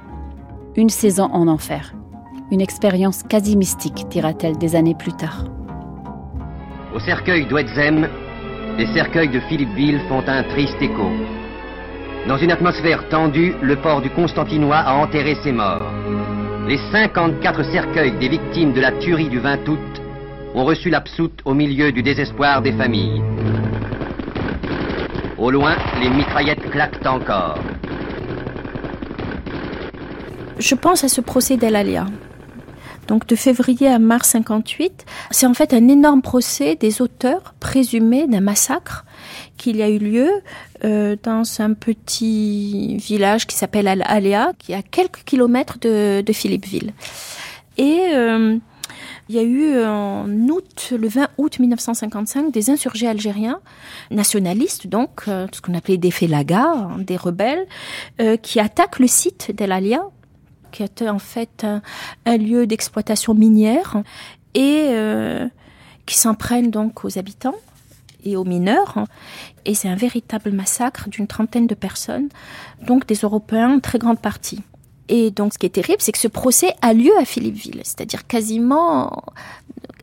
Une 0.76 0.90
saison 0.90 1.30
en 1.32 1.48
enfer, 1.48 1.94
une 2.50 2.60
expérience 2.60 3.22
quasi 3.22 3.56
mystique, 3.56 4.06
dira-t-elle 4.10 4.58
des 4.58 4.76
années 4.76 4.94
plus 4.94 5.14
tard. 5.14 5.46
Au 6.94 7.00
cercueil 7.00 7.46
d'Ouedzem, 7.46 8.06
les 8.78 8.86
cercueils 8.92 9.28
de 9.28 9.40
Philippeville 9.40 10.00
font 10.08 10.22
un 10.26 10.42
triste 10.42 10.80
écho. 10.80 11.10
Dans 12.28 12.36
une 12.36 12.50
atmosphère 12.50 13.08
tendue, 13.08 13.54
le 13.62 13.76
port 13.76 14.02
du 14.02 14.10
Constantinois 14.10 14.78
a 14.78 14.94
enterré 14.94 15.36
ses 15.42 15.52
morts. 15.52 15.90
Les 16.68 16.78
54 16.92 17.64
cercueils 17.70 18.18
des 18.18 18.28
victimes 18.28 18.72
de 18.72 18.80
la 18.80 18.92
tuerie 18.92 19.28
du 19.28 19.38
20 19.38 19.68
août 19.68 20.02
ont 20.54 20.64
reçu 20.64 20.90
l'absoute 20.90 21.40
au 21.44 21.54
milieu 21.54 21.92
du 21.92 22.02
désespoir 22.02 22.60
des 22.60 22.72
familles. 22.72 23.22
Au 25.38 25.50
loin, 25.50 25.76
les 26.00 26.10
mitraillettes 26.10 26.68
claquent 26.70 27.06
encore. 27.06 27.58
Je 30.58 30.74
pense 30.74 31.04
à 31.04 31.08
ce 31.08 31.20
procès 31.20 31.56
d'El-Alia 31.56 32.06
donc 33.06 33.26
de 33.26 33.36
février 33.36 33.88
à 33.88 33.98
mars 33.98 34.30
58. 34.30 35.04
C'est 35.30 35.46
en 35.46 35.54
fait 35.54 35.72
un 35.72 35.88
énorme 35.88 36.22
procès 36.22 36.76
des 36.76 37.02
auteurs 37.02 37.54
présumés 37.60 38.26
d'un 38.26 38.40
massacre 38.40 39.04
qu'il 39.56 39.76
y 39.76 39.82
a 39.82 39.88
eu 39.88 39.98
lieu 39.98 40.30
euh, 40.84 41.16
dans 41.22 41.42
un 41.60 41.72
petit 41.72 42.96
village 42.98 43.46
qui 43.46 43.56
s'appelle 43.56 43.88
Al-Aléa, 43.88 44.52
qui 44.58 44.72
est 44.72 44.76
à 44.76 44.82
quelques 44.82 45.24
kilomètres 45.24 45.78
de, 45.80 46.22
de 46.24 46.32
Philippeville. 46.32 46.92
Et 47.78 48.08
euh, 48.14 48.58
il 49.28 49.34
y 49.34 49.38
a 49.38 49.42
eu 49.42 49.82
en 49.84 50.28
août, 50.48 50.92
le 50.96 51.08
20 51.08 51.28
août 51.38 51.58
1955, 51.58 52.52
des 52.52 52.70
insurgés 52.70 53.08
algériens, 53.08 53.60
nationalistes 54.10 54.86
donc, 54.86 55.22
euh, 55.26 55.48
ce 55.52 55.60
qu'on 55.60 55.74
appelait 55.74 55.96
des 55.96 56.12
félagas, 56.12 56.74
hein, 56.74 56.98
des 56.98 57.16
rebelles, 57.16 57.66
euh, 58.20 58.36
qui 58.36 58.60
attaquent 58.60 59.00
le 59.00 59.08
site 59.08 59.50
d'El 59.54 59.72
Alia 59.72 60.04
qui 60.76 60.82
était 60.82 61.08
en 61.08 61.18
fait 61.18 61.64
un, 62.26 62.36
lieu 62.36 62.66
d'exploitation 62.66 63.32
minière 63.32 64.02
et 64.52 64.88
euh, 64.88 65.48
qui 66.04 66.18
s'en 66.18 66.34
prennent 66.34 66.70
donc 66.70 67.02
aux 67.02 67.18
habitants 67.18 67.54
et 68.24 68.36
aux 68.36 68.44
mineurs. 68.44 69.06
Et 69.64 69.74
c'est 69.74 69.88
un 69.88 69.96
véritable 69.96 70.52
massacre 70.52 71.08
d'une 71.08 71.26
trentaine 71.26 71.66
de 71.66 71.74
personnes, 71.74 72.28
donc 72.86 73.06
des 73.06 73.14
Européens 73.14 73.76
en 73.76 73.80
très 73.80 73.98
grande 73.98 74.20
partie. 74.20 74.60
Et 75.08 75.30
donc 75.30 75.54
ce 75.54 75.58
qui 75.58 75.64
est 75.64 75.70
terrible, 75.70 76.00
c'est 76.00 76.12
que 76.12 76.18
ce 76.18 76.28
procès 76.28 76.74
a 76.82 76.92
lieu 76.92 77.12
à 77.18 77.24
Philippeville, 77.24 77.80
c'est-à-dire 77.82 78.26
quasiment 78.26 79.22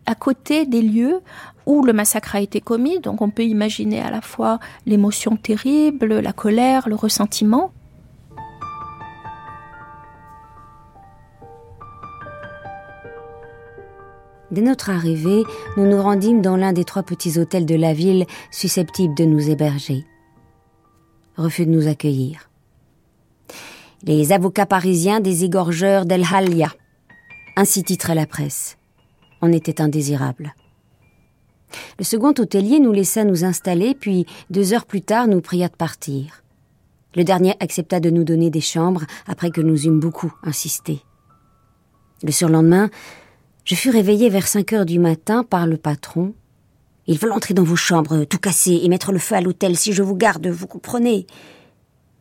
à 0.08 0.16
côté 0.16 0.66
des 0.66 0.82
lieux 0.82 1.22
où 1.68 1.84
le 1.84 1.94
massacre 1.94 2.36
a 2.36 2.42
été 2.42 2.62
commis. 2.62 3.00
Donc 3.00 3.22
on 3.22 3.30
peut 3.30 3.46
imaginer 3.46 4.02
à 4.02 4.10
la 4.10 4.22
fois 4.22 4.60
l'émotion 4.88 5.36
terrible, 5.36 6.20
la 6.20 6.34
colère, 6.34 6.90
le 6.90 6.96
ressentiment. 6.96 7.72
Dès 14.54 14.62
notre 14.62 14.92
arrivée, 14.92 15.44
nous 15.78 15.88
nous 15.88 16.00
rendîmes 16.00 16.44
dans 16.44 16.56
l'un 16.56 16.74
des 16.74 16.84
trois 16.84 17.02
petits 17.02 17.40
hôtels 17.40 17.66
de 17.66 17.74
la 17.74 17.92
ville 17.92 18.28
susceptibles 18.52 19.16
de 19.16 19.26
nous 19.26 19.50
héberger. 19.50 20.06
Refus 21.36 21.66
de 21.66 21.72
nous 21.72 21.88
accueillir. 21.88 22.52
Les 24.04 24.32
avocats 24.32 24.68
parisiens 24.68 25.22
des 25.22 25.44
égorgeurs 25.44 26.06
d'El 26.06 26.24
Halia. 26.32 26.72
Ainsi 27.56 27.84
titrait 27.84 28.14
la 28.14 28.28
presse. 28.28 28.78
On 29.42 29.52
était 29.52 29.82
indésirables. 29.82 30.54
Le 31.98 32.04
second 32.04 32.36
hôtelier 32.38 32.80
nous 32.80 32.94
laissa 32.94 33.24
nous 33.24 33.46
installer, 33.46 33.96
puis 33.96 34.28
deux 34.52 34.74
heures 34.74 34.86
plus 34.86 35.02
tard 35.02 35.26
nous 35.26 35.42
pria 35.42 35.68
de 35.68 35.76
partir. 35.76 36.44
Le 37.16 37.24
dernier 37.24 37.56
accepta 37.60 38.00
de 38.00 38.12
nous 38.12 38.24
donner 38.24 38.52
des 38.52 38.62
chambres 38.62 39.06
après 39.26 39.50
que 39.50 39.62
nous 39.62 39.88
eûmes 39.88 40.00
beaucoup 40.00 40.32
insisté. 40.44 41.02
Le 42.22 42.32
surlendemain, 42.32 42.92
je 43.66 43.76
fus 43.76 43.90
réveillée 43.90 44.30
vers 44.30 44.48
cinq 44.48 44.74
heures 44.74 44.86
du 44.86 45.00
matin 45.00 45.44
par 45.44 45.68
le 45.68 45.78
patron. 45.78 46.34
Ils 47.08 47.18
veulent 47.18 47.32
entrer 47.32 47.54
dans 47.54 47.64
vos 47.64 47.76
chambres, 47.76 48.24
tout 48.26 48.38
casser 48.38 48.82
et 48.84 48.90
mettre 48.90 49.12
le 49.12 49.20
feu 49.20 49.36
à 49.36 49.42
l'hôtel 49.42 49.78
si 49.78 49.94
je 49.94 50.04
vous 50.04 50.16
garde, 50.16 50.48
vous 50.48 50.68
comprenez 50.68 51.28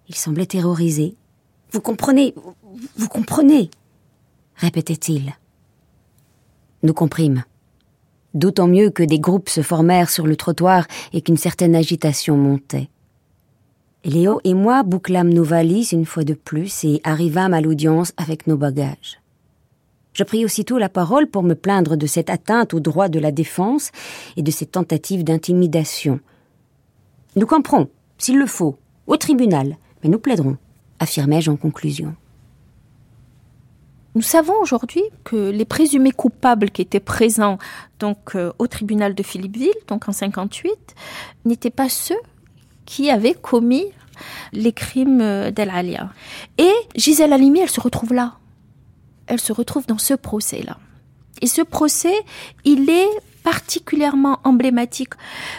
Il 0.08 0.14
semblait 0.14 0.46
terrorisé. 0.46 1.16
Vous 1.70 1.80
comprenez 1.80 2.34
Vous 2.96 3.08
comprenez 3.08 3.70
répétait-il. 4.56 5.34
Nous 6.82 6.94
comprîmes. 6.94 7.44
D'autant 8.34 8.68
mieux 8.68 8.90
que 8.90 9.02
des 9.02 9.18
groupes 9.18 9.48
se 9.48 9.62
formèrent 9.62 10.10
sur 10.10 10.26
le 10.26 10.36
trottoir 10.36 10.86
et 11.12 11.20
qu'une 11.20 11.36
certaine 11.36 11.74
agitation 11.74 12.36
montait. 12.36 12.88
Léo 14.04 14.40
et 14.44 14.54
moi 14.54 14.82
bouclâmes 14.82 15.32
nos 15.32 15.44
valises 15.44 15.92
une 15.92 16.06
fois 16.06 16.24
de 16.24 16.34
plus 16.34 16.84
et 16.84 17.00
arrivâmes 17.04 17.54
à 17.54 17.60
l'audience 17.60 18.12
avec 18.16 18.46
nos 18.46 18.56
bagages. 18.56 19.21
Je 20.12 20.24
pris 20.24 20.44
aussitôt 20.44 20.78
la 20.78 20.88
parole 20.88 21.26
pour 21.26 21.42
me 21.42 21.54
plaindre 21.54 21.96
de 21.96 22.06
cette 22.06 22.30
atteinte 22.30 22.74
au 22.74 22.80
droit 22.80 23.08
de 23.08 23.18
la 23.18 23.32
défense 23.32 23.90
et 24.36 24.42
de 24.42 24.50
ces 24.50 24.66
tentatives 24.66 25.24
d'intimidation. 25.24 26.20
Nous 27.34 27.46
camperons, 27.46 27.88
s'il 28.18 28.38
le 28.38 28.46
faut, 28.46 28.76
au 29.06 29.16
tribunal, 29.16 29.76
mais 30.02 30.10
nous 30.10 30.18
plaiderons, 30.18 30.58
affirmai-je 30.98 31.50
en 31.50 31.56
conclusion. 31.56 32.14
Nous 34.14 34.22
savons 34.22 34.54
aujourd'hui 34.60 35.02
que 35.24 35.48
les 35.48 35.64
présumés 35.64 36.10
coupables 36.10 36.70
qui 36.70 36.82
étaient 36.82 37.00
présents 37.00 37.56
donc 37.98 38.34
euh, 38.34 38.52
au 38.58 38.66
tribunal 38.66 39.14
de 39.14 39.22
Philippeville, 39.22 39.72
donc 39.88 40.06
en 40.06 40.12
58, 40.12 40.70
n'étaient 41.46 41.70
pas 41.70 41.88
ceux 41.88 42.20
qui 42.84 43.08
avaient 43.08 43.32
commis 43.32 43.86
les 44.52 44.72
crimes 44.72 45.22
euh, 45.22 45.50
d'El 45.50 45.70
Alia. 45.70 46.10
Et 46.58 46.72
Gisèle 46.94 47.32
Halimi, 47.32 47.60
elle 47.60 47.70
se 47.70 47.80
retrouve 47.80 48.12
là 48.12 48.34
elle 49.26 49.40
se 49.40 49.52
retrouve 49.52 49.86
dans 49.86 49.98
ce 49.98 50.14
procès-là. 50.14 50.78
Et 51.40 51.46
ce 51.46 51.62
procès, 51.62 52.14
il 52.64 52.88
est 52.90 53.08
particulièrement 53.42 54.38
emblématique. 54.44 55.14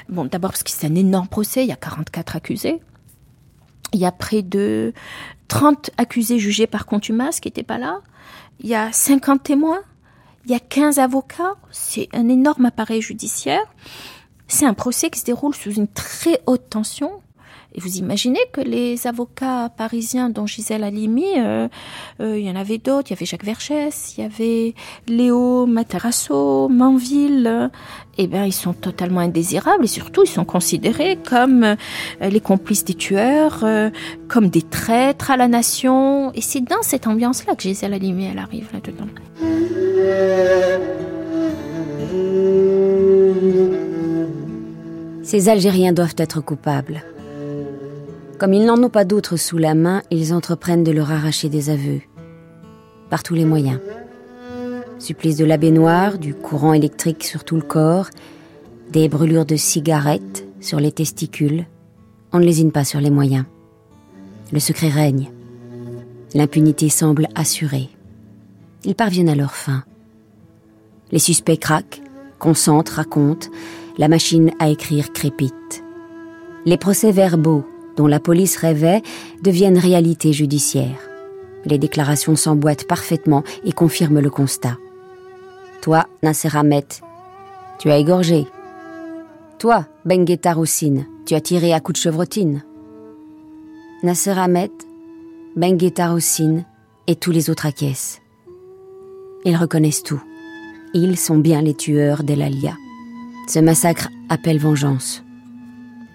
Bon, 0.09 0.26
d'abord 0.26 0.51
parce 0.51 0.64
que 0.64 0.72
c'est 0.72 0.88
un 0.88 0.95
énorme 0.95 1.28
procès, 1.28 1.64
il 1.64 1.70
y 1.70 1.74
a 1.74 1.78
44 1.78 2.36
accusés. 2.36 2.82
Il 3.93 3.99
y 3.99 4.05
a 4.05 4.11
près 4.11 4.41
de 4.41 4.93
30 5.49 5.91
accusés 5.97 6.39
jugés 6.39 6.68
par 6.68 6.86
contumace 6.86 7.39
qui 7.39 7.49
n'étaient 7.49 7.64
pas 7.64 7.78
là. 7.78 8.01
Il 8.59 8.70
y 8.70 8.76
a 8.76 8.91
50 8.91 9.43
témoins. 9.43 9.82
Il 10.45 10.51
y 10.51 10.55
a 10.55 10.59
15 10.59 10.99
avocats. 10.99 11.55
C'est 11.72 12.09
un 12.14 12.28
énorme 12.28 12.66
appareil 12.66 13.01
judiciaire. 13.01 13.64
C'est 14.47 14.66
un 14.66 14.74
procès 14.74 15.09
qui 15.09 15.20
se 15.20 15.26
déroule 15.26 15.53
sous 15.53 15.74
une 15.74 15.88
très 15.88 16.41
haute 16.47 16.70
tension. 16.70 17.22
Et 17.76 17.80
vous 17.80 17.97
imaginez 17.97 18.39
que 18.51 18.61
les 18.61 19.07
avocats 19.07 19.69
parisiens, 19.76 20.30
dont 20.30 20.45
Gisèle 20.45 20.84
Halimi, 20.84 21.26
euh, 21.38 21.67
euh, 22.21 22.38
il 22.38 22.45
y 22.45 22.51
en 22.51 22.55
avait 22.55 22.78
d'autres. 22.78 23.09
Il 23.09 23.13
y 23.13 23.17
avait 23.17 23.26
Jacques 23.26 23.43
Vergès, 23.43 24.13
il 24.15 24.21
y 24.21 24.24
avait 24.24 24.76
Léo 25.07 25.65
Materasso, 25.65 26.69
Manville. 26.69 27.71
Eh 28.19 28.28
bien, 28.28 28.45
ils 28.45 28.53
sont 28.53 28.74
totalement 28.74 29.21
indésirables 29.21 29.86
et 29.86 29.88
surtout, 29.88 30.24
ils 30.24 30.30
sont 30.30 30.45
considérés 30.45 31.17
comme 31.28 31.63
euh, 31.63 31.76
les 32.21 32.41
complices 32.41 32.86
des 32.86 32.93
tueurs, 32.93 33.65
comme 34.28 34.49
des 34.49 34.61
traîtres 34.61 35.32
à 35.32 35.38
la 35.38 35.47
nation. 35.47 36.32
Et 36.34 36.41
c'est 36.41 36.61
dans 36.61 36.84
cette 36.84 37.07
ambiance-là 37.07 37.55
que 37.55 37.63
Gisèle 37.63 37.93
Halimi, 37.93 38.26
elle 38.26 38.38
arrive 38.38 38.67
là-dedans. 38.71 39.07
Ces 45.24 45.49
Algériens 45.49 45.93
doivent 45.93 46.15
être 46.17 46.39
coupables. 46.41 47.03
Comme 48.44 48.54
ils 48.54 48.66
n'en 48.66 48.84
ont 48.84 48.89
pas 48.89 49.06
d'autres 49.06 49.38
sous 49.38 49.58
la 49.58 49.74
main, 49.74 50.02
ils 50.12 50.34
entreprennent 50.34 50.84
de 50.84 50.91
leur 50.91 51.12
arracher 51.12 51.48
des 51.48 51.70
aveux. 51.70 52.02
Par 53.10 53.24
tous 53.24 53.36
les 53.36 53.46
moyens. 53.46 53.80
Supplice 55.00 55.38
de 55.38 55.46
la 55.46 55.56
baignoire, 55.56 56.18
du 56.18 56.34
courant 56.34 56.74
électrique 56.74 57.24
sur 57.24 57.46
tout 57.46 57.56
le 57.56 57.62
corps, 57.62 58.10
des 58.91 59.08
brûlures 59.08 59.46
de 59.46 59.56
cigarettes 59.56 60.46
sur 60.60 60.82
les 60.82 60.91
testicules. 60.91 61.66
On 62.34 62.39
ne 62.39 62.44
lésine 62.44 62.74
pas 62.74 62.84
sur 62.84 63.00
les 63.00 63.12
moyens. 63.12 63.46
Le 64.52 64.60
secret 64.60 64.89
règne. 64.89 65.32
L'impunité 66.34 66.89
semble 66.89 67.30
assurée. 67.36 67.88
Ils 68.84 68.96
parviennent 68.96 69.30
à 69.30 69.36
leur 69.36 69.56
fin. 69.56 69.86
Les 71.14 71.20
suspects 71.20 71.62
craquent, 71.62 72.02
concentrent, 72.39 72.96
racontent, 72.96 73.48
la 73.98 74.10
machine 74.10 74.52
à 74.60 74.68
écrire 74.68 75.14
crépite. 75.14 75.82
Les 76.66 76.78
procès-verbaux 76.78 77.64
dont 77.98 78.08
la 78.08 78.20
police 78.20 78.58
rêvait 78.58 79.02
deviennent 79.41 79.78
réalité 79.78 80.34
judiciaire. 80.34 80.98
Les 81.66 81.78
déclarations 81.78 82.36
s'emboîtent 82.36 82.88
parfaitement 82.88 83.44
et 83.64 83.72
confirment 83.72 84.20
le 84.20 84.30
constat. 84.30 84.78
Toi, 85.82 86.08
Nasser 86.22 86.50
Ahmed, 86.54 86.86
tu 87.80 87.91
as 87.91 87.98
égorgé. 87.98 88.48
Toi, 89.60 89.86
Bengueta 90.06 90.54
Roussine, 90.54 91.06
tu 91.26 91.36
as 91.36 91.41
tiré 91.41 91.74
à 91.74 91.80
coups 91.80 92.00
de 92.00 92.04
chevrotine. 92.04 92.64
Nasser 94.04 94.38
Ahmed, 94.38 94.72
Bengueta 95.56 96.10
Roussine 96.10 96.66
et 97.08 97.16
tous 97.16 97.32
les 97.32 97.50
autres 97.50 97.66
acquiescent. 97.66 98.20
Ils 99.46 99.56
reconnaissent 99.56 100.04
tout. 100.04 100.22
Ils 100.94 101.18
sont 101.18 101.38
bien 101.38 101.62
les 101.62 101.74
tueurs 101.74 102.24
d'Elalia. 102.24 102.76
Ce 103.48 103.60
massacre 103.60 104.10
appelle 104.30 104.60
vengeance. 104.60 105.24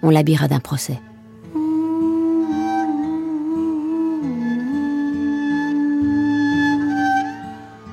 On 0.01 0.09
l'habillera 0.09 0.47
d'un 0.47 0.59
procès. 0.59 0.99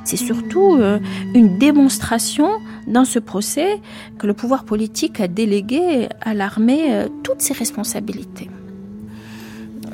C'est 0.06 0.16
surtout 0.16 0.76
euh, 0.76 1.00
une 1.34 1.58
démonstration 1.58 2.60
dans 2.86 3.04
ce 3.04 3.18
procès 3.18 3.80
que 4.18 4.28
le 4.28 4.34
pouvoir 4.34 4.64
politique 4.64 5.20
a 5.20 5.26
délégué 5.26 6.08
à 6.20 6.32
l'armée 6.32 6.94
euh, 6.94 7.08
toutes 7.24 7.42
ses 7.42 7.54
responsabilités. 7.54 8.48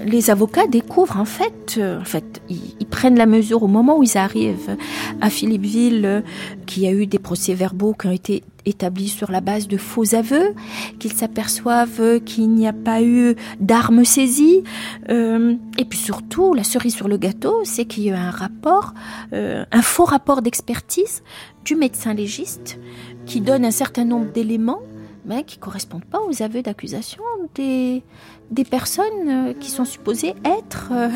Les 0.05 0.30
avocats 0.30 0.66
découvrent 0.66 1.18
en 1.18 1.24
fait, 1.24 1.76
euh, 1.78 2.01
en 2.01 2.20
ils, 2.49 2.86
prennent 2.86 3.16
la 3.16 3.26
mesure 3.26 3.62
au 3.62 3.68
moment 3.68 3.99
où 3.99 4.03
ils 4.03 4.18
arrivent 4.18 4.76
à 5.20 5.30
Philippeville 5.30 6.22
qu'il 6.66 6.82
y 6.82 6.86
a 6.86 6.93
eu 6.93 7.07
des 7.07 7.18
procès-verbaux 7.18 7.95
qui 7.95 8.07
ont 8.07 8.12
été 8.12 8.43
établis 8.64 9.09
sur 9.09 9.30
la 9.30 9.40
base 9.40 9.68
de 9.68 9.76
faux 9.76 10.14
aveux, 10.14 10.55
qu'ils 10.99 11.12
s'aperçoivent 11.12 12.20
qu'il 12.20 12.51
n'y 12.51 12.66
a 12.66 12.72
pas 12.72 13.03
eu 13.03 13.34
d'armes 13.61 14.05
saisies. 14.05 14.62
Euh, 15.09 15.55
et 15.78 15.84
puis 15.84 15.99
surtout, 15.99 16.55
la 16.55 16.64
cerise 16.64 16.95
sur 16.95 17.09
le 17.09 17.16
gâteau, 17.16 17.61
c'est 17.64 17.84
qu'il 17.84 18.05
y 18.05 18.11
a 18.11 18.14
eu 18.14 18.16
un 18.16 18.30
rapport, 18.30 18.95
euh, 19.32 19.64
un 19.72 19.82
faux 19.82 20.05
rapport 20.05 20.43
d'expertise 20.43 21.22
du 21.64 21.74
médecin 21.74 22.14
légiste 22.14 22.78
qui 23.26 23.40
donne 23.40 23.64
un 23.64 23.70
certain 23.70 24.05
nombre 24.05 24.30
d'éléments 24.32 24.82
mais 25.24 25.45
qui 25.45 25.59
ne 25.59 25.62
correspondent 25.62 26.05
pas 26.05 26.20
aux 26.20 26.43
aveux 26.43 26.62
d'accusation 26.62 27.22
des, 27.55 28.03
des 28.53 28.64
personnes 28.64 29.55
qui 29.59 29.70
sont 29.70 29.86
supposées 29.86 30.34
être 30.44 30.90
euh, 30.92 31.09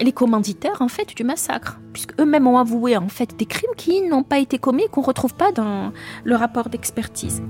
les 0.00 0.12
commanditaires 0.12 0.82
en 0.82 0.88
fait 0.88 1.16
du 1.16 1.24
massacre, 1.24 1.78
puisque 1.92 2.20
eux-mêmes 2.20 2.46
ont 2.46 2.58
avoué 2.58 2.96
des 3.38 3.46
crimes 3.46 3.70
qui 3.76 4.02
n'ont 4.02 4.24
pas 4.24 4.38
été 4.38 4.58
commis 4.58 4.88
qu'on 4.90 5.00
retrouve 5.00 5.34
pas 5.34 5.52
dans 5.52 5.92
le 6.24 6.36
rapport 6.36 6.68
d'expertise. 6.68 7.42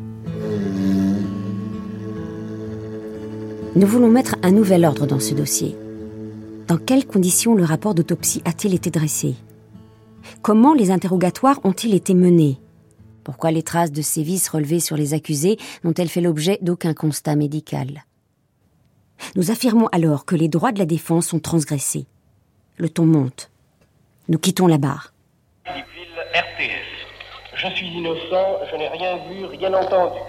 Nous 3.74 3.86
voulons 3.86 4.10
mettre 4.10 4.36
un 4.42 4.50
nouvel 4.50 4.84
ordre 4.84 5.06
dans 5.06 5.20
ce 5.20 5.34
dossier. 5.34 5.76
Dans 6.66 6.78
quelles 6.78 7.06
conditions 7.06 7.54
le 7.54 7.64
rapport 7.64 7.94
d'autopsie 7.94 8.42
a-t-il 8.44 8.74
été 8.74 8.90
dressé? 8.90 9.36
Comment 10.42 10.74
les 10.74 10.90
interrogatoires 10.90 11.60
ont-ils 11.64 11.94
été 11.94 12.12
menés? 12.12 12.60
Pourquoi 13.24 13.50
les 13.50 13.62
traces 13.62 13.92
de 13.92 14.02
sévices 14.02 14.48
relevées 14.48 14.80
sur 14.80 14.96
les 14.96 15.14
accusés 15.14 15.58
n'ont-elles 15.84 16.08
fait 16.08 16.20
l'objet 16.20 16.58
d'aucun 16.60 16.92
constat 16.92 17.36
médical? 17.36 18.04
Nous 19.36 19.50
affirmons 19.50 19.88
alors 19.92 20.24
que 20.24 20.34
les 20.34 20.48
droits 20.48 20.72
de 20.72 20.78
la 20.78 20.86
défense 20.86 21.28
sont 21.28 21.40
transgressés. 21.40 22.06
Le 22.76 22.88
ton 22.88 23.04
monte. 23.04 23.50
Nous 24.28 24.38
quittons 24.38 24.66
la 24.66 24.78
barre. 24.78 25.12
RTS. 25.66 26.98
Je 27.54 27.66
suis 27.74 27.88
innocent, 27.88 28.60
je 28.70 28.76
n'ai 28.76 28.88
rien 28.88 29.16
vu, 29.28 29.44
rien 29.46 29.74
entendu. 29.74 30.20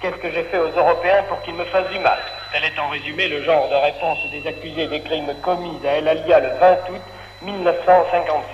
Qu'est-ce 0.00 0.16
que 0.16 0.30
j'ai 0.30 0.44
fait 0.44 0.58
aux 0.58 0.70
Européens 0.70 1.24
pour 1.28 1.40
qu'ils 1.42 1.54
me 1.54 1.64
fassent 1.64 1.90
du 1.90 1.98
mal? 1.98 2.18
Tel 2.52 2.62
est 2.64 2.78
en 2.78 2.88
résumé 2.90 3.28
le 3.28 3.42
genre 3.42 3.68
de 3.68 3.74
réponse 3.74 4.18
des 4.30 4.46
accusés 4.46 4.86
des 4.86 5.00
crimes 5.00 5.32
commis 5.42 5.78
à 5.84 5.98
El 5.98 6.06
Alia 6.06 6.40
le 6.40 6.58
20 6.60 6.72
août 6.92 7.02
1955. 7.42 8.44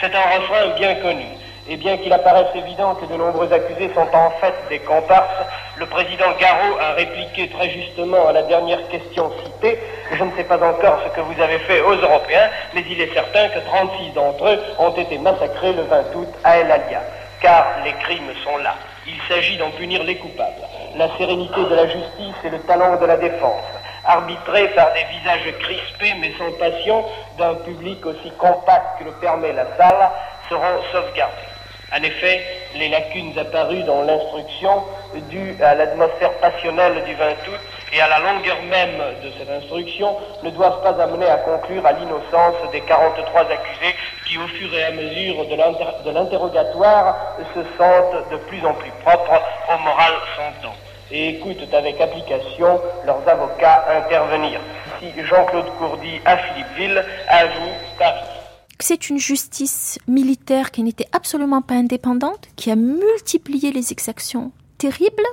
C'est 0.00 0.14
un 0.14 0.38
refrain 0.38 0.78
bien 0.78 0.94
connu. 1.02 1.26
Et 1.70 1.76
bien 1.76 1.96
qu'il 1.98 2.12
apparaisse 2.12 2.48
évident 2.56 2.96
que 2.96 3.06
de 3.06 3.16
nombreux 3.16 3.52
accusés 3.52 3.92
sont 3.94 4.08
en 4.12 4.30
fait 4.40 4.54
des 4.68 4.80
comparses, 4.80 5.46
le 5.76 5.86
président 5.86 6.32
Garot 6.40 6.76
a 6.80 6.94
répliqué 6.94 7.48
très 7.48 7.70
justement 7.70 8.26
à 8.26 8.32
la 8.32 8.42
dernière 8.42 8.88
question 8.88 9.30
citée 9.44 9.78
Je 10.10 10.24
ne 10.24 10.32
sais 10.36 10.42
pas 10.42 10.56
encore 10.56 10.98
ce 11.04 11.14
que 11.14 11.20
vous 11.20 11.40
avez 11.40 11.60
fait 11.60 11.80
aux 11.80 11.94
Européens, 11.94 12.50
mais 12.74 12.84
il 12.90 13.00
est 13.00 13.14
certain 13.14 13.48
que 13.50 13.60
36 13.60 14.14
d'entre 14.14 14.48
eux 14.48 14.60
ont 14.80 14.90
été 14.96 15.16
massacrés 15.18 15.72
le 15.72 15.82
20 15.82 16.16
août 16.16 16.28
à 16.42 16.58
El 16.58 16.72
Alia. 16.72 17.02
Car 17.40 17.64
les 17.84 17.92
crimes 17.92 18.34
sont 18.42 18.56
là. 18.58 18.74
Il 19.06 19.20
s'agit 19.28 19.56
d'en 19.56 19.70
punir 19.70 20.02
les 20.02 20.16
coupables. 20.16 20.66
La 20.96 21.16
sérénité 21.18 21.62
de 21.62 21.74
la 21.76 21.86
justice 21.86 22.34
et 22.42 22.50
le 22.50 22.58
talent 22.62 22.96
de 22.96 23.06
la 23.06 23.16
défense, 23.16 23.62
arbitrés 24.04 24.70
par 24.70 24.92
des 24.92 25.04
visages 25.04 25.54
crispés 25.60 26.16
mais 26.20 26.32
sans 26.36 26.50
passion 26.58 27.04
d'un 27.38 27.54
public 27.54 28.04
aussi 28.06 28.32
compact 28.38 28.98
que 28.98 29.04
le 29.04 29.12
permet 29.12 29.52
la 29.52 29.66
salle, 29.76 30.10
seront 30.48 30.82
sauvegardés. 30.90 31.49
En 31.92 32.02
effet, 32.04 32.44
les 32.76 32.88
lacunes 32.88 33.36
apparues 33.36 33.82
dans 33.82 34.02
l'instruction, 34.02 34.84
dues 35.28 35.56
à 35.60 35.74
l'atmosphère 35.74 36.32
passionnelle 36.34 37.02
du 37.04 37.14
20 37.14 37.30
août 37.48 37.60
et 37.92 38.00
à 38.00 38.08
la 38.08 38.20
longueur 38.20 38.62
même 38.70 38.98
de 39.24 39.32
cette 39.36 39.50
instruction, 39.50 40.16
ne 40.44 40.50
doivent 40.50 40.82
pas 40.82 41.02
amener 41.02 41.26
à 41.26 41.38
conclure 41.38 41.84
à 41.84 41.92
l'innocence 41.92 42.70
des 42.70 42.80
43 42.82 43.40
accusés 43.40 43.96
qui, 44.24 44.38
au 44.38 44.46
fur 44.46 44.72
et 44.72 44.84
à 44.84 44.92
mesure 44.92 45.44
de 45.46 46.10
l'interrogatoire, 46.12 47.36
se 47.54 47.60
sentent 47.76 48.30
de 48.30 48.36
plus 48.36 48.64
en 48.64 48.74
plus 48.74 48.92
propres 49.04 49.42
au 49.68 49.78
moral 49.78 50.12
sentant 50.36 50.74
et 51.10 51.30
écoutent 51.30 51.74
avec 51.74 52.00
application 52.00 52.80
leurs 53.04 53.28
avocats 53.28 53.84
intervenir. 53.96 54.60
Ici 55.02 55.12
Jean-Claude 55.24 55.70
Courdy 55.78 56.20
à 56.24 56.36
Philippeville, 56.36 57.04
à 57.26 57.46
vous, 57.46 57.72
Paris 57.98 58.39
c'est 58.82 59.10
une 59.10 59.18
justice 59.18 59.98
militaire 60.06 60.70
qui 60.70 60.82
n'était 60.82 61.08
absolument 61.12 61.62
pas 61.62 61.74
indépendante, 61.74 62.48
qui 62.56 62.70
a 62.70 62.76
multiplié 62.76 63.72
les 63.72 63.92
exactions 63.92 64.52
terribles, 64.78 65.26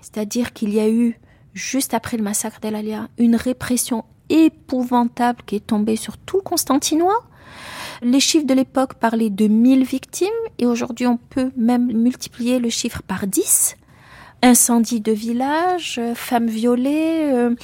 c'est-à-dire 0.00 0.52
qu'il 0.52 0.74
y 0.74 0.80
a 0.80 0.88
eu, 0.88 1.18
juste 1.54 1.94
après 1.94 2.16
le 2.16 2.22
massacre 2.22 2.60
d'El-Alia, 2.60 3.08
une 3.18 3.36
répression 3.36 4.04
épouvantable 4.30 5.42
qui 5.46 5.56
est 5.56 5.66
tombée 5.66 5.96
sur 5.96 6.18
tout 6.18 6.38
le 6.38 6.42
Constantinois. 6.42 7.24
Les 8.02 8.20
chiffres 8.20 8.46
de 8.46 8.54
l'époque 8.54 8.94
parlaient 8.94 9.30
de 9.30 9.48
1000 9.48 9.84
victimes 9.84 10.28
et 10.58 10.66
aujourd'hui 10.66 11.06
on 11.06 11.16
peut 11.16 11.50
même 11.56 11.86
multiplier 11.92 12.58
le 12.58 12.68
chiffre 12.68 13.02
par 13.02 13.26
10 13.26 13.76
incendie 14.42 15.00
de 15.00 15.12
village, 15.12 16.00
femmes 16.14 16.46
violées, 16.46 17.28
euh, 17.32 17.54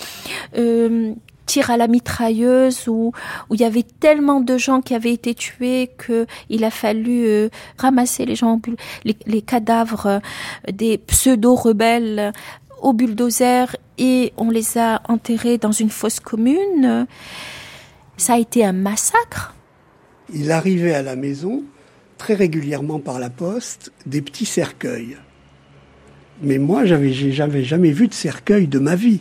euh, 0.57 1.15
tir 1.47 1.71
à 1.71 1.77
la 1.77 1.89
mitrailleuse 1.89 2.89
où, 2.89 3.13
où 3.51 3.55
il 3.55 3.61
y 3.61 3.65
avait 3.65 3.85
tellement 4.01 4.41
de 4.41 4.57
gens 4.57 4.81
qui 4.81 4.95
avaient 4.95 5.13
été 5.13 5.35
tués 5.35 5.91
que 5.99 6.27
il 6.49 6.65
a 6.65 6.71
fallu 6.71 7.27
euh, 7.27 7.49
ramasser 7.79 8.25
les 8.27 8.37
gens 8.37 8.61
les, 9.05 9.43
cadavres 9.43 10.07
euh, 10.07 10.19
des 10.73 10.99
pseudo 10.99 11.55
rebelles 11.55 12.33
au 12.83 12.93
bulldozer 12.93 13.77
et 13.99 14.33
on 14.37 14.51
les 14.51 14.79
a 14.79 15.03
enterrés 15.09 15.59
dans 15.59 15.73
une 15.73 15.91
fosse 15.91 16.21
commune. 16.21 17.07
Ça 18.17 18.35
a 18.35 18.39
été 18.39 18.65
un 18.65 18.73
massacre. 18.73 19.55
Il 20.33 20.51
arrivait 20.53 20.95
à 20.95 21.03
la 21.03 21.17
maison 21.17 21.63
très 22.19 22.35
régulièrement 22.35 23.01
par 23.01 23.19
la 23.19 23.31
poste 23.31 23.93
des 24.07 24.23
petits 24.23 24.47
cercueils. 24.47 25.17
Mais 26.43 26.59
moi, 26.59 26.85
j'avais 26.85 27.13
jamais 27.13 27.91
vu 27.91 28.09
de 28.09 28.15
cercueil 28.15 28.67
de 28.67 28.79
ma 28.79 28.97
vie. 28.97 29.21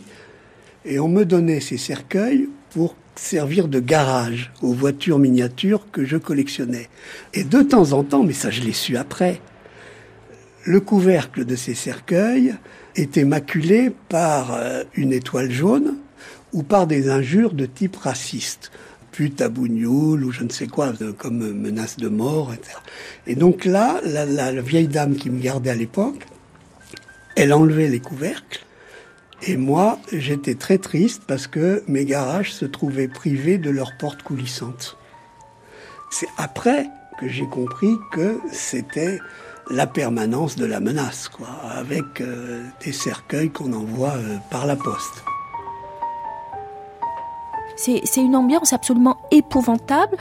Et 0.84 0.98
on 0.98 1.08
me 1.08 1.24
donnait 1.24 1.60
ces 1.60 1.78
cercueils 1.78 2.48
pour 2.70 2.96
servir 3.16 3.68
de 3.68 3.80
garage 3.80 4.52
aux 4.62 4.72
voitures 4.72 5.18
miniatures 5.18 5.90
que 5.90 6.04
je 6.04 6.16
collectionnais. 6.16 6.88
Et 7.32 7.44
de 7.44 7.62
temps 7.62 7.92
en 7.92 8.02
temps, 8.02 8.24
mais 8.24 8.32
ça 8.32 8.50
je 8.50 8.62
l'ai 8.62 8.72
su 8.72 8.96
après, 8.96 9.40
le 10.64 10.80
couvercle 10.80 11.44
de 11.44 11.56
ces 11.56 11.74
cercueils 11.74 12.54
était 12.96 13.24
maculé 13.24 13.92
par 14.08 14.54
euh, 14.54 14.84
une 14.94 15.12
étoile 15.12 15.50
jaune 15.50 15.96
ou 16.52 16.62
par 16.62 16.86
des 16.86 17.10
injures 17.10 17.52
de 17.52 17.66
type 17.66 17.96
raciste 17.96 18.70
pute 19.14 19.40
à 19.40 19.48
bougnoul 19.48 20.24
ou 20.24 20.32
je 20.32 20.42
ne 20.42 20.48
sais 20.48 20.66
quoi, 20.66 20.92
comme 21.18 21.52
menace 21.52 21.98
de 21.98 22.08
mort, 22.08 22.52
etc. 22.52 22.76
Et 23.28 23.36
donc 23.36 23.64
là, 23.64 24.00
la, 24.04 24.50
vieille 24.60 24.88
dame 24.88 25.14
qui 25.14 25.30
me 25.30 25.40
gardait 25.40 25.70
à 25.70 25.74
l'époque, 25.76 26.26
elle 27.36 27.52
enlevait 27.52 27.88
les 27.88 28.00
couvercles. 28.00 28.64
Et 29.46 29.58
moi, 29.58 29.98
j'étais 30.10 30.54
très 30.54 30.78
triste 30.78 31.22
parce 31.26 31.46
que 31.46 31.82
mes 31.86 32.06
garages 32.06 32.52
se 32.52 32.64
trouvaient 32.64 33.08
privés 33.08 33.58
de 33.58 33.68
leurs 33.68 33.96
portes 33.98 34.22
coulissantes. 34.22 34.96
C'est 36.10 36.28
après 36.38 36.86
que 37.20 37.28
j'ai 37.28 37.46
compris 37.46 37.94
que 38.12 38.40
c'était 38.50 39.18
la 39.70 39.86
permanence 39.86 40.56
de 40.56 40.64
la 40.64 40.80
menace, 40.80 41.28
quoi, 41.28 41.48
avec 41.70 42.20
euh, 42.20 42.64
des 42.84 42.92
cercueils 42.92 43.50
qu'on 43.50 43.72
envoie 43.72 44.14
euh, 44.14 44.36
par 44.50 44.66
la 44.66 44.76
poste. 44.76 45.24
C'est 47.76 48.02
une 48.16 48.36
ambiance 48.36 48.72
absolument 48.72 49.18
épouvantable. 49.30 50.16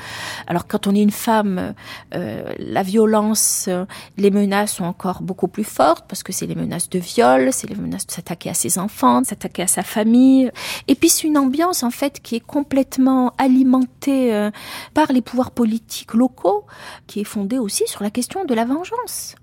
Alors 0.47 0.68
quand 0.68 0.88
on 0.88 0.95
est 0.95 1.01
une 1.01 1.12
femme, 1.12 1.74
euh, 2.16 2.54
la 2.58 2.84
violence, 2.84 3.66
euh, 3.68 3.86
les 4.18 4.32
menaces 4.32 4.74
sont 4.74 4.86
encore 4.86 5.22
beaucoup 5.22 5.47
plus 5.47 5.64
fortes 5.64 6.06
parce 6.08 6.24
que 6.24 6.34
c'est 6.34 6.47
les 6.47 6.56
menaces 6.56 6.89
de 6.89 6.99
viol, 6.99 7.49
c'est 7.51 7.70
les 7.70 7.76
menaces 7.76 8.08
de 8.08 8.12
s'attaquer 8.12 8.49
à 8.49 8.54
ses 8.54 8.80
enfants, 8.80 9.22
de 9.22 9.28
s'attaquer 9.28 9.64
à 9.64 9.68
sa 9.68 9.84
famille. 9.84 10.51
Et 10.88 10.95
puis 10.95 11.10
c'est 11.10 11.28
une 11.28 11.38
ambiance 11.38 11.84
en 11.84 11.91
fait 11.91 12.22
qui 12.22 12.36
est 12.36 12.45
complètement 12.45 13.34
alimentée 13.38 14.34
euh, 14.34 14.51
par 14.93 15.12
les 15.12 15.22
pouvoirs 15.22 15.51
politiques 15.51 16.14
locaux, 16.14 16.66
qui 17.08 17.22
est 17.22 17.26
fondée 17.26 17.60
aussi 17.60 17.84
sur 17.88 18.04
la 18.04 18.10
question 18.10 18.45
de 18.45 18.54
la 18.54 18.66
vengeance. 18.66 19.36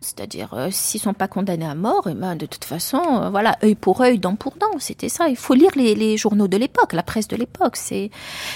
C'est-à-dire, 0.00 0.54
euh, 0.54 0.68
s'ils 0.70 1.00
sont 1.00 1.14
pas 1.14 1.28
condamnés 1.28 1.66
à 1.66 1.74
mort, 1.74 2.08
et 2.08 2.12
eh 2.12 2.14
ben, 2.14 2.36
de 2.36 2.46
toute 2.46 2.64
façon, 2.64 3.00
euh, 3.04 3.30
voilà, 3.30 3.56
œil 3.62 3.74
pour 3.74 4.00
œil, 4.00 4.18
dent 4.18 4.36
pour 4.36 4.56
dent, 4.56 4.78
c'était 4.78 5.08
ça. 5.08 5.28
Il 5.28 5.36
faut 5.36 5.54
lire 5.54 5.70
les, 5.76 6.16
journaux 6.16 6.48
de 6.48 6.56
l'époque, 6.56 6.92
la 6.92 7.02
presse 7.02 7.28
de 7.28 7.36
l'époque. 7.36 7.76
C'est 7.76 8.10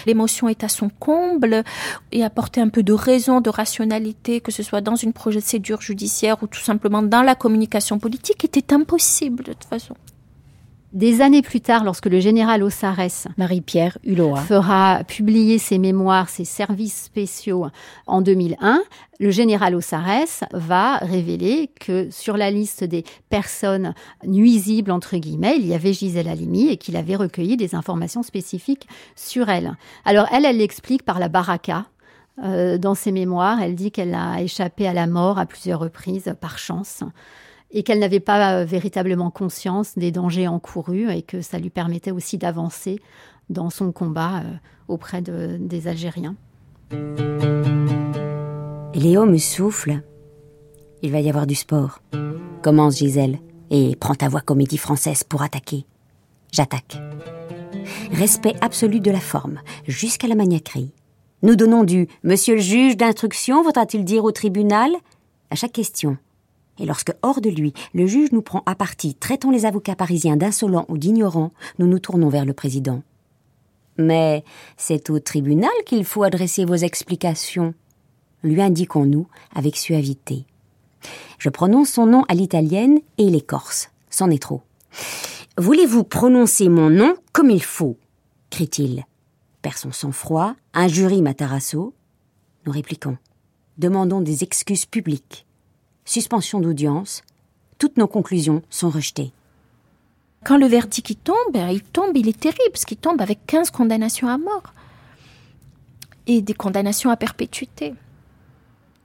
l'émotion 0.06 0.48
est 0.48 0.64
à 0.64 0.68
son 0.68 0.88
comble 0.88 1.64
et 2.12 2.24
apporter 2.24 2.60
un 2.60 2.68
peu 2.68 2.82
de 2.82 2.92
raison, 2.92 3.40
de 3.40 3.50
rationalité, 3.50 4.40
que 4.40 4.52
ce 4.52 4.62
soit 4.62 4.80
dans 4.80 4.96
une 4.96 5.12
procédure 5.12 5.80
judiciaire 5.80 6.42
ou 6.42 6.46
tout 6.46 6.60
simplement 6.60 7.02
dans 7.02 7.22
la 7.22 7.34
communication 7.34 7.98
politique, 7.98 8.44
était 8.44 8.72
impossible 8.74 9.44
de 9.44 9.52
toute 9.52 9.64
façon. 9.64 9.94
Des 10.92 11.20
années 11.20 11.42
plus 11.42 11.60
tard, 11.60 11.84
lorsque 11.84 12.06
le 12.06 12.18
général 12.18 12.64
Ossarès 12.64 13.28
Marie-Pierre 13.36 13.96
Hulot 14.02 14.34
fera 14.34 15.04
publier 15.04 15.58
ses 15.58 15.78
mémoires, 15.78 16.28
ses 16.28 16.44
services 16.44 17.04
spéciaux 17.04 17.68
en 18.08 18.22
2001, 18.22 18.82
le 19.20 19.30
général 19.30 19.76
Ossarès 19.76 20.42
va 20.52 20.96
révéler 20.96 21.70
que 21.78 22.10
sur 22.10 22.36
la 22.36 22.50
liste 22.50 22.82
des 22.82 23.04
personnes 23.28 23.94
nuisibles, 24.26 24.90
entre 24.90 25.16
guillemets, 25.16 25.58
il 25.58 25.66
y 25.68 25.74
avait 25.74 25.92
Gisèle 25.92 26.26
Halimi 26.26 26.70
et 26.70 26.76
qu'il 26.76 26.96
avait 26.96 27.14
recueilli 27.14 27.56
des 27.56 27.76
informations 27.76 28.24
spécifiques 28.24 28.88
sur 29.14 29.48
elle. 29.48 29.76
Alors 30.04 30.26
elle, 30.32 30.44
elle 30.44 30.58
l'explique 30.58 31.04
par 31.04 31.20
la 31.20 31.28
baraka, 31.28 31.86
euh, 32.42 32.78
dans 32.78 32.96
ses 32.96 33.12
mémoires, 33.12 33.62
elle 33.62 33.76
dit 33.76 33.92
qu'elle 33.92 34.14
a 34.14 34.40
échappé 34.40 34.88
à 34.88 34.92
la 34.92 35.06
mort 35.06 35.38
à 35.38 35.46
plusieurs 35.46 35.78
reprises 35.78 36.34
par 36.40 36.58
chance 36.58 37.04
et 37.72 37.82
qu'elle 37.82 37.98
n'avait 37.98 38.20
pas 38.20 38.56
euh, 38.56 38.64
véritablement 38.64 39.30
conscience 39.30 39.96
des 39.96 40.10
dangers 40.10 40.48
encourus 40.48 41.10
et 41.10 41.22
que 41.22 41.40
ça 41.40 41.58
lui 41.58 41.70
permettait 41.70 42.10
aussi 42.10 42.38
d'avancer 42.38 43.00
dans 43.48 43.70
son 43.70 43.92
combat 43.92 44.38
euh, 44.38 44.52
auprès 44.88 45.22
des 45.22 45.88
Algériens. 45.88 46.36
Léo 48.94 49.24
me 49.24 49.38
souffle. 49.38 50.02
Il 51.02 51.12
va 51.12 51.20
y 51.20 51.28
avoir 51.28 51.46
du 51.46 51.54
sport. 51.54 52.00
Commence 52.62 52.98
Gisèle 52.98 53.38
et 53.70 53.96
prends 53.96 54.14
ta 54.14 54.28
voix 54.28 54.40
comédie 54.40 54.76
française 54.76 55.24
pour 55.24 55.42
attaquer. 55.42 55.86
J'attaque. 56.52 57.00
Respect 58.12 58.54
absolu 58.60 59.00
de 59.00 59.10
la 59.10 59.20
forme, 59.20 59.60
jusqu'à 59.86 60.26
la 60.26 60.34
maniaquerie. 60.34 60.92
Nous 61.42 61.56
donnons 61.56 61.84
du 61.84 62.08
Monsieur 62.22 62.56
le 62.56 62.60
juge 62.60 62.96
d'instruction, 62.96 63.62
voudra-t-il 63.62 64.04
dire 64.04 64.24
au 64.24 64.32
tribunal? 64.32 64.90
À 65.50 65.54
chaque 65.54 65.72
question, 65.72 66.18
et 66.80 66.86
lorsque, 66.86 67.12
hors 67.22 67.42
de 67.42 67.50
lui, 67.50 67.74
le 67.92 68.06
juge 68.06 68.32
nous 68.32 68.40
prend 68.40 68.62
à 68.64 68.74
partie, 68.74 69.14
traitant 69.14 69.50
les 69.50 69.66
avocats 69.66 69.94
parisiens 69.94 70.36
d'insolents 70.36 70.86
ou 70.88 70.96
d'ignorants, 70.96 71.52
nous 71.78 71.86
nous 71.86 71.98
tournons 71.98 72.30
vers 72.30 72.46
le 72.46 72.54
président. 72.54 73.02
Mais 73.98 74.44
c'est 74.78 75.10
au 75.10 75.20
tribunal 75.20 75.70
qu'il 75.84 76.04
faut 76.04 76.22
adresser 76.22 76.64
vos 76.64 76.76
explications, 76.76 77.74
lui 78.42 78.62
indiquons-nous 78.62 79.26
avec 79.54 79.76
suavité. 79.76 80.46
Je 81.38 81.50
prononce 81.50 81.90
son 81.90 82.06
nom 82.06 82.24
à 82.28 82.34
l'italienne 82.34 82.98
et 83.18 83.24
il 83.24 83.34
est 83.34 83.46
corse. 83.46 83.90
C'en 84.08 84.30
est 84.30 84.42
trop. 84.42 84.62
Voulez-vous 85.58 86.04
prononcer 86.04 86.68
mon 86.68 86.88
nom 86.88 87.14
comme 87.32 87.50
il 87.50 87.62
faut? 87.62 87.98
crie-t-il. 88.48 89.04
Perd 89.60 89.76
son 89.76 89.92
sang-froid, 89.92 90.54
injurie 90.72 91.22
Matarasso. 91.22 91.94
Nous 92.64 92.72
répliquons. 92.72 93.18
Demandons 93.76 94.22
des 94.22 94.42
excuses 94.42 94.86
publiques 94.86 95.46
suspension 96.10 96.58
d'audience, 96.58 97.22
toutes 97.78 97.96
nos 97.96 98.08
conclusions 98.08 98.62
sont 98.68 98.90
rejetées. 98.90 99.30
Quand 100.44 100.56
le 100.56 100.66
verdict 100.66 101.22
tombe, 101.22 101.36
ben, 101.52 101.68
il 101.68 101.82
tombe, 101.82 102.16
il 102.16 102.28
est 102.28 102.38
terrible, 102.38 102.72
parce 102.72 102.84
qu'il 102.84 102.96
tombe 102.96 103.20
avec 103.20 103.46
15 103.46 103.70
condamnations 103.70 104.26
à 104.26 104.36
mort 104.36 104.74
et 106.26 106.42
des 106.42 106.54
condamnations 106.54 107.10
à 107.10 107.16
perpétuité. 107.16 107.94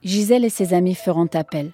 Gisèle 0.02 0.44
et 0.44 0.50
ses 0.50 0.74
amis 0.74 0.96
feront 0.96 1.28
appel. 1.32 1.70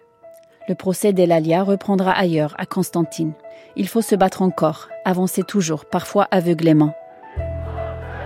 Le 0.69 0.75
procès 0.75 1.15
d'Elalia 1.15 1.63
reprendra 1.63 2.13
ailleurs, 2.13 2.55
à 2.59 2.67
Constantine. 2.67 3.33
Il 3.75 3.89
faut 3.89 4.03
se 4.03 4.15
battre 4.15 4.43
encore, 4.43 4.89
avancer 5.07 5.43
toujours, 5.45 5.87
parfois 5.87 6.29
aveuglément. 6.31 6.95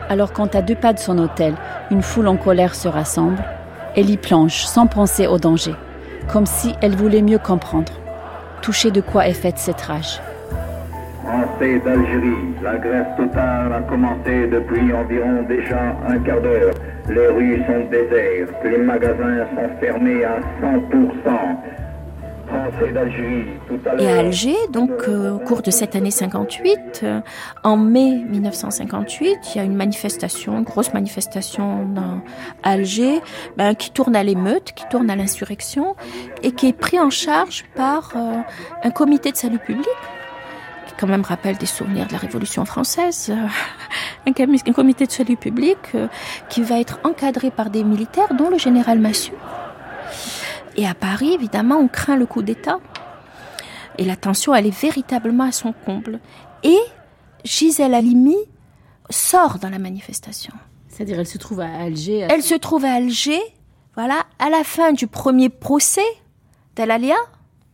Alors 0.09 0.33
quand 0.33 0.57
à 0.57 0.63
deux 0.63 0.75
pas 0.75 0.93
de 0.93 0.99
son 0.99 1.19
hôtel, 1.19 1.55
une 1.93 2.03
foule 2.03 2.27
en 2.27 2.37
colère 2.37 2.75
se 2.75 2.89
rassemble, 2.89 3.45
elle 3.95 4.11
y 4.11 4.17
plonge 4.17 4.67
sans 4.67 4.89
penser 4.89 5.29
au 5.29 5.39
danger 5.39 5.75
comme 6.33 6.47
si 6.47 6.75
elle 6.83 6.97
voulait 6.97 7.23
mieux 7.23 7.39
comprendre, 7.39 7.93
toucher 8.63 8.91
de 8.91 9.01
quoi 9.01 9.29
est 9.29 9.33
faite 9.33 9.59
cette 9.59 9.81
rage. 9.81 10.21
Français 11.23 11.81
d'Algérie, 11.85 12.55
la 12.63 12.77
grève 12.77 13.07
totale 13.17 13.73
a 13.73 13.81
commencé 13.89 14.47
depuis 14.47 14.93
environ 14.93 15.43
déjà 15.49 15.97
un 16.09 16.19
quart 16.21 16.41
d'heure. 16.41 16.75
Les 17.09 17.27
rues 17.29 17.63
sont 17.67 17.85
désertes, 17.91 18.55
les 18.65 18.79
magasins 18.79 19.47
sont 19.55 19.69
fermés 19.81 20.25
à 20.25 20.39
100%. 20.63 20.77
Et 23.99 24.09
à 24.09 24.19
Alger, 24.19 24.57
donc 24.71 24.91
euh, 25.09 25.35
au 25.35 25.39
cours 25.39 25.63
de 25.63 25.71
cette 25.71 25.97
année 25.97 26.11
58, 26.11 27.01
euh, 27.03 27.21
en 27.65 27.77
mai 27.77 28.25
1958, 28.29 29.39
il 29.55 29.57
y 29.57 29.61
a 29.61 29.65
une 29.65 29.75
manifestation, 29.75 30.59
une 30.59 30.65
grosse 30.65 30.93
manifestation 30.93 31.85
dans 31.87 32.21
Alger, 32.63 33.21
ben, 33.57 33.75
qui 33.75 33.91
tourne 33.91 34.15
à 34.17 34.23
l'émeute, 34.23 34.73
qui 34.73 34.85
tourne 34.89 35.11
à 35.11 35.17
l'insurrection, 35.17 35.97
et 36.43 36.53
qui 36.53 36.69
est 36.69 36.73
pris 36.73 37.01
en 37.01 37.11
charge 37.11 37.65
par 37.75 38.13
euh, 38.17 38.41
un 38.83 38.91
comité 38.91 39.33
de 39.33 39.37
salut 39.37 39.59
public 39.59 39.87
qui 40.87 40.95
quand 40.99 41.09
même 41.09 41.23
rappelle 41.23 41.57
des 41.57 41.67
souvenirs 41.67 42.07
de 42.07 42.13
la 42.13 42.19
Révolution 42.19 42.65
française, 42.65 43.33
un, 44.27 44.31
un, 44.31 44.73
comité 44.73 45.07
de 45.07 45.13
salut 45.13 45.37
public 45.37 45.79
qui 46.49 46.63
va 46.63 46.79
être 46.81 47.01
encadré 47.05 47.51
par 47.51 47.71
des 47.71 47.83
militaires, 47.83 48.35
dont 48.35 48.51
le 48.51 48.59
général 48.59 48.99
Massu. 49.01 49.33
Et 50.77 50.87
à 50.87 50.95
Paris, 50.95 51.33
évidemment, 51.33 51.77
on 51.77 51.89
craint 51.89 52.17
le 52.17 52.27
coup 52.27 52.43
d'État. 52.43 52.79
Et 53.99 54.05
la 54.05 54.17
tension, 54.17 54.55
elle 54.55 54.67
est 54.67 54.81
véritablement 54.81 55.45
à 55.45 55.53
son 55.53 55.73
comble. 55.73 56.21
Et 56.63 56.79
Gisèle 57.45 57.95
Halimi 57.95 58.37
sort 59.09 59.59
dans 59.59 59.71
la 59.71 59.79
manifestation. 59.79 60.53
C'est-à-dire, 60.89 61.19
elle 61.19 61.27
se 61.27 61.39
trouve 61.39 61.61
à 61.61 61.71
Alger. 61.71 62.27
Elle 62.31 62.43
se 62.43 62.55
trouve 62.55 62.85
à 62.85 62.93
Alger, 62.93 63.41
voilà, 63.95 64.25
à 64.39 64.51
la 64.51 64.65
fin 64.65 64.93
du 64.93 65.07
premier 65.07 65.49
procès 65.49 66.01
d'Alalia 66.75 67.17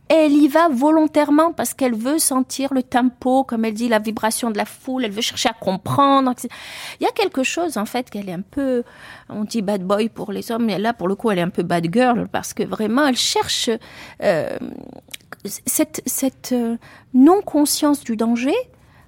elle 0.09 0.33
y 0.33 0.47
va 0.47 0.67
volontairement 0.69 1.53
parce 1.53 1.73
qu'elle 1.73 1.95
veut 1.95 2.19
sentir 2.19 2.73
le 2.73 2.83
tempo, 2.83 3.43
comme 3.43 3.65
elle 3.65 3.73
dit, 3.73 3.87
la 3.87 3.99
vibration 3.99 4.51
de 4.51 4.57
la 4.57 4.65
foule, 4.65 5.05
elle 5.05 5.11
veut 5.11 5.21
chercher 5.21 5.49
à 5.49 5.53
comprendre. 5.53 6.33
Il 6.99 7.03
y 7.03 7.07
a 7.07 7.11
quelque 7.11 7.43
chose, 7.43 7.77
en 7.77 7.85
fait, 7.85 8.09
qu'elle 8.09 8.29
est 8.29 8.33
un 8.33 8.41
peu, 8.41 8.83
on 9.29 9.43
dit 9.43 9.61
bad 9.61 9.83
boy 9.83 10.09
pour 10.09 10.31
les 10.31 10.51
hommes, 10.51 10.65
mais 10.65 10.77
là, 10.77 10.93
pour 10.93 11.07
le 11.07 11.15
coup, 11.15 11.31
elle 11.31 11.39
est 11.39 11.43
un 11.43 11.49
peu 11.49 11.63
bad 11.63 11.87
girl 11.91 12.27
parce 12.31 12.53
que 12.53 12.63
vraiment, 12.63 13.07
elle 13.07 13.15
cherche 13.15 13.69
euh, 14.21 14.57
cette, 15.65 16.01
cette 16.05 16.51
euh, 16.51 16.77
non-conscience 17.13 18.03
du 18.03 18.15
danger 18.15 18.55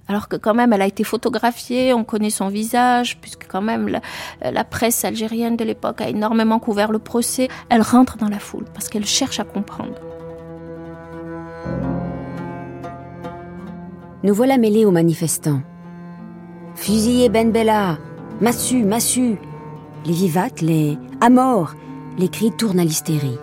alors 0.08 0.28
que 0.28 0.36
quand 0.36 0.54
même 0.54 0.72
elle 0.72 0.84
a 0.84 0.86
été 0.86 1.04
photographiée, 1.04 1.92
on 1.92 2.04
connaît 2.04 2.30
son 2.30 2.50
visage, 2.50 3.18
puisque 3.22 3.48
quand 3.48 3.64
même 3.64 3.88
la, 3.88 4.02
la 4.52 4.64
presse 4.64 5.04
algérienne 5.04 5.58
de 5.58 5.64
l'époque 5.64 6.00
a 6.00 6.10
énormément 6.10 6.60
couvert 6.60 6.92
le 6.92 7.00
procès, 7.00 7.48
elle 7.70 7.82
rentre 7.82 8.18
dans 8.18 8.30
la 8.30 8.38
foule 8.38 8.66
parce 8.72 8.88
qu'elle 8.88 9.08
cherche 9.08 9.40
à 9.40 9.44
comprendre. 9.44 9.96
Nous 14.26 14.34
voilà 14.34 14.58
mêlés 14.58 14.86
aux 14.86 14.92
manifestants. 14.92 15.62
Fusillez 16.74 17.30
Ben 17.30 17.52
Bella 17.52 18.00
Massu, 18.42 18.84
Massu 18.84 19.38
Les 20.04 20.14
vivates, 20.14 20.62
les 20.62 20.98
à 21.22 21.30
mort 21.30 21.76
Les 22.18 22.28
cris 22.28 22.52
tournent 22.52 22.80
à 22.80 22.84
l'hystérie. 22.84 23.38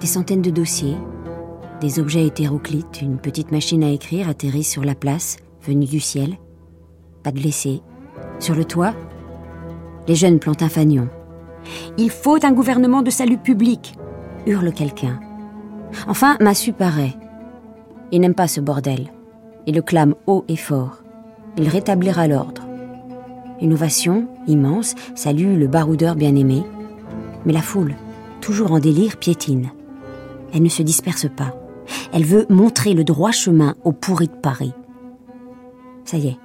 Des 0.00 0.06
centaines 0.06 0.40
de 0.40 0.48
dossiers, 0.48 0.96
des 1.82 2.00
objets 2.00 2.26
hétéroclites, 2.26 3.02
une 3.02 3.18
petite 3.18 3.52
machine 3.52 3.84
à 3.84 3.90
écrire 3.90 4.30
atterrissent 4.30 4.70
sur 4.70 4.82
la 4.82 4.94
place, 4.94 5.36
venue 5.60 5.84
du 5.84 6.00
ciel. 6.00 6.38
Pas 7.22 7.30
de 7.30 7.38
blessés. 7.38 7.82
Sur 8.38 8.54
le 8.54 8.64
toit, 8.64 8.94
les 10.08 10.14
jeunes 10.14 10.38
plantent 10.38 10.62
un 10.62 10.70
fanion. 10.70 11.10
Il 11.98 12.08
faut 12.08 12.42
un 12.42 12.52
gouvernement 12.52 13.02
de 13.02 13.10
salut 13.10 13.36
public 13.36 13.92
hurle 14.46 14.72
quelqu'un. 14.72 15.20
Enfin, 16.08 16.38
Massu 16.40 16.72
paraît. 16.72 17.14
Il 18.10 18.22
n'aime 18.22 18.34
pas 18.34 18.48
ce 18.48 18.62
bordel. 18.62 19.10
Il 19.66 19.74
le 19.74 19.82
clame 19.82 20.14
haut 20.26 20.44
et 20.48 20.56
fort. 20.56 21.02
Il 21.56 21.68
rétablira 21.68 22.26
l'ordre. 22.26 22.62
Une 23.60 23.74
ovation 23.74 24.28
immense 24.46 24.94
salue 25.14 25.58
le 25.58 25.66
baroudeur 25.66 26.14
bien-aimé. 26.14 26.62
Mais 27.44 27.52
la 27.52 27.62
foule, 27.62 27.94
toujours 28.40 28.72
en 28.72 28.78
délire, 28.78 29.16
piétine. 29.16 29.70
Elle 30.52 30.62
ne 30.62 30.68
se 30.68 30.82
disperse 30.82 31.26
pas. 31.34 31.54
Elle 32.12 32.24
veut 32.24 32.46
montrer 32.48 32.94
le 32.94 33.04
droit 33.04 33.32
chemin 33.32 33.74
aux 33.84 33.92
pourris 33.92 34.28
de 34.28 34.32
Paris. 34.32 34.72
Ça 36.04 36.16
y 36.16 36.28
est, 36.28 36.38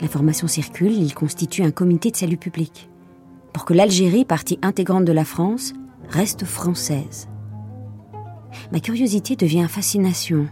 l'information 0.00 0.46
circule, 0.46 0.92
il 0.92 1.14
constitue 1.14 1.62
un 1.62 1.70
comité 1.70 2.10
de 2.10 2.16
salut 2.16 2.36
public. 2.36 2.88
Pour 3.52 3.64
que 3.64 3.74
l'Algérie, 3.74 4.24
partie 4.24 4.58
intégrante 4.62 5.04
de 5.04 5.12
la 5.12 5.24
France, 5.24 5.72
reste 6.08 6.44
française. 6.44 7.28
Ma 8.72 8.80
curiosité 8.80 9.36
devient 9.36 9.66
fascination. 9.68 10.46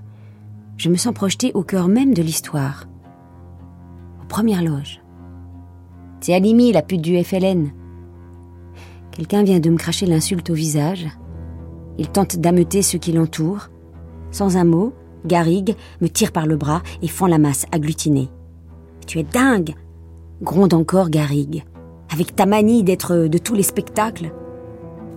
Je 0.77 0.91
me 0.91 0.97
sens 0.97 1.15
projetée 1.15 1.53
au 1.55 1.63
cœur 1.63 1.89
même 1.89 2.13
de 2.13 2.23
l'histoire. 2.23 2.85
Aux 4.23 4.27
premières 4.27 4.63
loges. 4.63 5.01
C'est 6.21 6.35
Alimi, 6.35 6.73
la 6.73 6.83
pute 6.83 7.01
du 7.01 7.23
FLN. 7.23 7.71
Quelqu'un 9.13 9.43
vient 9.43 9.61
de 9.61 9.71
me 9.71 9.79
cracher 9.79 10.07
l'insulte 10.07 10.51
au 10.51 10.55
visage. 10.55 11.07
Il 11.99 12.09
tente 12.09 12.37
d'ameuter 12.37 12.83
ceux 12.83 12.99
qui 12.99 13.13
l'entourent. 13.13 13.71
Sans 14.31 14.59
un 14.59 14.65
mot, 14.65 14.93
Garrigue 15.25 15.77
me 16.01 16.09
tire 16.09 16.33
par 16.33 16.47
le 16.47 16.57
bras 16.57 16.83
et 17.01 17.09
fend 17.09 17.27
la 17.27 17.39
masse 17.39 17.65
agglutinée. 17.73 18.29
Tu 19.07 19.19
es 19.19 19.23
dingue 19.23 19.75
gronde 20.43 20.75
encore 20.75 21.09
Garrigue. 21.09 21.65
Avec 22.13 22.37
ta 22.37 22.45
manie 22.45 22.85
d'être 22.85 23.29
de 23.29 23.39
tous 23.39 23.55
les 23.55 23.63
spectacles. 23.63 24.33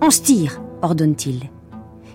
On 0.00 0.10
se 0.10 0.22
tire 0.22 0.62
ordonne-t-il. 0.82 1.50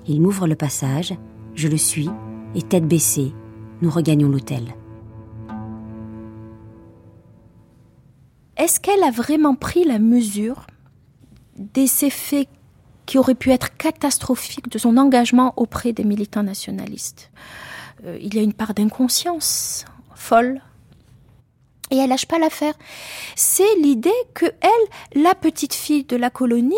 Il 0.07 0.21
m'ouvre 0.21 0.47
le 0.47 0.55
passage, 0.55 1.13
je 1.53 1.67
le 1.67 1.77
suis, 1.77 2.09
et 2.55 2.61
tête 2.61 2.87
baissée, 2.87 3.33
nous 3.81 3.89
regagnons 3.89 4.29
l'hôtel. 4.29 4.75
Est-ce 8.57 8.79
qu'elle 8.79 9.03
a 9.03 9.11
vraiment 9.11 9.55
pris 9.55 9.83
la 9.83 9.99
mesure 9.99 10.65
des 11.57 12.05
effets 12.05 12.47
qui 13.05 13.17
auraient 13.17 13.35
pu 13.35 13.51
être 13.51 13.75
catastrophiques 13.77 14.69
de 14.69 14.77
son 14.77 14.97
engagement 14.97 15.53
auprès 15.57 15.93
des 15.93 16.05
militants 16.05 16.43
nationalistes? 16.43 17.31
Euh, 18.05 18.17
Il 18.21 18.33
y 18.33 18.39
a 18.39 18.41
une 18.41 18.53
part 18.53 18.73
d'inconscience 18.73 19.85
folle. 20.15 20.61
Et 21.91 21.97
elle 21.97 22.09
lâche 22.09 22.25
pas 22.25 22.39
l'affaire. 22.39 22.73
C'est 23.35 23.75
l'idée 23.81 24.09
que 24.33 24.45
elle, 24.45 25.21
la 25.21 25.35
petite 25.35 25.73
fille 25.73 26.03
de 26.03 26.15
la 26.15 26.29
colonie, 26.29 26.75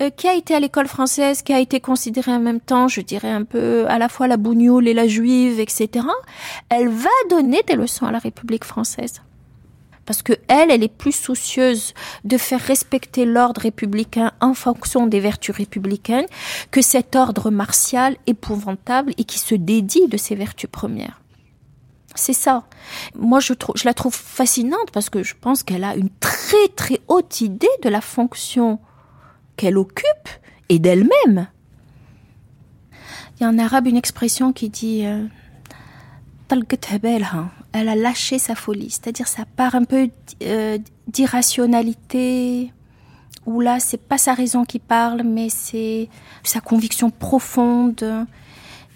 euh, 0.00 0.10
qui 0.10 0.28
a 0.28 0.34
été 0.34 0.54
à 0.54 0.60
l'école 0.60 0.88
française, 0.88 1.42
qui 1.42 1.52
a 1.52 1.60
été 1.60 1.80
considérée 1.80 2.32
en 2.32 2.40
même 2.40 2.60
temps, 2.60 2.88
je 2.88 3.00
dirais 3.00 3.30
un 3.30 3.44
peu 3.44 3.86
à 3.88 3.98
la 3.98 4.08
fois 4.08 4.26
la 4.26 4.36
bougnoule 4.36 4.88
et 4.88 4.94
la 4.94 5.06
juive, 5.06 5.60
etc., 5.60 6.06
elle 6.68 6.88
va 6.88 7.10
donner 7.30 7.62
des 7.66 7.76
leçons 7.76 8.06
à 8.06 8.12
la 8.12 8.18
République 8.18 8.64
française. 8.64 9.22
Parce 10.04 10.22
que 10.22 10.34
elle, 10.48 10.70
elle 10.70 10.84
est 10.84 10.88
plus 10.88 11.12
soucieuse 11.12 11.92
de 12.24 12.38
faire 12.38 12.60
respecter 12.60 13.24
l'ordre 13.24 13.62
républicain 13.62 14.32
en 14.40 14.54
fonction 14.54 15.06
des 15.06 15.18
vertus 15.18 15.54
républicaines 15.54 16.26
que 16.70 16.80
cet 16.80 17.16
ordre 17.16 17.50
martial 17.50 18.16
épouvantable 18.26 19.12
et 19.18 19.24
qui 19.24 19.38
se 19.38 19.54
dédie 19.54 20.06
de 20.06 20.16
ses 20.16 20.36
vertus 20.36 20.70
premières. 20.70 21.20
C'est 22.14 22.32
ça. 22.32 22.64
Moi, 23.14 23.40
je, 23.40 23.52
je 23.74 23.84
la 23.84 23.94
trouve 23.94 24.14
fascinante 24.14 24.90
parce 24.92 25.10
que 25.10 25.22
je 25.22 25.34
pense 25.40 25.62
qu'elle 25.62 25.84
a 25.84 25.96
une 25.96 26.10
très 26.20 26.68
très 26.74 27.00
haute 27.08 27.40
idée 27.40 27.68
de 27.82 27.88
la 27.88 28.00
fonction 28.00 28.78
qu'elle 29.56 29.78
occupe 29.78 30.28
et 30.68 30.78
d'elle-même. 30.78 31.48
Il 33.38 33.42
y 33.42 33.46
a 33.46 33.48
en 33.48 33.58
arabe 33.58 33.86
une 33.86 33.96
expression 33.96 34.52
qui 34.52 34.70
dit 34.70 35.04
euh, 35.04 35.26
elle 37.72 37.88
a 37.88 37.94
lâché 37.94 38.38
sa 38.38 38.54
folie, 38.54 38.90
c'est-à-dire 38.90 39.28
ça 39.28 39.44
part 39.56 39.74
un 39.74 39.84
peu 39.84 40.08
euh, 40.42 40.78
d'irrationalité, 41.08 42.72
où 43.44 43.60
là 43.60 43.78
c'est 43.78 44.00
pas 44.00 44.16
sa 44.16 44.32
raison 44.32 44.64
qui 44.64 44.78
parle, 44.78 45.22
mais 45.22 45.48
c'est 45.50 46.08
sa 46.44 46.60
conviction 46.60 47.10
profonde, 47.10 48.26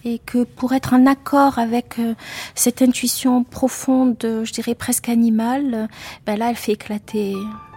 et 0.04 0.18
que 0.20 0.44
pour 0.44 0.72
être 0.72 0.94
en 0.94 1.04
accord 1.04 1.58
avec 1.58 1.98
euh, 1.98 2.14
cette 2.54 2.80
intuition 2.80 3.44
profonde, 3.44 4.16
je 4.22 4.52
dirais 4.52 4.74
presque 4.74 5.10
animale, 5.10 5.88
ben 6.24 6.38
là 6.38 6.48
elle 6.48 6.56
fait 6.56 6.72
éclater, 6.72 7.34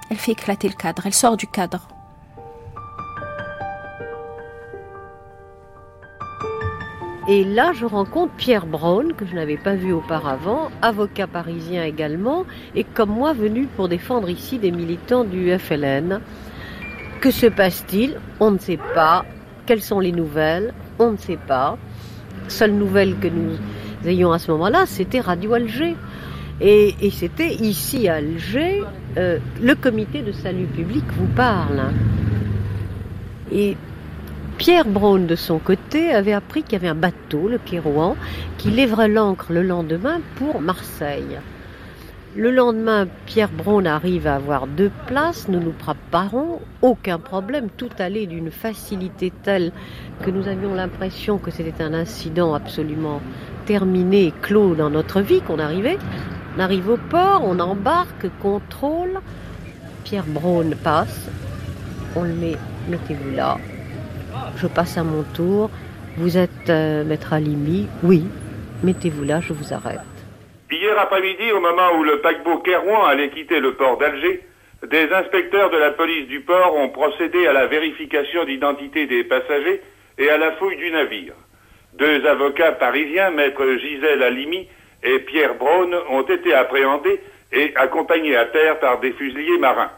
elle 0.10 0.18
fait 0.18 0.32
éclater 0.32 0.70
le 0.70 0.76
cadre, 0.76 1.06
elle 1.06 1.14
sort 1.14 1.36
du 1.36 1.48
cadre. 1.48 1.93
Et 7.28 7.46
là, 7.46 7.72
je 7.72 7.86
rencontre 7.86 8.34
Pierre 8.34 8.66
Braun, 8.66 9.14
que 9.14 9.26
je 9.26 9.34
n'avais 9.34 9.56
pas 9.56 9.76
vu 9.76 9.94
auparavant, 9.94 10.70
avocat 10.82 11.26
parisien 11.26 11.86
également, 11.86 12.46
et 12.76 12.84
comme 12.84 13.12
moi 13.12 13.32
venu 13.32 13.68
pour 13.78 13.88
défendre 13.88 14.30
ici 14.30 14.58
des 14.58 14.72
militants 14.72 15.24
du 15.24 15.58
FLN. 15.58 16.20
Que 17.22 17.32
se 17.32 17.46
passe-t-il? 17.46 18.20
On 18.42 18.52
ne 18.52 18.58
sait 18.58 18.80
pas. 18.94 19.24
Quelles 19.66 19.82
sont 19.82 20.02
les 20.02 20.12
nouvelles? 20.12 20.74
On 21.00 21.12
ne 21.12 21.18
sait 21.18 21.38
pas. 21.38 21.78
Seule 22.50 22.74
nouvelle 22.74 23.18
que 23.18 23.30
nous 23.30 23.56
ayons 24.06 24.34
à 24.34 24.40
ce 24.40 24.52
moment-là, 24.52 24.86
c'était 24.86 25.22
Radio 25.22 25.54
Alger. 25.54 25.96
Et, 26.60 26.94
c'était 27.12 27.54
ici 27.54 28.10
à 28.10 28.16
Alger, 28.16 28.84
euh, 29.18 29.40
le 29.62 29.76
comité 29.76 30.22
de 30.22 30.34
salut 30.34 30.66
public 30.66 31.04
vous 31.18 31.28
parle. 31.28 31.84
Et 33.52 33.78
Pierre 34.58 34.86
Braun, 34.86 35.26
de 35.26 35.36
son 35.36 35.58
côté, 35.58 36.14
avait 36.14 36.34
appris 36.34 36.64
qu'il 36.64 36.74
y 36.74 36.76
avait 36.76 36.88
un 36.88 36.96
bateau, 36.96 37.50
le 37.50 37.58
Kérouan, 37.58 38.16
qui 38.58 38.70
lèverait 38.70 39.08
l'ancre 39.08 39.52
le 39.52 39.64
lendemain 39.64 40.22
pour 40.36 40.62
Marseille. 40.62 41.40
Le 42.36 42.50
lendemain, 42.50 43.08
Pierre 43.26 43.52
Braun 43.52 43.86
arrive 43.86 44.26
à 44.26 44.36
avoir 44.36 44.68
deux 44.68 44.92
places, 45.08 45.48
nous 45.50 45.60
nous 45.60 45.72
préparons, 45.72 46.62
aucun 46.82 47.20
problème, 47.20 47.68
tout 47.78 47.90
allait 48.00 48.26
d'une 48.26 48.52
facilité 48.52 49.32
telle 49.44 49.72
que 50.24 50.32
nous 50.32 50.48
avions 50.48 50.74
l'impression 50.74 51.38
que 51.38 51.52
c'était 51.52 51.84
un 51.84 51.94
incident 51.94 52.54
absolument 52.54 53.22
terminé, 53.66 54.34
clos 54.42 54.76
dans 54.76 54.90
notre 54.90 55.22
vie 55.22 55.42
qu'on 55.42 55.60
arrivait. 55.60 55.98
On 56.58 56.60
arrive 56.60 56.90
au 56.90 56.98
port, 56.98 57.44
on 57.44 57.60
embarque, 57.60 58.28
contrôle, 58.42 59.20
Pierre 60.04 60.26
Braun 60.28 60.72
passe, 60.84 61.28
on 62.16 62.24
le 62.24 62.34
met, 62.34 62.58
mettez-vous 62.90 63.36
là, 63.36 63.58
je 64.58 64.68
passe 64.68 64.98
à 64.98 65.04
mon 65.04 65.24
tour. 65.24 65.70
Vous 66.18 66.38
êtes 66.38 66.70
euh, 66.70 67.04
maître 67.04 67.34
Alimi 67.34 67.88
Oui. 68.04 68.24
Mettez-vous 68.84 69.24
là, 69.24 69.40
je 69.42 69.54
vous 69.54 69.74
arrête. 69.74 70.00
Hier 70.72 70.98
après-midi, 71.00 71.52
au 71.52 71.60
moment 71.60 71.98
où 71.98 72.04
le 72.04 72.20
paquebot 72.20 72.58
Kerouan 72.60 73.06
allait 73.06 73.30
quitter 73.30 73.60
le 73.60 73.74
port 73.74 73.98
d'Alger, 73.98 74.42
des 74.90 75.10
inspecteurs 75.14 75.70
de 75.70 75.78
la 75.78 75.92
police 75.92 76.28
du 76.28 76.42
port 76.42 76.76
ont 76.76 76.90
procédé 76.90 77.48
à 77.48 77.54
la 77.54 77.68
vérification 77.68 78.44
d'identité 78.44 79.06
des 79.06 79.24
passagers 79.24 79.82
et 80.18 80.30
à 80.30 80.38
la 80.38 80.52
fouille 80.54 80.78
du 80.78 80.92
navire. 80.92 81.34
Deux 81.94 82.26
avocats 82.26 82.74
parisiens, 82.74 83.32
maître 83.32 83.66
Gisèle 83.78 84.24
Alimi 84.24 84.68
et 85.04 85.20
Pierre 85.20 85.56
Braun, 85.56 85.94
ont 86.10 86.24
été 86.24 86.54
appréhendés 86.54 87.22
et 87.52 87.72
accompagnés 87.76 88.36
à 88.36 88.46
terre 88.46 88.80
par 88.80 89.00
des 89.00 89.14
fusiliers 89.14 89.60
marins. 89.60 89.92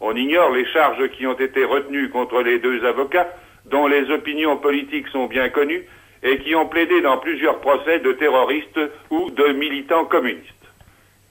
On 0.00 0.14
ignore 0.14 0.52
les 0.52 0.66
charges 0.66 1.08
qui 1.10 1.26
ont 1.26 1.38
été 1.38 1.64
retenues 1.64 2.10
contre 2.10 2.42
les 2.42 2.58
deux 2.58 2.84
avocats, 2.84 3.28
dont 3.70 3.86
les 3.86 4.10
opinions 4.10 4.56
politiques 4.56 5.08
sont 5.08 5.26
bien 5.26 5.48
connues 5.48 5.84
et 6.22 6.38
qui 6.38 6.54
ont 6.54 6.66
plaidé 6.66 7.00
dans 7.00 7.18
plusieurs 7.18 7.60
procès 7.60 8.00
de 8.00 8.12
terroristes 8.12 8.80
ou 9.10 9.30
de 9.30 9.52
militants 9.52 10.04
communistes. 10.04 10.46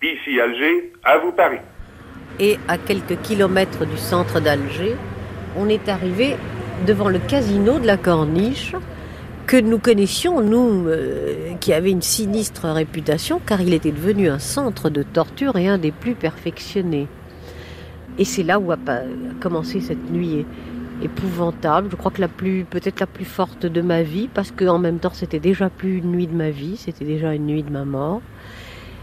Ici 0.02 0.40
Alger, 0.40 0.94
à 1.04 1.18
vous 1.18 1.32
Paris. 1.32 1.60
Et 2.40 2.58
à 2.68 2.78
quelques 2.78 3.22
kilomètres 3.22 3.86
du 3.86 3.98
centre 3.98 4.40
d'Alger, 4.40 4.96
on 5.58 5.68
est 5.68 5.90
arrivé 5.90 6.36
devant 6.88 7.10
le 7.10 7.20
casino 7.20 7.80
de 7.80 7.86
la 7.86 7.98
Corniche 7.98 8.74
que 9.46 9.58
nous 9.58 9.80
connaissions, 9.80 10.42
nous, 10.42 10.88
euh, 10.88 11.56
qui 11.60 11.74
avait 11.74 11.92
une 11.92 12.04
sinistre 12.04 12.68
réputation, 12.68 13.42
car 13.46 13.62
il 13.62 13.74
était 13.74 13.92
devenu 13.92 14.30
un 14.30 14.40
centre 14.40 14.90
de 14.90 15.02
torture 15.02 15.58
et 15.58 15.68
un 15.68 15.80
des 15.80 15.92
plus 15.92 16.14
perfectionnés. 16.14 17.08
Et 18.20 18.26
c'est 18.26 18.44
là 18.44 18.60
où 18.60 18.72
a 18.72 18.78
commencé 19.40 19.82
cette 19.82 20.12
nuit 20.12 20.46
épouvantable. 21.02 21.90
Je 21.92 21.96
crois 21.96 22.12
que 22.12 22.22
la 22.22 22.28
plus, 22.28 22.66
peut-être 22.66 23.00
la 23.00 23.08
plus 23.08 23.26
forte 23.26 23.66
de 23.66 23.82
ma 23.82 24.04
vie, 24.04 24.30
parce 24.34 24.52
qu'en 24.52 24.80
même 24.80 25.00
temps, 25.00 25.14
c'était 25.14 25.40
déjà 25.40 25.70
plus 25.70 25.98
une 25.98 26.12
nuit 26.12 26.28
de 26.28 26.36
ma 26.36 26.50
vie, 26.50 26.78
c'était 26.78 27.06
déjà 27.06 27.34
une 27.34 27.46
nuit 27.46 27.64
de 27.64 27.72
ma 27.72 27.86
mort. 27.86 28.22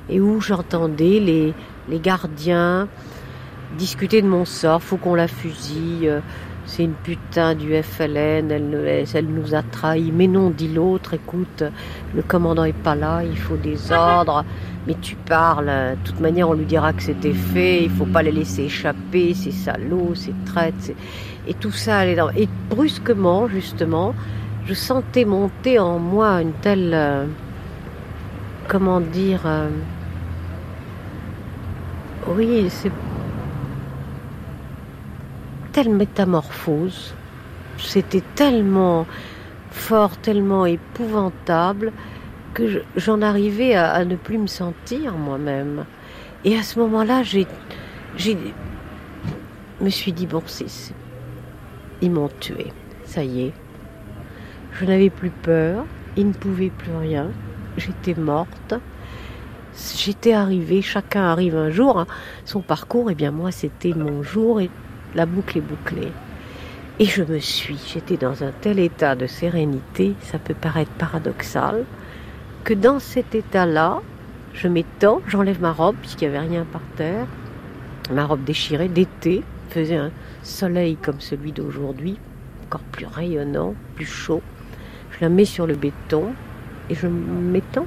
Et 0.08 0.20
où 0.20 0.40
j'entendais 0.40 1.20
les, 1.20 1.54
gardiens 2.00 2.88
discuter 3.78 4.22
de 4.22 4.28
mon 4.28 4.44
sort, 4.44 4.82
faut 4.82 4.96
qu'on 4.96 5.14
la 5.14 5.28
fusille, 5.28 6.10
c'est 6.66 6.82
une 6.82 6.94
putain 6.94 7.54
du 7.54 7.80
FLN, 7.82 8.50
elle, 8.50 9.06
elle 9.12 9.26
nous 9.26 9.54
a 9.54 9.62
trahis. 9.62 10.12
Mais 10.12 10.26
non, 10.26 10.50
dit 10.50 10.68
l'autre, 10.68 11.14
écoute, 11.14 11.64
le 12.14 12.22
commandant 12.22 12.64
est 12.64 12.72
pas 12.72 12.94
là, 12.94 13.22
il 13.24 13.36
faut 13.36 13.56
des 13.56 13.92
ordres. 13.92 14.44
Mais 14.86 14.94
tu 15.00 15.16
parles, 15.16 15.66
de 15.66 15.96
toute 16.04 16.20
manière 16.20 16.48
on 16.48 16.52
lui 16.52 16.64
dira 16.64 16.92
que 16.92 17.02
c'était 17.02 17.32
fait, 17.32 17.82
il 17.82 17.90
faut 17.90 18.06
pas 18.06 18.22
les 18.22 18.30
laisser 18.30 18.64
échapper, 18.64 19.34
c'est 19.34 19.50
salaud, 19.50 20.12
c'est 20.14 20.44
traite. 20.44 20.94
Et 21.46 21.54
tout 21.54 21.72
ça. 21.72 22.06
Et 22.06 22.48
brusquement, 22.68 23.48
justement, 23.48 24.14
je 24.66 24.74
sentais 24.74 25.24
monter 25.24 25.78
en 25.78 25.98
moi 25.98 26.42
une 26.42 26.52
telle... 26.52 26.92
Euh, 26.94 27.26
comment 28.68 29.00
dire... 29.00 29.42
Euh, 29.44 29.68
oui, 32.28 32.66
c'est 32.68 32.90
telle 35.76 35.90
métamorphose, 35.90 37.14
c'était 37.76 38.22
tellement 38.34 39.06
fort, 39.70 40.16
tellement 40.16 40.64
épouvantable 40.64 41.92
que 42.54 42.82
j'en 42.96 43.20
arrivais 43.20 43.74
à, 43.74 44.02
ne 44.06 44.16
plus 44.16 44.38
me 44.38 44.46
sentir 44.46 45.12
moi-même. 45.12 45.84
Et 46.44 46.56
à 46.56 46.62
ce 46.62 46.78
moment-là, 46.78 47.22
j'ai, 47.22 47.46
j'ai, 48.16 48.38
me 49.82 49.90
suis 49.90 50.12
dit 50.12 50.26
bon, 50.26 50.42
c'est, 50.46 50.66
ils 52.02 52.10
m'ont 52.10 52.30
tué, 52.40 52.72
ça 53.04 53.24
y 53.24 53.46
est. 53.46 53.52
Je 54.72 54.84
n'avais 54.84 55.10
plus 55.10 55.30
peur, 55.30 55.84
ils 56.16 56.28
ne 56.28 56.32
pouvaient 56.32 56.70
plus 56.70 56.94
rien, 56.94 57.28
j'étais 57.76 58.18
morte. 58.18 58.74
J'étais 59.96 60.32
arrivée, 60.32 60.80
chacun 60.80 61.24
arrive 61.24 61.54
un 61.54 61.70
jour, 61.70 61.98
hein. 61.98 62.06
son 62.46 62.60
parcours, 62.60 63.10
et 63.10 63.14
bien 63.14 63.30
moi 63.30 63.50
c'était 63.50 63.92
mon 63.92 64.22
jour, 64.22 64.60
et 64.60 64.70
la 65.14 65.26
boucle 65.26 65.58
est 65.58 65.62
bouclée. 65.62 66.12
Et 66.98 67.04
je 67.04 67.22
me 67.22 67.38
suis, 67.38 67.78
j'étais 67.86 68.16
dans 68.16 68.42
un 68.42 68.52
tel 68.62 68.78
état 68.78 69.14
de 69.14 69.26
sérénité, 69.26 70.14
ça 70.20 70.38
peut 70.38 70.54
paraître 70.54 70.92
paradoxal, 70.92 71.84
que 72.64 72.72
dans 72.72 72.98
cet 72.98 73.34
état-là, 73.34 74.00
je 74.54 74.66
m'étends, 74.66 75.20
j'enlève 75.28 75.60
ma 75.60 75.72
robe, 75.72 75.96
puisqu'il 76.00 76.30
n'y 76.30 76.36
avait 76.36 76.48
rien 76.48 76.64
par 76.64 76.80
terre, 76.96 77.26
ma 78.10 78.24
robe 78.24 78.44
déchirée 78.44 78.88
d'été, 78.88 79.42
faisait 79.68 79.96
un 79.96 80.10
soleil 80.46 80.96
comme 80.96 81.20
celui 81.20 81.52
d'aujourd'hui, 81.52 82.18
encore 82.66 82.82
plus 82.92 83.06
rayonnant, 83.06 83.74
plus 83.94 84.06
chaud. 84.06 84.42
Je 85.10 85.18
la 85.20 85.28
mets 85.28 85.44
sur 85.44 85.66
le 85.66 85.74
béton 85.74 86.32
et 86.88 86.94
je 86.94 87.06
m'étends. 87.06 87.86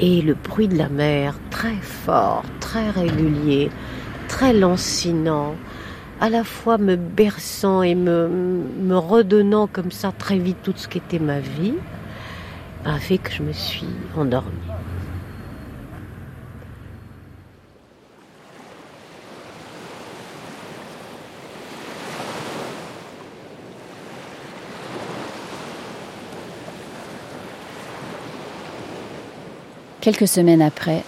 Et 0.00 0.22
le 0.22 0.34
bruit 0.34 0.68
de 0.68 0.76
la 0.76 0.88
mer, 0.88 1.38
très 1.50 1.76
fort, 1.76 2.44
très 2.60 2.90
régulier, 2.90 3.70
très 4.28 4.52
lancinant, 4.52 5.54
à 6.20 6.28
la 6.30 6.44
fois 6.44 6.78
me 6.78 6.96
berçant 6.96 7.82
et 7.82 7.94
me, 7.94 8.96
redonnant 8.96 9.66
comme 9.66 9.90
ça 9.90 10.12
très 10.12 10.38
vite 10.38 10.58
tout 10.62 10.72
ce 10.76 10.88
qu'était 10.88 11.18
ma 11.18 11.40
vie, 11.40 11.74
a 12.84 12.98
fait 12.98 13.18
que 13.18 13.30
je 13.30 13.42
me 13.42 13.52
suis 13.52 13.86
endormie. 14.16 14.71
Quelques 30.02 30.26
semaines 30.26 30.62
après, 30.62 31.04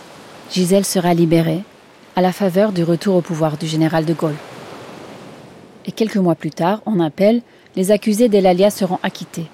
Gisèle 0.53 0.85
sera 0.85 1.15
libérée 1.15 1.65
à 2.15 2.21
la 2.21 2.31
faveur 2.31 2.71
du 2.71 2.85
retour 2.85 3.17
au 3.17 3.23
pouvoir 3.23 3.57
du 3.57 3.67
général 3.67 4.05
de 4.05 4.15
Gaulle. 4.15 4.37
Et 5.85 5.91
quelques 5.91 6.17
mois 6.17 6.37
plus 6.37 6.53
tard, 6.53 6.81
en 6.87 7.01
appel, 7.01 7.43
les 7.75 7.91
accusés 7.91 8.29
d'Elalia 8.29 8.71
seront 8.71 9.01
acquittés. 9.03 9.49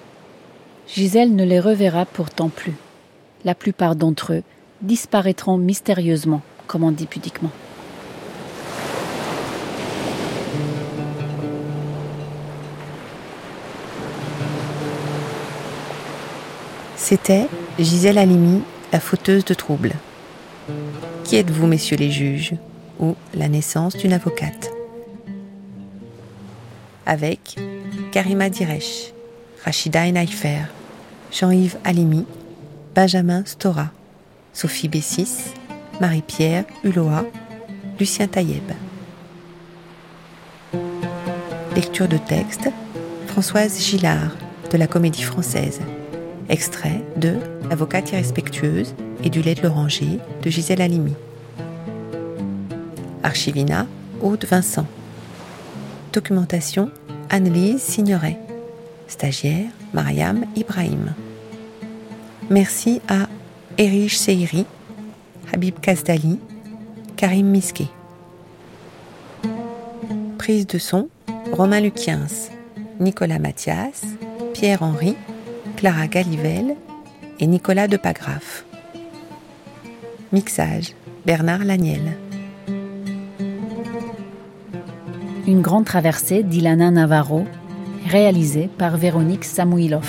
Gisèle 0.87 1.35
ne 1.35 1.43
les 1.43 1.59
reverra 1.59 2.05
pourtant 2.05 2.49
plus. 2.49 2.75
La 3.43 3.55
plupart 3.55 3.95
d'entre 3.95 4.33
eux 4.33 4.43
disparaîtront 4.83 5.57
mystérieusement, 5.57 6.43
comme 6.67 6.83
on 6.83 6.91
dit 6.91 7.07
pudiquement. 7.07 7.49
C'était 16.95 17.47
Gisèle 17.79 18.19
Halimi, 18.19 18.61
la 18.91 18.99
fauteuse 18.99 19.45
de 19.45 19.53
troubles. 19.53 19.93
Qui 21.23 21.37
êtes-vous, 21.37 21.67
messieurs 21.67 21.97
les 21.97 22.11
juges 22.11 22.53
ou 22.99 23.15
La 23.33 23.47
naissance 23.47 23.95
d'une 23.95 24.13
avocate? 24.13 24.69
Avec 27.05 27.57
Karima 28.11 28.49
Diresh, 28.49 29.13
Rachida 29.63 30.07
Enaifer, 30.07 30.65
Jean-Yves 31.31 31.77
Alimi, 31.83 32.25
Benjamin 32.93 33.43
Stora, 33.45 33.91
Sophie 34.53 34.87
Bessis, 34.87 35.53
Marie-Pierre 35.99 36.65
Hulot, 36.83 37.09
Lucien 37.99 38.27
Taïeb. 38.27 38.71
Lecture 41.75 42.07
de 42.07 42.17
texte 42.17 42.69
Françoise 43.27 43.79
Gillard 43.79 44.35
de 44.71 44.77
la 44.77 44.87
Comédie 44.87 45.23
Française. 45.23 45.79
Extrait 46.49 47.01
de 47.15 47.37
L'avocate 47.71 48.11
irrespectueuse 48.11 48.93
et 49.23 49.29
du 49.29 49.41
lait 49.41 49.55
de 49.55 49.61
l'oranger 49.61 50.19
de 50.43 50.49
Gisèle 50.49 50.81
Halimi. 50.81 51.13
Archivina, 53.23 53.87
Aude 54.21 54.43
Vincent. 54.43 54.85
Documentation, 56.11 56.91
Annelise 57.29 57.81
Signoret. 57.81 58.37
Stagiaire, 59.07 59.69
Mariam 59.93 60.43
Ibrahim. 60.57 61.13
Merci 62.49 63.01
à 63.07 63.29
Erich 63.77 64.17
Seiri, 64.17 64.65
Habib 65.53 65.79
Kazdali, 65.79 66.39
Karim 67.15 67.47
Miske. 67.47 67.87
Prise 70.37 70.67
de 70.67 70.77
son, 70.77 71.07
Romain 71.53 71.79
Luquiens, 71.79 72.49
Nicolas 72.99 73.39
Mathias, 73.39 74.01
Pierre-Henri, 74.53 75.15
Clara 75.77 76.07
Galivelle 76.07 76.75
et 77.41 77.47
Nicolas 77.47 77.87
Depagraf. 77.87 78.63
Mixage 80.31 80.93
Bernard 81.25 81.65
Laniel. 81.65 82.17
Une 85.47 85.61
grande 85.61 85.85
traversée 85.85 86.43
d'Ilana 86.43 86.91
Navarro, 86.91 87.45
réalisée 88.07 88.69
par 88.77 88.95
Véronique 88.95 89.43
Samouilov. 89.43 90.07